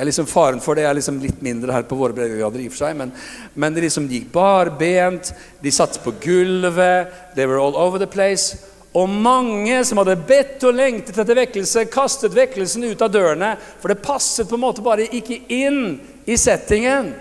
liksom 0.00 0.26
Faren 0.26 0.64
for 0.64 0.80
det 0.80 0.88
er 0.88 0.96
liksom 0.96 1.20
litt 1.20 1.44
mindre 1.44 1.76
her 1.76 1.84
på 1.84 1.98
våre 2.00 2.16
breddegrader, 2.16 2.64
i 2.64 2.70
og 2.70 2.72
for 2.72 2.86
seg, 2.86 2.96
men, 2.96 3.12
men 3.52 3.76
de 3.76 3.84
liksom 3.84 4.08
gikk 4.08 4.32
barbent, 4.32 5.34
de 5.60 5.70
satt 5.76 6.00
på 6.00 6.16
gulvet, 6.24 7.12
they 7.36 7.44
were 7.44 7.60
all 7.60 7.76
over 7.76 8.00
the 8.00 8.08
place. 8.08 8.56
Og 8.92 9.08
mange 9.08 9.78
som 9.88 10.02
hadde 10.02 10.18
bedt 10.28 10.64
og 10.68 10.76
lengtet 10.76 11.16
etter 11.16 11.38
vekkelse, 11.38 11.86
kastet 11.92 12.34
vekkelsen 12.36 12.84
ut 12.90 13.02
av 13.04 13.12
dørene, 13.12 13.54
for 13.80 13.92
det 13.92 14.02
passet 14.04 14.48
på 14.48 14.58
en 14.58 14.66
måte 14.66 14.84
bare 14.84 15.08
ikke 15.08 15.40
inn 15.48 15.94
i 16.28 16.36
settingen. 16.36 17.14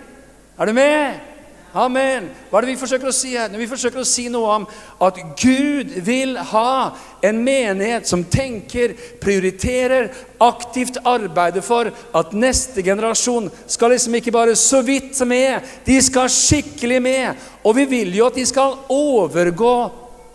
Er 0.60 0.68
du 0.68 0.76
med? 0.76 1.28
Amen. 1.72 2.26
Hva 2.50 2.60
er 2.60 2.66
det 2.66 2.74
vi 2.74 2.82
forsøker 2.82 3.08
å 3.08 3.14
si 3.16 3.30
her? 3.32 3.54
Vi 3.56 3.68
forsøker 3.70 4.02
å 4.02 4.08
si 4.08 4.26
noe 4.28 4.58
om 4.58 4.66
at 5.08 5.20
Gud 5.40 5.94
vil 6.04 6.36
ha 6.50 6.92
en 7.24 7.40
menighet 7.46 8.10
som 8.10 8.26
tenker, 8.28 8.92
prioriterer, 9.24 10.10
aktivt 10.44 11.00
arbeider 11.08 11.64
for 11.64 11.88
at 11.88 12.36
neste 12.36 12.84
generasjon 12.84 13.48
skal 13.64 13.96
liksom 13.96 14.20
ikke 14.20 14.36
bare 14.36 14.58
så 14.60 14.82
vidt 14.84 15.24
med, 15.24 15.64
de 15.88 15.96
skal 16.04 16.28
skikkelig 16.28 17.00
med. 17.08 17.48
Og 17.64 17.80
vi 17.80 17.88
vil 17.96 18.20
jo 18.20 18.28
at 18.28 18.36
de 18.36 18.46
skal 18.52 18.76
overgå 18.92 19.76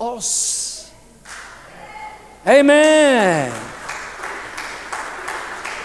oss. 0.01 0.76
Amen. 2.49 3.53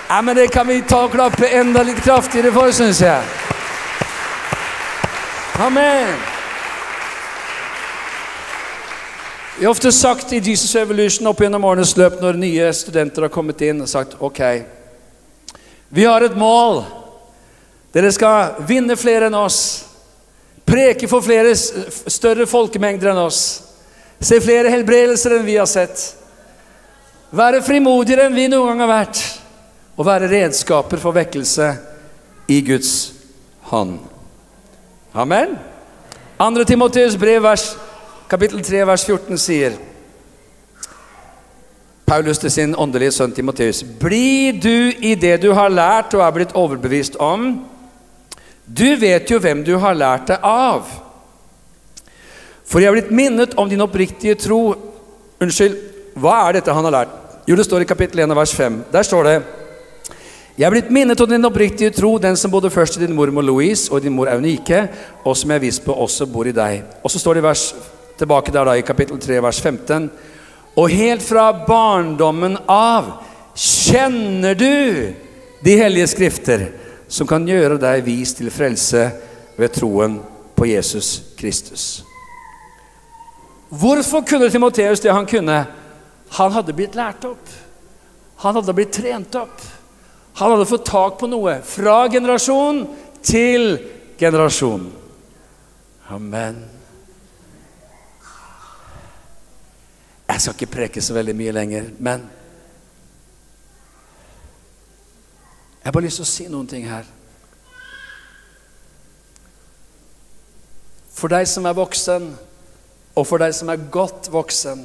Ja, 0.08 0.22
men 0.22 0.36
Det 0.36 0.48
kan 0.48 0.68
vi 0.68 0.82
ta 0.82 1.00
og 1.08 1.16
klappe 1.16 1.48
enda 1.50 1.82
litt 1.84 2.04
kraftigere 2.06 2.52
for, 2.54 2.70
syns 2.70 3.00
jeg. 3.02 3.24
Amen. 5.58 6.14
Vi 9.58 9.66
har 9.66 9.72
ofte 9.72 9.92
sagt 9.92 10.34
i 10.34 10.38
Jesus 10.38 10.76
Evolution 10.76 11.32
opp 11.34 11.42
gjennom 11.42 11.66
årenes 11.66 11.96
løp 11.98 12.22
når 12.22 12.38
nye 12.38 12.70
studenter 12.78 13.26
har 13.26 13.34
kommet 13.34 13.66
inn 13.66 13.82
og 13.82 13.90
sagt 13.90 14.16
ok, 14.22 14.44
vi 15.90 16.06
har 16.06 16.22
et 16.22 16.38
mål. 16.38 16.84
Dere 17.92 18.14
skal 18.14 18.62
vinne 18.70 19.02
flere 19.02 19.34
enn 19.34 19.42
oss. 19.42 19.60
Preke 20.66 21.10
for 21.10 21.26
flere 21.26 21.58
større 21.58 22.46
folkemengder 22.46 23.16
enn 23.16 23.26
oss. 23.26 23.44
Se 24.22 24.38
flere 24.38 24.70
helbredelser 24.70 25.40
enn 25.40 25.48
vi 25.50 25.58
har 25.58 25.70
sett. 25.70 26.21
Være 27.32 27.62
frimodigere 27.64 28.28
enn 28.28 28.36
vi 28.36 28.50
noen 28.52 28.74
gang 28.74 28.84
har 28.84 28.92
vært. 28.92 29.22
Og 29.96 30.08
være 30.08 30.28
redskaper 30.32 31.00
for 31.00 31.16
vekkelse 31.16 31.68
i 32.52 32.60
Guds 32.66 32.94
hånd. 33.72 34.00
Amen. 35.16 35.56
2. 36.42 36.66
Timoteus 36.68 37.16
brev, 37.20 37.44
vers, 37.44 37.70
kapittel 38.32 38.64
3, 38.66 38.84
vers 38.88 39.06
14 39.06 39.40
sier 39.40 39.76
Paulus 42.08 42.42
til 42.42 42.52
sin 42.52 42.74
åndelige 42.76 43.14
sønn 43.16 43.32
Timoteus.: 43.32 43.84
Bli 43.84 44.52
du 44.52 44.92
i 45.00 45.14
det 45.16 45.38
du 45.44 45.54
har 45.56 45.72
lært 45.72 46.12
og 46.18 46.26
er 46.26 46.34
blitt 46.36 46.56
overbevist 46.60 47.16
om. 47.16 47.54
Du 48.68 48.96
vet 49.00 49.32
jo 49.32 49.40
hvem 49.40 49.64
du 49.64 49.78
har 49.80 49.96
lært 49.96 50.28
det 50.28 50.40
av. 50.44 50.90
For 52.68 52.84
jeg 52.84 52.92
er 52.92 52.98
blitt 52.98 53.16
minnet 53.16 53.56
om 53.56 53.70
din 53.70 53.84
oppriktige 53.84 54.36
tro. 54.36 54.76
Unnskyld, 55.40 55.78
hva 56.20 56.38
er 56.48 56.60
dette 56.60 56.74
han 56.74 56.88
har 56.90 56.96
lært? 57.00 57.18
Jo, 57.48 57.56
det 57.58 57.66
står 57.66 57.84
i 57.84 57.90
kapittel 57.90 58.24
1, 58.24 58.36
vers 58.38 58.54
5. 58.56 58.84
Der 58.92 59.08
står 59.08 59.28
det 59.28 59.36
jeg 60.62 60.68
er 60.68 60.74
blitt 60.74 60.90
minnet 60.92 61.22
om 61.24 61.30
din 61.32 61.48
oppriktige 61.48 61.94
tro, 61.96 62.18
den 62.20 62.36
som 62.38 62.52
bodde 62.52 62.70
først 62.70 62.98
i 62.98 63.06
din 63.06 63.16
mormor 63.16 63.42
Louise 63.42 63.88
og 63.90 64.04
din 64.04 64.14
mor 64.14 64.30
Eunike, 64.30 64.84
og 65.24 65.38
som 65.38 65.50
jeg 65.50 65.64
er 65.64 65.80
på 65.86 65.96
også 65.96 66.28
bor 66.28 66.46
i 66.46 66.54
deg. 66.54 66.84
Og 67.02 67.10
så 67.10 67.18
står 67.18 67.40
det 67.40 67.44
vers, 67.46 67.64
tilbake 68.20 68.52
der 68.52 68.68
da 68.68 68.76
i 68.76 68.84
kapittel 68.86 69.18
3, 69.18 69.40
vers 69.42 69.62
15. 69.62 70.10
Og 70.76 70.92
helt 70.92 71.24
fra 71.24 71.48
barndommen 71.66 72.60
av 72.70 73.10
kjenner 73.56 74.54
du 74.60 75.16
de 75.64 75.78
hellige 75.80 76.12
skrifter, 76.14 76.68
som 77.08 77.28
kan 77.28 77.48
gjøre 77.48 77.80
deg 77.82 78.06
vis 78.06 78.36
til 78.38 78.52
frelse 78.52 79.08
ved 79.58 79.74
troen 79.74 80.20
på 80.56 80.68
Jesus 80.68 81.32
Kristus. 81.40 82.04
Hvorfor 83.72 84.22
kunne 84.28 84.52
Timoteus 84.52 85.00
det 85.00 85.16
han 85.16 85.26
kunne? 85.26 85.64
Han 86.38 86.56
hadde 86.56 86.76
blitt 86.76 86.96
lært 86.96 87.26
opp. 87.28 87.54
Han 88.44 88.58
hadde 88.58 88.76
blitt 88.76 88.94
trent 88.96 89.36
opp. 89.36 89.64
Han 90.40 90.54
hadde 90.54 90.70
fått 90.70 90.88
tak 90.88 91.18
på 91.20 91.30
noe 91.30 91.58
fra 91.68 92.06
generasjon 92.10 92.86
til 93.22 93.76
generasjon. 94.20 94.88
Amen. 96.12 96.62
Jeg 100.32 100.40
skal 100.40 100.56
ikke 100.56 100.74
preke 100.74 101.04
så 101.04 101.14
veldig 101.18 101.36
mye 101.36 101.56
lenger, 101.56 101.90
men 102.00 102.30
Jeg 105.82 105.90
har 105.90 105.94
bare 105.96 106.06
lyst 106.06 106.20
til 106.20 106.28
å 106.28 106.30
si 106.30 106.44
noen 106.46 106.68
ting 106.70 106.84
her. 106.86 107.08
For 111.10 111.34
deg 111.34 111.48
som 111.50 111.66
er 111.66 111.74
voksen, 111.74 112.28
og 113.18 113.26
for 113.26 113.42
deg 113.42 113.56
som 113.58 113.72
er 113.74 113.88
godt 113.90 114.30
voksen, 114.30 114.84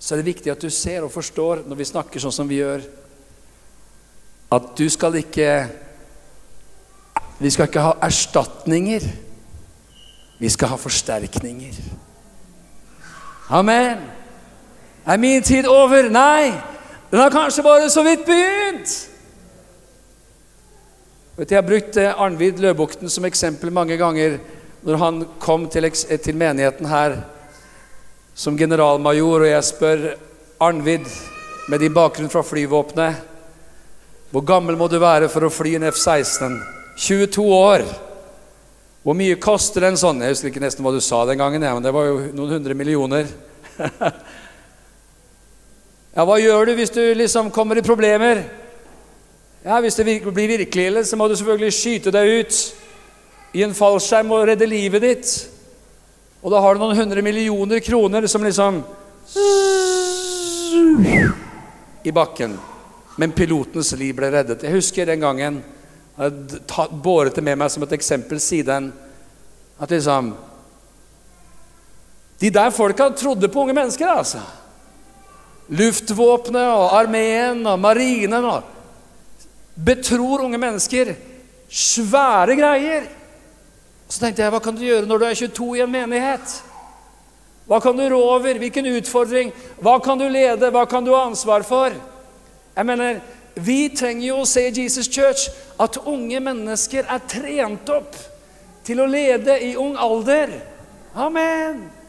så 0.00 0.14
er 0.14 0.22
det 0.22 0.30
viktig 0.30 0.52
at 0.52 0.62
du 0.64 0.70
ser 0.72 1.04
og 1.04 1.12
forstår 1.12 1.66
når 1.68 1.76
vi 1.76 1.88
snakker 1.90 2.22
sånn 2.22 2.32
som 2.32 2.48
vi 2.48 2.62
gjør 2.62 2.86
at 4.50 4.72
du 4.78 4.88
skal 4.90 5.20
ikke 5.20 5.52
Vi 7.40 7.48
skal 7.48 7.70
ikke 7.70 7.80
ha 7.80 7.92
erstatninger. 8.04 9.00
Vi 10.38 10.48
skal 10.52 10.68
ha 10.68 10.76
forsterkninger. 10.76 11.78
Amen. 13.48 14.02
Er 15.06 15.16
min 15.16 15.42
tid 15.42 15.64
over? 15.64 16.10
Nei. 16.12 16.52
Den 17.10 17.22
har 17.22 17.32
kanskje 17.32 17.64
bare 17.64 17.88
så 17.90 18.04
vidt 18.04 18.26
begynt. 18.28 18.92
Vet, 21.36 21.48
du, 21.48 21.54
jeg 21.54 21.62
har 21.62 21.68
brukt 21.70 21.96
eh, 21.96 22.20
Arnvid 22.20 22.60
Løbukten 22.60 23.08
som 23.08 23.24
eksempel 23.24 23.72
mange 23.72 23.96
ganger 23.96 24.36
når 24.84 25.00
han 25.00 25.24
kom 25.40 25.64
til, 25.72 25.88
til 26.20 26.36
menigheten 26.36 26.86
her 26.92 27.22
som 28.40 28.56
generalmajor, 28.56 29.44
og 29.44 29.50
jeg 29.50 29.66
spør 29.68 30.06
Arnvid, 30.64 31.04
med 31.68 31.82
din 31.84 31.92
bakgrunn 31.94 32.30
fra 32.32 32.40
flyvåpenet 32.44 33.26
hvor 34.30 34.44
gammel 34.46 34.76
må 34.78 34.86
du 34.86 34.94
være 35.02 35.26
for 35.30 35.42
å 35.42 35.50
fly 35.50 35.72
en 35.74 35.88
F-16? 35.88 36.52
22 37.02 37.42
år. 37.50 37.82
Hvor 39.02 39.16
mye 39.18 39.38
koster 39.42 39.88
en 39.88 39.98
sånn? 39.98 40.20
Jeg 40.22 40.36
husker 40.36 40.52
ikke 40.52 40.62
nesten 40.62 40.86
hva 40.86 40.92
du 40.94 41.00
sa 41.02 41.24
den 41.26 41.40
gangen, 41.40 41.64
men 41.64 41.82
det 41.82 41.90
var 41.94 42.06
jo 42.06 42.20
noen 42.38 42.54
hundre 42.54 42.76
millioner. 42.78 43.26
ja, 46.14 46.22
hva 46.22 46.38
gjør 46.38 46.70
du 46.70 46.76
hvis 46.78 46.94
du 46.94 47.02
liksom 47.18 47.50
kommer 47.50 47.80
i 47.80 47.84
problemer? 47.86 48.44
Ja, 49.64 49.80
Hvis 49.82 49.98
det 49.98 50.06
blir 50.06 50.54
virkelig, 50.54 51.04
så 51.10 51.18
må 51.18 51.26
du 51.28 51.34
selvfølgelig 51.36 51.74
skyte 51.74 52.14
deg 52.14 52.30
ut 52.38 52.60
i 53.58 53.66
en 53.66 53.74
fallskjerm 53.76 54.30
og 54.32 54.46
redde 54.48 54.70
livet 54.70 55.02
ditt. 55.04 55.34
Og 56.40 56.50
da 56.52 56.60
har 56.64 56.74
du 56.74 56.80
noen 56.80 56.96
hundre 56.96 57.22
millioner 57.22 57.82
kroner 57.84 58.26
som 58.30 58.44
liksom 58.44 58.82
I 62.04 62.12
bakken 62.16 62.58
men 63.20 63.34
pilotens 63.36 63.92
liv 64.00 64.14
ble 64.16 64.30
reddet. 64.32 64.62
Jeg 64.64 64.72
husker 64.72 65.08
den 65.08 65.20
gangen 65.20 65.60
jeg 66.20 66.86
båret 67.04 67.36
det 67.36 67.44
med 67.44 67.58
meg 67.60 67.68
som 67.72 67.84
et 67.84 67.92
eksempel 67.96 68.40
siden. 68.40 68.90
At 69.80 69.92
liksom 69.92 70.34
De 72.40 72.48
der 72.48 72.70
folka 72.72 73.10
trodde 73.12 73.48
på 73.52 73.60
unge 73.60 73.76
mennesker, 73.76 74.08
altså. 74.08 74.40
Luftvåpenet 75.68 76.72
og 76.72 76.94
armeen 76.96 77.60
og 77.68 77.76
marinen 77.78 78.46
og 78.48 78.64
betror 79.76 80.46
unge 80.46 80.58
mennesker 80.60 81.12
svære 81.68 82.56
greier. 82.56 83.04
Så 84.10 84.18
tenkte 84.18 84.42
jeg, 84.42 84.50
hva 84.50 84.58
kan 84.62 84.74
du 84.74 84.82
gjøre 84.82 85.06
når 85.06 85.20
du 85.22 85.24
er 85.28 85.38
22 85.38 85.68
i 85.78 85.82
en 85.84 85.92
menighet? 85.92 86.54
Hva 87.70 87.78
kan 87.78 87.94
du 87.94 88.02
rå 88.10 88.18
over? 88.32 88.58
Hvilken 88.58 88.88
utfordring? 88.90 89.52
Hva 89.78 90.00
kan 90.02 90.18
du 90.18 90.26
lede? 90.26 90.72
Hva 90.74 90.82
kan 90.90 91.06
du 91.06 91.12
ha 91.14 91.28
ansvar 91.28 91.62
for? 91.66 91.94
Jeg 92.74 92.86
mener, 92.86 93.20
Vi 93.54 93.90
trenger 93.98 94.26
jo 94.28 94.36
å 94.40 94.48
se 94.48 94.62
i 94.68 94.72
Jesus 94.72 95.08
Church 95.10 95.50
at 95.82 95.98
unge 96.06 96.38
mennesker 96.40 97.02
er 97.02 97.24
trent 97.28 97.88
opp 97.92 98.14
til 98.86 99.02
å 99.02 99.08
lede 99.10 99.56
i 99.66 99.74
ung 99.76 99.96
alder. 99.98 100.52
Amen. 101.14 101.99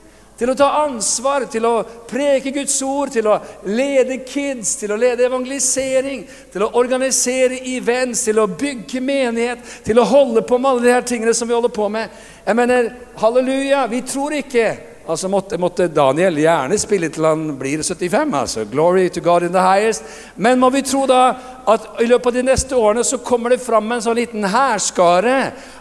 Til 0.42 0.50
å 0.50 0.56
ta 0.58 0.68
ansvar, 0.88 1.44
til 1.54 1.68
å 1.70 1.84
preke 2.10 2.50
Guds 2.56 2.80
ord, 2.82 3.12
til 3.14 3.28
å 3.30 3.36
lede 3.70 4.24
kids, 4.26 4.72
til 4.80 4.90
å 4.90 4.98
lede 4.98 5.28
evangelisering, 5.28 6.24
til 6.50 6.66
å 6.66 6.72
organisere 6.82 7.60
events, 7.76 8.24
til 8.26 8.42
å 8.42 8.48
bygge 8.50 9.04
menighet, 9.06 9.62
til 9.86 10.02
å 10.02 10.08
holde 10.10 10.42
på 10.42 10.58
med 10.58 10.72
alle 10.72 10.88
de 10.88 10.96
her 10.96 11.06
tingene 11.06 11.36
som 11.38 11.46
vi 11.46 11.54
holder 11.54 11.70
på 11.76 11.86
med. 11.94 12.10
Jeg 12.42 12.58
mener, 12.58 12.90
halleluja, 13.22 13.84
vi 13.92 14.02
tror 14.02 14.34
ikke 14.40 14.66
Altså 15.10 15.28
måtte, 15.28 15.58
måtte, 15.58 15.88
Daniel 15.90 16.38
gjerne 16.38 16.78
spille 16.78 17.10
til 17.10 17.26
han 17.26 17.48
blir 17.58 17.82
75. 17.84 18.34
altså. 18.38 18.66
Glory 18.70 19.10
to 19.10 19.22
God 19.22 19.44
in 19.44 19.54
the 19.54 19.64
highest. 19.64 20.04
Men 20.36 20.60
må 20.60 20.70
vi 20.70 20.84
tro 20.86 21.08
da 21.10 21.22
at 21.68 22.02
i 22.02 22.08
løpet 22.10 22.30
av 22.30 22.38
de 22.38 22.44
neste 22.46 22.78
årene 22.78 23.04
så 23.04 23.18
kommer 23.26 23.56
det 23.56 23.64
fram 23.64 23.90
en 23.92 24.04
sånn 24.04 24.20
liten 24.20 24.46
hærskare 24.46 25.38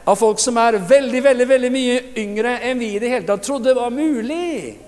av 0.09 0.17
folk 0.19 0.41
som 0.41 0.57
er 0.61 0.81
veldig 0.81 1.23
veldig, 1.25 1.49
veldig 1.53 1.73
mye 1.75 1.99
yngre 2.23 2.57
enn 2.65 2.81
vi 2.81 2.95
i 2.95 3.03
det 3.03 3.13
hele 3.13 3.29
tatt 3.29 3.45
trodde 3.45 3.77
var 3.77 3.93
mulig. 3.93 4.79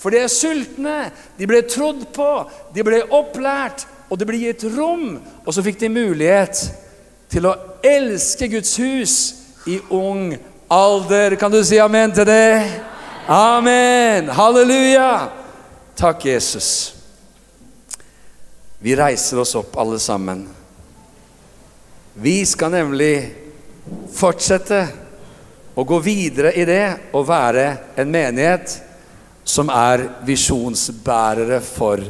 For 0.00 0.12
de 0.12 0.22
er 0.24 0.32
sultne, 0.32 1.10
de 1.36 1.48
ble 1.48 1.60
trodd 1.68 2.06
på, 2.16 2.28
de 2.72 2.84
ble 2.86 3.02
opplært, 3.12 3.84
og 4.08 4.18
det 4.18 4.26
ble 4.26 4.40
gitt 4.40 4.64
rom. 4.72 5.18
Og 5.44 5.52
så 5.52 5.64
fikk 5.66 5.82
de 5.82 5.92
mulighet 5.92 6.62
til 7.30 7.46
å 7.46 7.58
elske 7.84 8.48
Guds 8.50 8.72
hus 8.80 9.18
i 9.68 9.76
ung 9.92 10.32
alder. 10.72 11.36
Kan 11.36 11.52
du 11.52 11.60
si 11.64 11.78
amen 11.78 12.16
til 12.16 12.26
det? 12.26 12.89
Amen! 13.32 14.28
Halleluja! 14.28 15.28
Takk, 15.96 16.24
Jesus. 16.24 16.94
Vi 18.78 18.96
reiser 18.96 19.38
oss 19.38 19.54
opp, 19.54 19.76
alle 19.78 19.98
sammen. 19.98 20.48
Vi 22.14 22.40
skal 22.46 22.72
nemlig 22.74 23.12
fortsette 24.10 24.80
å 25.78 25.86
gå 25.86 26.00
videre 26.02 26.50
i 26.58 26.66
det 26.66 26.82
og 27.14 27.28
være 27.30 27.68
en 28.02 28.10
menighet 28.10 28.74
som 29.46 29.70
er 29.70 30.08
visjonsbærere 30.26 31.62
for 31.62 32.02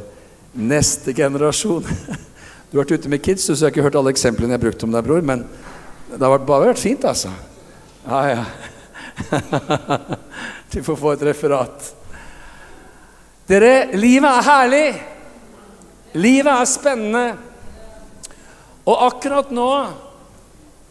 neste 0.56 1.12
generasjon. 1.12 1.84
Du 2.70 2.78
har 2.78 2.86
vært 2.86 2.96
ute 2.96 3.12
med 3.12 3.20
kids, 3.20 3.44
så 3.44 3.58
jeg 3.58 3.66
har 3.66 3.72
ikke 3.74 3.88
hørt 3.90 3.96
alle 4.00 4.16
eksemplene 4.16 4.54
jeg 4.54 4.62
har 4.62 4.68
brukt 4.70 4.88
om 4.88 4.96
deg, 4.96 5.04
bror. 5.04 5.20
Men 5.20 5.44
det 6.16 6.22
har 6.22 6.48
bare 6.48 6.70
vært 6.70 6.80
fint, 6.80 7.04
altså. 7.04 7.28
Ja, 8.06 8.20
ja. 8.38 8.44
Du 10.70 10.82
får 10.82 10.96
få 10.96 11.12
et 11.12 11.22
referat. 11.30 11.94
Dere, 13.50 13.90
livet 13.98 14.30
er 14.30 14.46
herlig. 14.46 14.88
Livet 16.14 16.52
er 16.52 16.68
spennende. 16.70 17.24
Og 18.86 19.06
akkurat 19.08 19.50
nå 19.54 19.70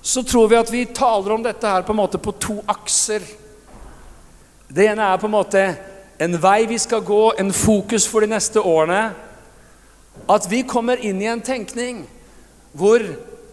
så 0.01 0.23
tror 0.23 0.47
vi 0.47 0.57
at 0.59 0.71
vi 0.71 0.85
taler 0.95 1.35
om 1.35 1.43
dette 1.43 1.67
her 1.67 1.83
på 1.83 1.91
en 1.95 1.99
måte 1.99 2.19
på 2.21 2.31
to 2.39 2.59
akser. 2.71 3.23
Det 4.67 4.85
ene 4.87 5.07
er 5.11 5.19
på 5.19 5.27
en 5.27 5.35
måte 5.35 5.63
en 6.19 6.35
vei 6.39 6.65
vi 6.67 6.77
skal 6.79 7.03
gå, 7.03 7.33
en 7.39 7.51
fokus 7.55 8.07
for 8.07 8.23
de 8.23 8.31
neste 8.31 8.59
årene. 8.59 9.09
At 10.29 10.47
vi 10.51 10.63
kommer 10.67 10.99
inn 11.03 11.21
i 11.23 11.29
en 11.31 11.43
tenkning 11.43 12.03
hvor 12.75 13.03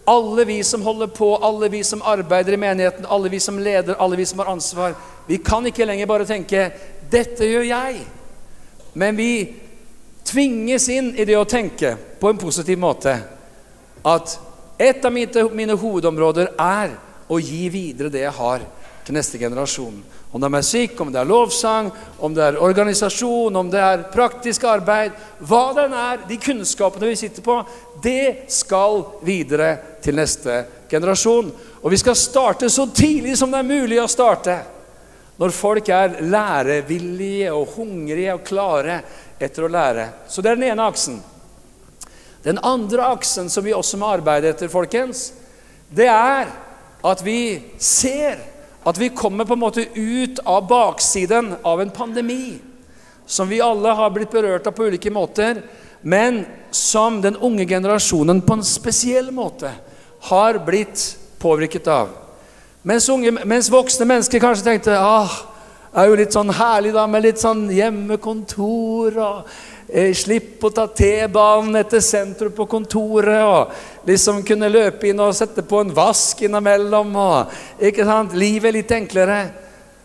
alle 0.07 0.45
vi 0.45 0.63
som 0.63 0.81
holder 0.81 1.07
på, 1.07 1.35
alle 1.35 1.67
vi 1.69 1.83
som 1.83 2.01
arbeider 2.01 2.53
i 2.53 2.57
menigheten, 2.57 3.05
alle 3.05 3.29
vi 3.29 3.39
som 3.39 3.59
leder, 3.59 3.95
alle 3.99 4.15
vi 4.15 4.25
som 4.25 4.39
har 4.39 4.45
ansvar 4.45 4.95
Vi 5.27 5.37
kan 5.37 5.65
ikke 5.67 5.85
lenger 5.85 6.07
bare 6.07 6.25
tenke 6.25 6.71
'Dette 7.09 7.43
gjør 7.43 7.63
jeg'. 7.63 8.05
Men 8.93 9.15
vi 9.15 9.53
tvinges 10.23 10.89
inn 10.89 11.15
i 11.15 11.25
det 11.25 11.35
å 11.37 11.43
tenke 11.43 11.97
på 12.19 12.29
en 12.29 12.37
positiv 12.37 12.79
måte 12.79 13.19
at 14.05 14.39
et 14.79 15.05
av 15.05 15.11
mine, 15.11 15.75
hovedområder 15.75 16.53
er 16.57 16.95
å 17.27 17.39
gi 17.39 17.69
videre 17.69 18.09
det 18.09 18.21
jeg 18.21 18.31
har, 18.31 18.61
til 19.05 19.13
neste 19.13 19.37
generasjon. 19.37 20.03
Om 20.31 20.41
det 20.41 20.47
er 20.47 20.55
musikk, 20.57 21.01
om 21.01 21.11
det 21.11 21.19
er 21.21 21.29
lovsang, 21.29 21.91
om 22.19 22.33
det 22.35 22.43
er 22.43 22.57
organisasjon, 22.59 23.55
om 23.55 23.69
det 23.71 23.79
er 23.79 24.07
praktisk 24.11 24.65
arbeid 24.67 25.15
Hva 25.39 25.61
det 25.77 25.85
er, 25.87 26.25
de 26.27 26.39
kunnskapene 26.41 27.11
vi 27.13 27.19
sitter 27.19 27.45
på, 27.45 27.61
det 28.03 28.49
skal 28.51 29.05
videre 29.23 29.69
til 30.03 30.19
neste 30.19 30.59
generasjon. 30.91 31.51
Og 31.79 31.93
vi 31.93 31.99
skal 32.01 32.17
starte 32.19 32.69
så 32.69 32.89
tidlig 32.91 33.37
som 33.39 33.53
det 33.53 33.61
er 33.61 33.71
mulig 33.71 34.01
å 34.03 34.09
starte. 34.11 34.57
Når 35.37 35.53
folk 35.53 35.89
er 35.93 36.19
lærevillige 36.25 37.53
og 37.53 37.77
hungrige 37.77 38.35
og 38.35 38.45
klare 38.45 38.99
etter 39.39 39.63
å 39.63 39.71
lære. 39.71 40.09
Så 40.27 40.41
det 40.41 40.51
er 40.51 40.59
den 40.59 40.71
ene 40.71 40.87
aksen. 40.89 41.21
Den 42.43 42.59
andre 42.65 43.11
aksen 43.13 43.49
som 43.53 43.63
vi 43.65 43.75
også 43.75 43.99
må 44.01 44.09
arbeide 44.09 44.51
etter, 44.51 44.71
folkens, 44.71 45.29
det 45.89 46.09
er 46.09 46.49
at 47.05 47.23
vi 47.23 47.39
ser 47.79 48.41
at 48.87 48.97
vi 48.97 49.09
kommer 49.09 49.45
på 49.45 49.57
en 49.57 49.59
måte 49.59 49.85
ut 49.93 50.39
av 50.39 50.67
baksiden 50.67 51.55
av 51.61 51.81
en 51.81 51.91
pandemi 51.91 52.59
som 53.25 53.49
vi 53.49 53.59
alle 53.61 53.91
har 53.91 54.13
blitt 54.15 54.31
berørt 54.31 54.67
av 54.67 54.71
på 54.71 54.87
ulike 54.87 55.11
måter, 55.11 55.59
men 56.01 56.45
som 56.71 57.19
den 57.21 57.35
unge 57.35 57.65
generasjonen 57.67 58.39
på 58.41 58.55
en 58.55 58.63
spesiell 58.63 59.31
måte 59.35 59.73
har 60.29 60.59
blitt 60.63 61.17
påvirket 61.39 61.87
av. 61.91 62.13
Mens, 62.87 63.09
unge, 63.09 63.33
mens 63.43 63.67
voksne 63.71 64.07
mennesker 64.07 64.39
kanskje 64.39 64.69
tenkte 64.69 64.95
ah, 64.95 65.33
det 65.91 66.03
er 66.03 66.11
jo 66.11 66.17
litt 66.19 66.35
sånn 66.35 66.53
herlig 66.55 66.93
da, 66.95 67.03
med 67.09 67.25
litt 67.25 67.41
sånn 67.41 67.65
hjemmekontor 67.73 69.15
og 69.17 69.51
Slipp 69.87 70.65
å 70.67 70.71
ta 70.75 70.83
T-banen 70.91 71.79
etter 71.79 72.01
sentrum 72.03 72.51
på 72.51 72.65
kontoret 72.67 73.43
og 73.47 74.07
liksom 74.09 74.41
kunne 74.47 74.67
løpe 74.67 75.07
inn 75.07 75.21
og 75.23 75.35
sette 75.35 75.63
på 75.63 75.79
en 75.79 75.93
vask 75.95 76.41
innimellom. 76.43 77.13
Og, 77.15 77.53
ikke 77.79 78.03
sant? 78.07 78.35
Livet 78.35 78.67
er 78.73 78.77
litt 78.81 78.91
enklere. 78.91 79.39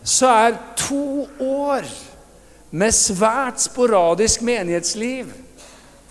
Så 0.03 0.29
er 0.31 0.55
to 0.79 1.25
år 1.43 1.87
med 2.71 2.95
svært 2.95 3.59
sporadisk 3.61 4.41
menighetsliv 4.47 5.29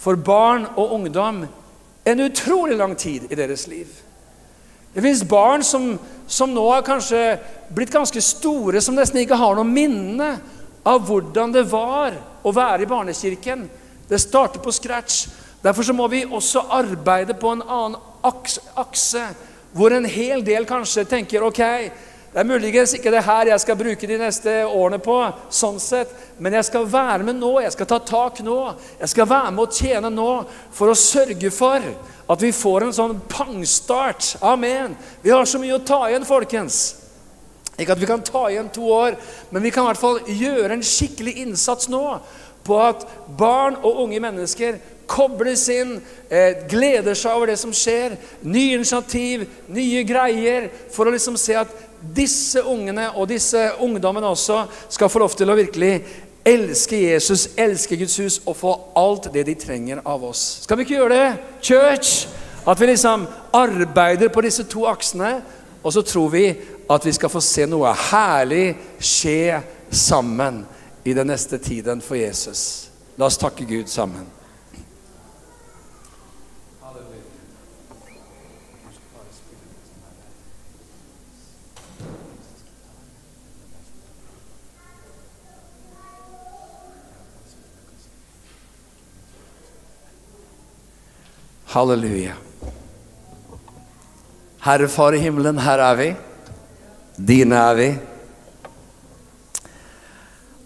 for 0.03 0.21
barn 0.21 0.67
og 0.77 0.93
ungdom 0.99 1.43
en 2.05 2.25
utrolig 2.27 2.77
lang 2.77 2.97
tid 2.99 3.31
i 3.31 3.39
deres 3.39 3.67
liv. 3.71 3.89
Det 4.93 5.01
fins 5.01 5.23
barn 5.25 5.63
som, 5.65 5.95
som, 6.27 6.51
nå 6.53 6.65
har 6.69 6.85
kanskje 6.85 7.39
blitt 7.73 7.93
ganske 7.93 8.21
store, 8.21 8.83
som 8.85 8.99
nesten 8.99 9.23
ikke 9.23 9.39
har 9.41 9.57
noe 9.57 9.65
minne 9.65 10.35
av 10.85 11.07
hvordan 11.07 11.55
det 11.55 11.65
var 11.71 12.19
å 12.43 12.53
være 12.55 12.85
i 12.85 12.91
barnekirken. 12.91 13.67
Det 14.09 14.21
starter 14.21 14.61
på 14.63 14.73
scratch. 14.75 15.27
Derfor 15.63 15.87
så 15.87 15.95
må 15.95 16.09
vi 16.11 16.25
også 16.27 16.67
arbeide 16.75 17.35
på 17.39 17.55
en 17.55 17.63
annen 17.63 17.99
akse, 18.77 19.27
hvor 19.73 19.95
en 19.95 20.05
hel 20.05 20.43
del 20.45 20.67
kanskje 20.69 21.07
tenker 21.09 21.45
ok, 21.47 21.63
det 22.33 22.41
er 22.41 22.49
muligens 22.49 22.95
ikke 22.97 23.11
det 23.13 23.21
her 23.27 23.51
jeg 23.51 23.61
skal 23.61 23.77
bruke 23.77 24.09
de 24.09 24.17
neste 24.17 24.53
årene 24.65 24.97
på, 25.05 25.17
sånn 25.53 25.77
sett, 25.83 26.15
men 26.41 26.55
jeg 26.57 26.65
skal 26.65 26.87
være 26.89 27.27
med 27.29 27.37
nå, 27.37 27.51
jeg 27.61 27.75
skal 27.75 27.91
ta 27.91 27.99
tak 28.09 28.41
nå. 28.41 28.57
Jeg 29.03 29.13
skal 29.13 29.29
være 29.29 29.51
med 29.53 29.67
å 29.67 29.77
tjene 29.77 30.09
nå 30.09 30.31
for 30.73 30.89
å 30.89 30.97
sørge 30.97 31.53
for 31.53 31.85
at 32.33 32.41
vi 32.41 32.55
får 32.57 32.87
en 32.87 32.97
sånn 32.97 33.19
pangstart. 33.29 34.39
Amen. 34.41 34.97
Vi 35.21 35.35
har 35.35 35.45
så 35.45 35.61
mye 35.61 35.77
å 35.77 35.85
ta 35.85 36.07
igjen, 36.09 36.25
folkens. 36.25 37.02
Ikke 37.81 37.95
at 37.95 38.01
vi 38.01 38.09
kan 38.09 38.23
ta 38.25 38.47
igjen 38.51 38.71
to 38.73 38.85
år, 38.93 39.17
men 39.51 39.65
vi 39.65 39.71
kan 39.73 39.87
i 39.87 39.91
hvert 39.91 40.01
fall 40.01 40.21
gjøre 40.29 40.77
en 40.77 40.85
skikkelig 40.85 41.39
innsats 41.47 41.89
nå 41.93 42.05
på 42.63 42.77
at 42.79 43.07
barn 43.39 43.79
og 43.83 44.05
unge 44.05 44.21
mennesker 44.23 44.77
kobles 45.13 45.65
inn, 45.73 45.97
eh, 46.31 46.63
gleder 46.71 47.17
seg 47.19 47.37
over 47.37 47.51
det 47.51 47.59
som 47.59 47.73
skjer. 47.75 48.17
Nye 48.43 48.77
initiativ, 48.79 49.47
nye 49.69 50.05
greier, 50.09 50.71
for 50.91 51.07
å 51.07 51.15
liksom 51.15 51.37
se 51.37 51.57
at 51.59 51.73
disse 52.03 52.63
ungene 52.63 53.11
og 53.17 53.29
disse 53.29 53.71
ungdommene 53.81 54.31
også 54.31 54.65
skal 54.89 55.11
få 55.13 55.23
lov 55.23 55.37
til 55.37 55.51
å 55.51 55.59
virkelig 55.59 56.03
elske 56.45 56.99
Jesus, 56.99 57.49
elske 57.57 57.97
Guds 57.97 58.17
hus 58.19 58.41
og 58.47 58.57
få 58.59 58.73
alt 58.99 59.29
det 59.35 59.45
de 59.47 59.55
trenger 59.55 60.03
av 60.05 60.25
oss. 60.27 60.63
Skal 60.65 60.79
vi 60.79 60.87
ikke 60.87 60.99
gjøre 60.99 61.19
det, 61.19 61.29
church? 61.63 62.27
At 62.67 62.81
vi 62.81 62.87
liksom 62.87 63.27
arbeider 63.55 64.31
på 64.31 64.43
disse 64.43 64.65
to 64.71 64.87
aksene, 64.91 65.41
og 65.83 65.93
så 65.95 66.03
tror 66.07 66.31
vi 66.31 66.45
at 66.91 67.07
vi 67.07 67.13
skal 67.13 67.33
få 67.33 67.41
se 67.45 67.67
noe 67.71 67.93
herlig 68.11 68.75
skje 68.99 69.63
sammen 69.91 70.63
i 71.05 71.15
den 71.15 71.31
neste 71.33 71.59
tiden 71.59 72.03
for 72.05 72.19
Jesus. 72.19 72.91
La 73.19 73.27
oss 73.27 73.41
takke 73.41 73.67
Gud 73.69 73.91
sammen. 73.91 74.27
Halleluja. 91.73 92.35
Herre 94.61 94.89
Far 94.89 95.15
i 95.17 95.19
himmelen, 95.19 95.59
her 95.59 95.81
er 95.81 95.95
vi. 95.97 96.11
Dine 97.17 97.59
er 97.61 97.75
vi. 97.77 97.89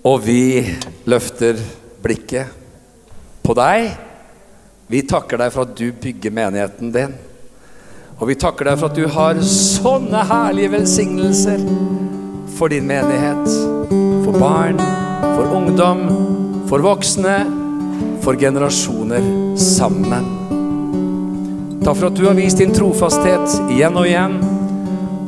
Og 0.07 0.21
vi 0.23 0.43
løfter 1.11 1.59
blikket 2.03 2.53
på 3.43 3.55
deg. 3.59 3.89
Vi 4.87 5.03
takker 5.03 5.43
deg 5.43 5.55
for 5.55 5.67
at 5.67 5.75
du 5.79 5.91
bygger 5.91 6.35
menigheten 6.35 6.93
din. 6.95 7.17
Og 8.17 8.31
vi 8.31 8.37
takker 8.39 8.71
deg 8.71 8.79
for 8.79 8.89
at 8.89 8.97
du 8.97 9.09
har 9.13 9.41
sånne 9.43 10.23
herlige 10.31 10.73
velsignelser 10.77 11.67
for 12.57 12.73
din 12.73 12.87
menighet. 12.89 13.51
For 14.25 14.39
barn, 14.39 14.79
for 15.35 15.51
ungdom, 15.59 16.07
for 16.71 16.85
voksne, 16.87 17.41
for 18.25 18.39
generasjoner 18.39 19.27
sammen. 19.61 20.31
Takk 21.83 21.99
for 21.99 22.09
at 22.09 22.19
du 22.19 22.25
har 22.27 22.39
vist 22.39 22.63
din 22.63 22.75
trofasthet 22.75 23.59
igjen 23.75 23.99
og 23.99 24.09
igjen. 24.09 24.39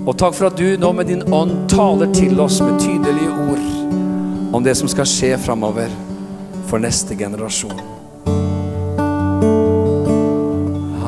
Og 0.08 0.16
takk 0.16 0.32
for 0.38 0.48
at 0.48 0.56
du 0.56 0.78
nå 0.80 0.88
med 0.96 1.10
din 1.10 1.20
ånd 1.36 1.66
taler 1.68 2.08
til 2.16 2.38
oss 2.40 2.62
med 2.64 2.80
tydelige 2.80 3.28
ord 3.28 4.54
om 4.56 4.64
det 4.64 4.72
som 4.78 4.88
skal 4.88 5.04
skje 5.04 5.34
framover 5.36 5.92
for 6.70 6.80
neste 6.80 7.12
generasjon. 7.18 7.76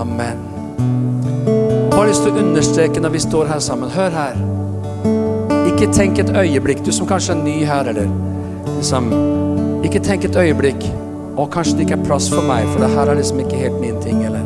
Amen. 0.02 0.44
Jeg 1.48 1.96
har 1.96 2.10
lyst 2.10 2.26
til 2.26 2.34
å 2.34 2.44
understreke 2.44 3.00
når 3.00 3.16
vi 3.16 3.24
står 3.24 3.48
her 3.54 3.64
sammen. 3.64 3.88
Hør 3.96 4.12
her. 4.12 4.36
Ikke 5.72 5.88
tenk 5.96 6.20
et 6.20 6.36
øyeblikk, 6.36 6.84
du 6.84 6.92
som 6.92 7.08
kanskje 7.08 7.38
er 7.38 7.40
ny 7.40 7.58
her, 7.64 7.88
eller 7.88 8.08
liksom 8.76 9.08
Ikke 9.86 10.00
tenk 10.04 10.26
et 10.28 10.36
øyeblikk 10.36 10.82
Å, 11.40 11.46
kanskje 11.48 11.78
det 11.78 11.86
ikke 11.86 11.96
er 11.96 12.04
plass 12.04 12.26
for 12.28 12.44
meg, 12.44 12.66
for 12.68 12.84
det 12.84 12.90
her 12.92 13.08
er 13.08 13.16
liksom 13.16 13.40
ikke 13.40 13.60
helt 13.62 13.78
min 13.80 14.00
ting, 14.04 14.20
eller 14.28 14.44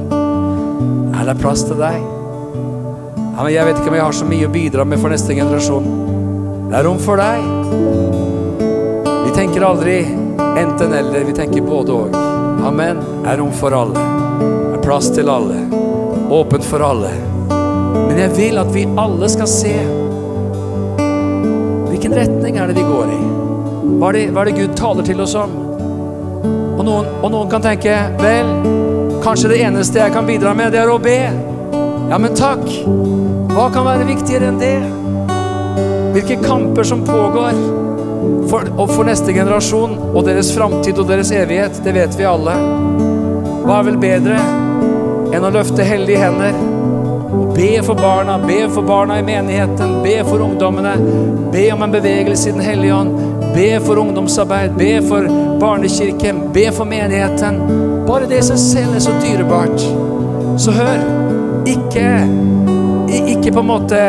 er 1.14 1.26
det 1.26 1.40
plass 1.40 1.64
til 1.66 1.80
deg? 1.80 2.23
Ja, 3.36 3.42
men 3.42 3.52
'Jeg 3.52 3.66
vet 3.66 3.78
ikke 3.78 3.88
om 3.88 3.94
jeg 3.94 4.04
har 4.04 4.12
så 4.12 4.24
mye 4.24 4.46
å 4.46 4.52
bidra 4.52 4.84
med 4.84 5.00
for 5.00 5.10
neste 5.10 5.34
generasjon'. 5.34 5.88
Det 6.70 6.78
er 6.78 6.84
rom 6.84 6.98
for 6.98 7.16
deg. 7.16 7.42
Vi 9.24 9.30
tenker 9.34 9.64
aldri 9.66 9.96
enten-eller, 10.38 11.24
vi 11.24 11.32
tenker 11.32 11.62
både 11.62 11.92
og. 11.92 12.14
Amen. 12.66 12.96
Det 13.22 13.30
er 13.32 13.38
rom 13.38 13.52
for 13.52 13.74
alle. 13.74 13.94
Det 14.38 14.78
er 14.78 14.82
plass 14.82 15.10
til 15.10 15.28
alle. 15.28 15.60
Åpent 16.30 16.64
for 16.64 16.82
alle. 16.82 17.10
Men 18.08 18.18
jeg 18.18 18.30
vil 18.36 18.58
at 18.58 18.74
vi 18.74 18.86
alle 18.98 19.28
skal 19.28 19.50
se 19.50 19.74
hvilken 21.90 22.14
retning 22.14 22.58
er 22.58 22.66
det 22.70 22.78
vi 22.78 22.86
går 22.86 23.12
i. 23.14 23.20
Hva 23.98 24.08
er 24.08 24.18
det, 24.18 24.24
hva 24.30 24.42
er 24.42 24.50
det 24.50 24.58
Gud 24.58 24.76
taler 24.76 25.06
til 25.06 25.20
oss 25.20 25.34
om? 25.34 25.54
Og 26.78 26.84
noen, 26.84 27.06
og 27.22 27.30
noen 27.30 27.50
kan 27.50 27.62
tenke 27.62 27.94
vel, 28.20 28.50
kanskje 29.24 29.54
det 29.54 29.62
eneste 29.66 30.02
jeg 30.02 30.12
kan 30.12 30.26
bidra 30.26 30.54
med, 30.54 30.72
det 30.74 30.82
er 30.82 30.90
å 30.90 30.98
be. 31.02 31.18
Ja, 32.10 32.18
men 32.18 32.34
takk. 32.36 32.66
Hva 33.54 33.68
kan 33.70 33.84
være 33.86 34.06
viktigere 34.08 34.48
enn 34.50 34.56
det? 34.58 34.76
Hvilke 36.14 36.40
kamper 36.42 36.86
som 36.86 37.04
pågår 37.06 37.54
for, 38.50 38.66
for 38.90 39.06
neste 39.06 39.30
generasjon 39.34 39.92
og 40.10 40.24
deres 40.26 40.50
framtid 40.56 40.98
og 40.98 41.06
deres 41.06 41.30
evighet, 41.34 41.78
det 41.84 41.92
vet 41.94 42.16
vi 42.18 42.26
alle. 42.26 42.54
Hva 43.62 43.76
er 43.78 43.86
vel 43.86 43.98
bedre 44.02 44.40
enn 45.34 45.46
å 45.46 45.52
løfte 45.54 45.86
hellige 45.86 46.18
hender 46.24 46.58
og 47.34 47.52
be 47.54 47.68
for 47.86 47.98
barna, 47.98 48.40
be 48.42 48.58
for 48.74 48.86
barna 48.86 49.20
i 49.20 49.26
menigheten, 49.26 50.00
be 50.02 50.16
for 50.26 50.42
ungdommene, 50.42 50.96
be 51.54 51.68
om 51.74 51.86
en 51.86 51.94
bevegelse 51.94 52.50
i 52.50 52.56
Den 52.56 52.66
hellige 52.66 52.94
ånd, 52.94 53.14
be 53.54 53.68
for 53.86 54.02
ungdomsarbeid, 54.02 54.74
be 54.78 54.96
for 55.06 55.30
barnekirken, 55.62 56.48
be 56.54 56.66
for 56.74 56.90
menigheten. 56.90 57.62
Bare 58.08 58.26
det 58.30 58.42
som 58.50 58.58
selv 58.58 58.98
er 58.98 59.06
så 59.06 59.14
dyrebart. 59.22 59.86
Så 60.58 60.74
hør, 60.74 61.06
ikke, 61.70 62.08
ikke 63.34 63.52
på 63.54 63.62
en 63.62 63.68
måte 63.68 64.00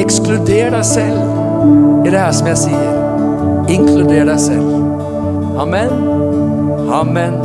ekskluder 0.00 0.72
deg 0.74 0.84
selv 0.86 2.06
i 2.06 2.10
det 2.10 2.18
her 2.18 2.32
som 2.34 2.48
jeg 2.50 2.60
sier. 2.64 2.92
Inkluder 3.72 4.26
deg 4.28 4.40
selv. 4.40 4.68
Amen. 5.62 5.92
Amen. 6.92 7.38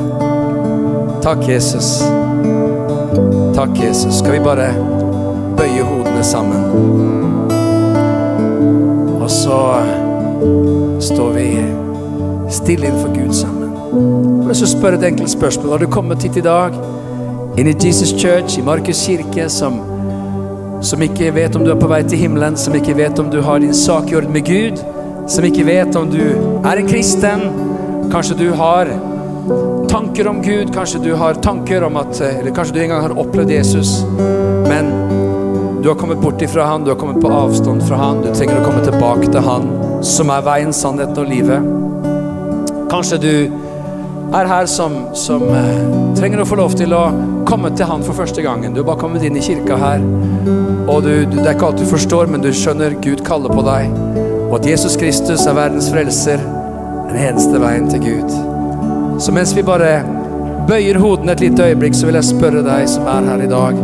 Takk, 1.23 1.47
Jesus. 1.47 2.01
Takk, 3.55 3.77
Jesus. 3.79 4.19
Skal 4.19 4.38
vi 4.38 4.43
bare 4.43 4.71
bøye 5.57 5.83
hodene 5.83 6.23
sammen? 6.23 6.61
Og 9.21 9.29
så 9.31 9.59
står 11.03 11.33
vi 11.35 11.47
stille 12.49 12.88
innenfor 12.88 13.13
Gud 13.15 13.33
sammen. 13.33 13.73
Jeg 14.47 14.47
vil 14.47 14.67
spørre 14.67 14.99
et 14.99 15.07
enkelt 15.11 15.29
spørsmål. 15.29 15.71
Har 15.71 15.77
du 15.77 15.88
kommet 15.91 16.23
hit 16.23 16.38
i 16.38 16.45
dag, 16.45 16.75
inn 17.58 17.68
i 17.68 17.74
Jesus 17.74 18.12
Church, 18.22 18.58
i 18.60 18.62
Markus 18.62 18.99
kirke, 19.08 19.49
som, 19.49 19.80
som 20.86 21.01
ikke 21.01 21.32
vet 21.34 21.55
om 21.58 21.64
du 21.66 21.72
er 21.74 21.80
på 21.80 21.89
vei 21.89 22.03
til 22.05 22.20
himmelen, 22.22 22.58
som 22.60 22.76
ikke 22.78 22.93
vet 22.99 23.18
om 23.18 23.32
du 23.34 23.39
har 23.41 23.64
din 23.64 23.74
sak 23.74 24.12
i 24.12 24.18
orden 24.20 24.34
med 24.36 24.45
Gud, 24.45 24.78
som 25.28 25.45
ikke 25.47 25.66
vet 25.66 25.95
om 25.97 26.05
du 26.12 26.22
er 26.22 26.78
en 26.78 26.89
kristen, 26.89 27.47
kanskje 28.14 28.38
du 28.43 28.51
har 28.60 28.91
tanker 29.89 30.30
om 30.30 30.43
Gud, 30.45 30.70
kanskje 30.76 31.01
du 31.01 31.16
har 31.18 31.39
tanker 31.41 31.84
om 31.88 31.97
at 31.97 32.20
Eller 32.22 32.53
kanskje 32.53 32.76
du 32.76 32.82
en 32.84 32.93
gang 32.93 33.01
har 33.08 33.16
opplevd 33.24 33.51
Jesus, 33.55 34.03
men 34.68 34.91
du 35.82 35.89
har 35.89 35.97
kommet 35.97 36.22
bort 36.22 36.41
ifra 36.41 36.68
han, 36.70 36.86
du 36.86 36.91
har 36.93 36.99
kommet 36.99 37.22
på 37.24 37.32
avstand 37.32 37.82
fra 37.88 37.97
han, 37.97 38.22
du 38.22 38.30
trenger 38.36 38.62
å 38.62 38.68
komme 38.68 38.84
tilbake 38.86 39.32
til 39.32 39.41
han 39.41 39.66
som 40.05 40.30
er 40.30 40.45
veien, 40.45 40.76
sannheten 40.76 41.24
og 41.24 41.32
livet. 41.32 41.74
Kanskje 42.91 43.18
du 43.24 43.34
er 44.38 44.51
her 44.51 44.70
som, 44.70 45.08
som 45.18 45.41
eh, 45.49 45.84
trenger 46.20 46.43
å 46.43 46.47
få 46.47 46.60
lov 46.60 46.78
til 46.78 46.93
å 46.93 47.08
komme 47.47 47.71
til 47.75 47.87
han 47.87 48.03
for 48.03 48.17
første 48.17 48.43
gangen. 48.43 48.73
Du 48.73 48.81
har 48.81 48.89
bare 48.89 48.99
kommet 48.99 49.23
inn 49.23 49.37
i 49.39 49.43
kirka 49.43 49.77
her, 49.79 50.03
og 50.87 51.05
du, 51.05 51.13
det 51.31 51.45
er 51.45 51.53
ikke 51.53 51.69
alt 51.69 51.79
du 51.79 51.87
forstår, 51.87 52.27
men 52.31 52.43
du 52.43 52.49
skjønner 52.51 52.97
Gud 53.03 53.23
kaller 53.27 53.53
på 53.53 53.63
deg, 53.63 53.93
og 54.49 54.57
at 54.59 54.67
Jesus 54.67 54.97
Kristus 54.99 55.45
er 55.47 55.55
verdens 55.55 55.87
frelser, 55.93 56.43
den 57.07 57.19
eneste 57.23 57.61
veien 57.63 57.87
til 57.91 58.03
Gud. 58.03 58.35
Så 59.23 59.31
mens 59.33 59.55
vi 59.55 59.63
bare 59.65 60.01
bøyer 60.67 60.99
hodene 60.99 61.37
et 61.37 61.43
lite 61.45 61.69
øyeblikk, 61.69 61.95
så 61.95 62.09
vil 62.09 62.19
jeg 62.19 62.27
spørre 62.27 62.63
deg 62.65 62.89
som 62.91 63.07
er 63.07 63.29
her 63.31 63.43
i 63.45 63.51
dag. 63.51 63.79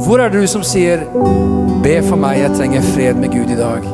Hvor 0.00 0.22
er 0.22 0.32
det 0.32 0.40
du 0.40 0.46
som 0.48 0.64
sier 0.64 1.04
'Be 1.84 2.00
for 2.02 2.16
meg, 2.16 2.38
jeg 2.40 2.56
trenger 2.56 2.80
fred 2.94 3.14
med 3.14 3.32
Gud 3.32 3.50
i 3.52 3.60
dag'? 3.60 3.88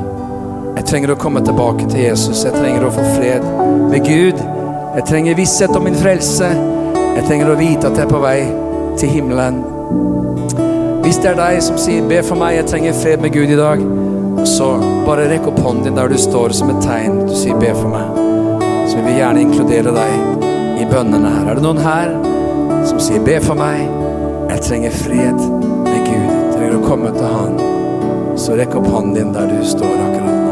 Jeg 0.76 0.84
trenger 0.84 1.12
å 1.12 1.18
komme 1.18 1.40
tilbake 1.40 1.88
til 1.90 2.00
Jesus. 2.00 2.44
Jeg 2.44 2.52
trenger 2.52 2.86
å 2.86 2.90
få 2.90 3.02
fred 3.16 3.42
med 3.90 4.06
Gud. 4.06 4.38
Jeg 4.94 5.04
trenger 5.06 5.34
visshet 5.34 5.76
om 5.76 5.84
min 5.84 5.94
frelse. 5.94 6.46
Jeg 7.16 7.24
trenger 7.26 7.50
å 7.50 7.58
vite 7.58 7.86
at 7.86 7.96
jeg 7.96 8.06
er 8.06 8.10
på 8.12 8.22
vei 8.22 8.65
til 8.96 9.08
himmelen. 9.08 9.62
Hvis 11.02 11.20
det 11.22 11.30
er 11.30 11.38
deg 11.38 11.62
som 11.62 11.78
sier 11.78 12.02
'Be 12.08 12.22
for 12.22 12.36
meg, 12.36 12.56
jeg 12.56 12.66
trenger 12.66 12.92
fred 12.92 13.20
med 13.22 13.32
Gud 13.32 13.50
i 13.50 13.56
dag', 13.56 13.82
så 14.46 14.68
bare 15.06 15.28
rekk 15.30 15.46
opp 15.46 15.58
hånden 15.58 15.84
din 15.84 15.96
der 15.96 16.08
du 16.08 16.18
står 16.18 16.52
som 16.52 16.70
et 16.70 16.82
tegn. 16.82 17.26
Du 17.28 17.34
sier 17.34 17.54
'Be 17.54 17.74
for 17.74 17.88
meg'. 17.88 18.10
Så 18.88 18.96
vil 18.96 19.04
vi 19.04 19.18
gjerne 19.20 19.40
inkludere 19.40 19.94
deg 19.94 20.12
i 20.82 20.88
bønnene 20.90 21.30
her. 21.30 21.50
Er 21.50 21.54
det 21.54 21.62
noen 21.62 21.78
her 21.78 22.08
som 22.84 23.00
sier 23.00 23.20
'Be 23.20 23.40
for 23.40 23.54
meg, 23.54 23.88
jeg 24.50 24.60
trenger 24.60 24.90
fred 24.90 25.38
med 25.84 26.00
Gud'? 26.08 26.32
Jeg 26.32 26.52
trenger 26.56 26.78
å 26.78 26.88
komme 26.88 27.10
til 27.12 27.26
Han. 27.26 27.60
Så 28.36 28.56
rekk 28.56 28.76
opp 28.76 28.86
hånden 28.86 29.14
din 29.14 29.32
der 29.32 29.46
du 29.46 29.64
står 29.64 29.94
akkurat 30.08 30.45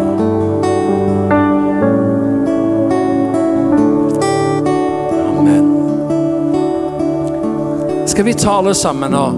Skal 8.15 8.25
vi 8.25 8.35
tale 8.39 8.71
sammen 8.79 9.15
og 9.19 9.33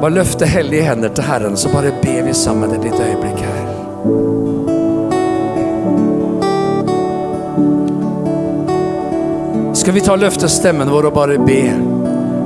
bare 0.00 0.12
løfte 0.14 0.46
hellige 0.46 0.84
hender 0.86 1.10
til 1.10 1.24
Herren, 1.26 1.56
så 1.58 1.68
bare 1.72 1.90
ber 2.02 2.20
vi 2.28 2.34
sammen 2.34 2.70
et 2.76 2.84
lite 2.84 3.02
øyeblikk 3.08 3.40
her. 3.42 3.64
Skal 9.74 9.94
vi 9.98 10.04
ta 10.06 10.14
og 10.14 10.22
løfte 10.22 10.48
stemmen 10.48 10.92
vår 10.94 11.10
og 11.10 11.16
bare 11.18 11.40
be 11.42 11.58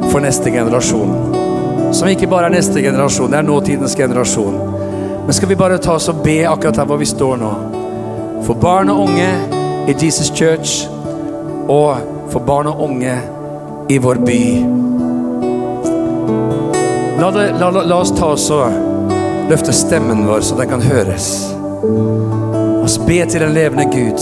for 0.09 0.25
neste 0.25 0.49
generasjon? 0.57 1.13
Som 1.93 2.09
ikke 2.09 2.31
bare 2.33 2.49
er 2.49 2.57
neste 2.57 2.81
generasjon, 2.81 3.29
det 3.29 3.43
er 3.43 3.49
nåtidens 3.51 3.99
generasjon. 4.01 4.57
Men 5.27 5.37
skal 5.37 5.53
vi 5.53 5.61
bare 5.67 5.77
ta 5.85 5.99
oss 5.99 6.09
og 6.09 6.25
be 6.25 6.47
akkurat 6.49 6.81
her 6.81 6.89
hvor 6.89 6.97
vi 7.05 7.13
står 7.13 7.37
nå? 7.45 7.53
For 8.49 8.57
barn 8.57 8.89
og 8.89 9.05
unge 9.05 9.29
i 9.85 10.01
Jesus 10.01 10.33
Church, 10.33 10.89
og 11.69 11.97
for 12.33 12.41
barn 12.41 12.73
og 12.73 12.81
unge 12.89 13.34
i 13.89 13.99
vår 13.99 14.15
by. 14.15 14.67
La, 17.21 17.31
det, 17.31 17.53
la, 17.61 17.71
la, 17.71 17.83
la 17.83 17.97
oss 18.01 18.13
ta 18.17 18.27
oss 18.33 18.51
og 18.55 19.49
løfte 19.51 19.73
stemmen 19.77 20.25
vår 20.27 20.41
så 20.45 20.57
den 20.59 20.71
kan 20.73 20.85
høres. 20.85 21.29
La 21.85 22.85
oss 22.85 22.99
be 23.07 23.21
til 23.29 23.45
den 23.45 23.55
levende 23.57 23.87
Gud 23.93 24.21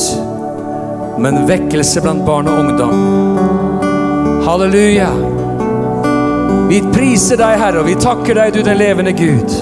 om 1.17 1.27
en 1.29 1.45
vekkelse 1.47 2.03
blant 2.03 2.25
barn 2.27 2.49
og 2.51 2.59
ungdom. 2.65 2.97
Halleluja. 4.47 5.11
Vi 6.71 6.81
priser 6.95 7.39
deg, 7.39 7.59
Herre, 7.61 7.83
og 7.83 7.87
vi 7.91 7.99
takker 8.01 8.39
deg, 8.39 8.55
du 8.55 8.63
den 8.67 8.81
levende 8.81 9.13
Gud. 9.15 9.59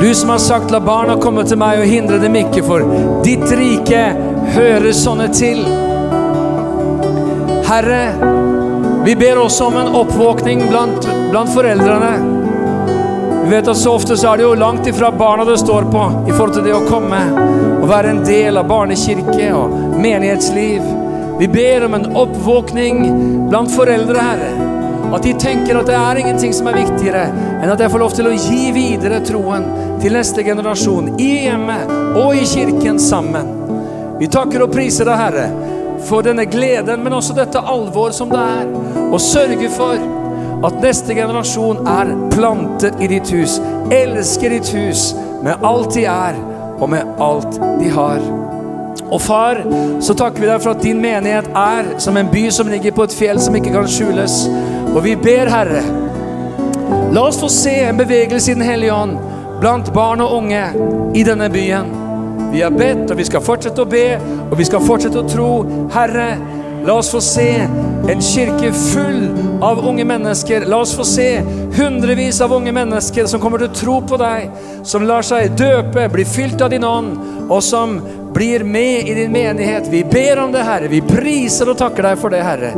Du 0.00 0.14
som 0.14 0.32
har 0.32 0.38
sagt 0.38 0.70
'la 0.70 0.80
barna 0.80 1.16
komme 1.20 1.44
til 1.44 1.58
meg 1.58 1.78
og 1.78 1.86
hindre 1.86 2.18
dem 2.18 2.34
ikke', 2.34 2.64
for 2.64 2.80
ditt 3.22 3.44
rike 3.52 4.04
hører 4.56 4.92
sånne 4.92 5.28
til. 5.28 5.60
Herre, 7.68 8.39
vi 9.04 9.16
ber 9.16 9.38
også 9.38 9.64
om 9.64 9.76
en 9.76 9.94
oppvåkning 9.94 10.62
blant, 10.68 11.08
blant 11.30 11.54
foreldrene. 11.54 12.12
Vi 13.44 13.50
vet 13.50 13.68
at 13.68 13.76
så 13.76 13.94
ofte 13.96 14.16
så 14.16 14.32
er 14.32 14.36
det 14.36 14.44
jo 14.44 14.54
langt 14.54 14.86
ifra 14.86 15.08
barna 15.12 15.44
det 15.48 15.56
står 15.58 15.88
på 15.90 16.02
i 16.28 16.32
forhold 16.32 16.52
til 16.54 16.66
det 16.68 16.74
å 16.76 16.82
komme 16.84 17.20
og 17.80 17.86
være 17.88 18.12
en 18.12 18.20
del 18.26 18.60
av 18.60 18.68
barnekirke 18.68 19.48
og 19.56 19.72
menighetsliv. 19.98 20.84
Vi 21.40 21.48
ber 21.48 21.86
om 21.86 21.96
en 21.96 22.10
oppvåkning 22.20 23.00
blant 23.48 23.72
foreldre, 23.72 24.20
Herre. 24.20 24.68
At 25.10 25.24
de 25.24 25.32
tenker 25.40 25.80
at 25.80 25.88
det 25.88 25.96
er 25.96 26.20
ingenting 26.20 26.52
som 26.54 26.68
er 26.70 26.76
viktigere 26.82 27.24
enn 27.32 27.72
at 27.72 27.80
jeg 27.80 27.90
får 27.90 28.04
lov 28.04 28.12
til 28.14 28.28
å 28.28 28.36
gi 28.36 28.68
videre 28.76 29.22
troen 29.26 29.64
til 30.02 30.14
neste 30.14 30.44
generasjon 30.46 31.14
i 31.16 31.30
hjemmet 31.46 31.90
og 32.20 32.36
i 32.36 32.44
kirken 32.46 33.00
sammen. 33.02 33.56
Vi 34.20 34.28
takker 34.30 34.66
og 34.66 34.74
priser 34.76 35.08
deg, 35.08 35.16
Herre, 35.18 35.48
for 36.10 36.26
denne 36.26 36.46
gleden, 36.50 37.04
men 37.04 37.14
også 37.14 37.36
dette 37.36 37.62
alvor 37.72 38.10
som 38.14 38.32
det 38.32 38.40
er. 38.40 38.70
Og 39.10 39.20
sørge 39.22 39.70
for 39.70 40.66
at 40.66 40.82
neste 40.82 41.14
generasjon 41.16 41.86
er 41.88 42.10
plantet 42.34 42.98
i 43.00 43.08
ditt 43.14 43.30
hus, 43.32 43.60
elsker 43.94 44.56
ditt 44.56 44.72
hus 44.74 45.10
med 45.44 45.62
alt 45.64 45.94
de 45.94 46.04
er, 46.10 46.36
og 46.80 46.90
med 46.90 47.22
alt 47.22 47.60
de 47.80 47.92
har. 47.94 48.20
Og 49.10 49.22
far, 49.22 49.62
så 50.00 50.14
takker 50.14 50.42
vi 50.42 50.50
deg 50.50 50.60
for 50.62 50.74
at 50.74 50.84
din 50.84 51.00
menighet 51.02 51.48
er 51.56 51.94
som 52.02 52.18
en 52.20 52.30
by 52.30 52.44
som 52.54 52.68
ligger 52.70 52.94
på 52.94 53.06
et 53.06 53.16
fjell 53.16 53.40
som 53.42 53.56
ikke 53.58 53.72
kan 53.74 53.88
skjules. 53.90 54.44
Og 54.92 55.02
vi 55.06 55.16
ber, 55.18 55.50
Herre, 55.50 55.82
la 57.14 57.24
oss 57.26 57.40
få 57.40 57.50
se 57.50 57.74
en 57.88 57.98
bevegelse 57.98 58.52
i 58.52 58.58
Den 58.58 58.66
hellige 58.66 58.94
ånd 58.94 59.18
blant 59.60 59.92
barn 59.94 60.22
og 60.24 60.36
unge 60.42 60.62
i 61.14 61.24
denne 61.26 61.50
byen. 61.52 61.99
Vi 62.52 62.62
har 62.62 62.70
bedt, 62.74 63.10
og 63.10 63.18
vi 63.18 63.26
skal 63.28 63.44
fortsette 63.44 63.84
å 63.84 63.88
be, 63.88 64.06
og 64.50 64.56
vi 64.58 64.66
skal 64.66 64.82
fortsette 64.82 65.22
å 65.22 65.28
tro. 65.28 65.50
Herre, 65.94 66.32
la 66.86 66.96
oss 66.98 67.12
få 67.12 67.20
se 67.24 67.50
En 68.10 68.22
kirke 68.24 68.70
full 68.72 69.26
av 69.62 69.82
unge 69.86 70.04
mennesker. 70.08 70.64
La 70.66 70.78
oss 70.80 70.94
få 70.96 71.04
se 71.04 71.42
hundrevis 71.76 72.40
av 72.40 72.52
unge 72.56 72.72
mennesker 72.72 73.26
som 73.28 73.42
kommer 73.42 73.60
til 73.60 73.68
å 73.68 73.76
tro 73.76 73.96
på 74.08 74.16
deg, 74.18 74.48
som 74.88 75.04
lar 75.06 75.22
seg 75.26 75.52
døpe, 75.58 76.08
bli 76.10 76.24
fylt 76.24 76.64
av 76.64 76.72
din 76.72 76.86
ånd, 76.88 77.18
og 77.52 77.60
som 77.62 77.98
blir 78.34 78.64
med 78.64 79.08
i 79.08 79.14
din 79.14 79.32
menighet. 79.32 79.88
Vi 79.92 80.02
ber 80.04 80.42
om 80.42 80.52
det, 80.52 80.64
Herre. 80.66 80.88
Vi 80.88 81.02
priser 81.04 81.70
og 81.70 81.78
takker 81.78 82.08
deg 82.08 82.18
for 82.18 82.32
det, 82.32 82.42
Herre. 82.46 82.72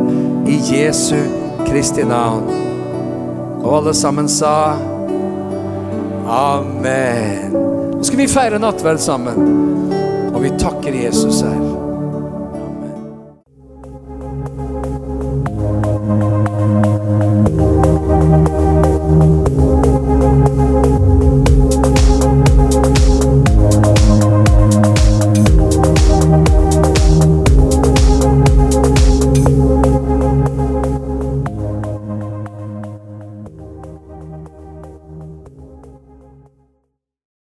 I 0.51 0.59
Jesu 0.75 1.17
Kristi 1.69 2.05
navn. 2.05 2.51
Og 3.63 3.77
alle 3.79 3.95
sammen 3.95 4.29
sa 4.29 4.75
Amen. 6.33 7.82
Skal 8.03 8.19
vi 8.19 8.27
feire 8.29 8.59
nattverd 8.59 8.99
sammen. 8.99 9.39
Og 10.35 10.43
vi 10.43 10.51
takker 10.59 10.97
Jesus 11.05 11.43
her. 11.47 11.72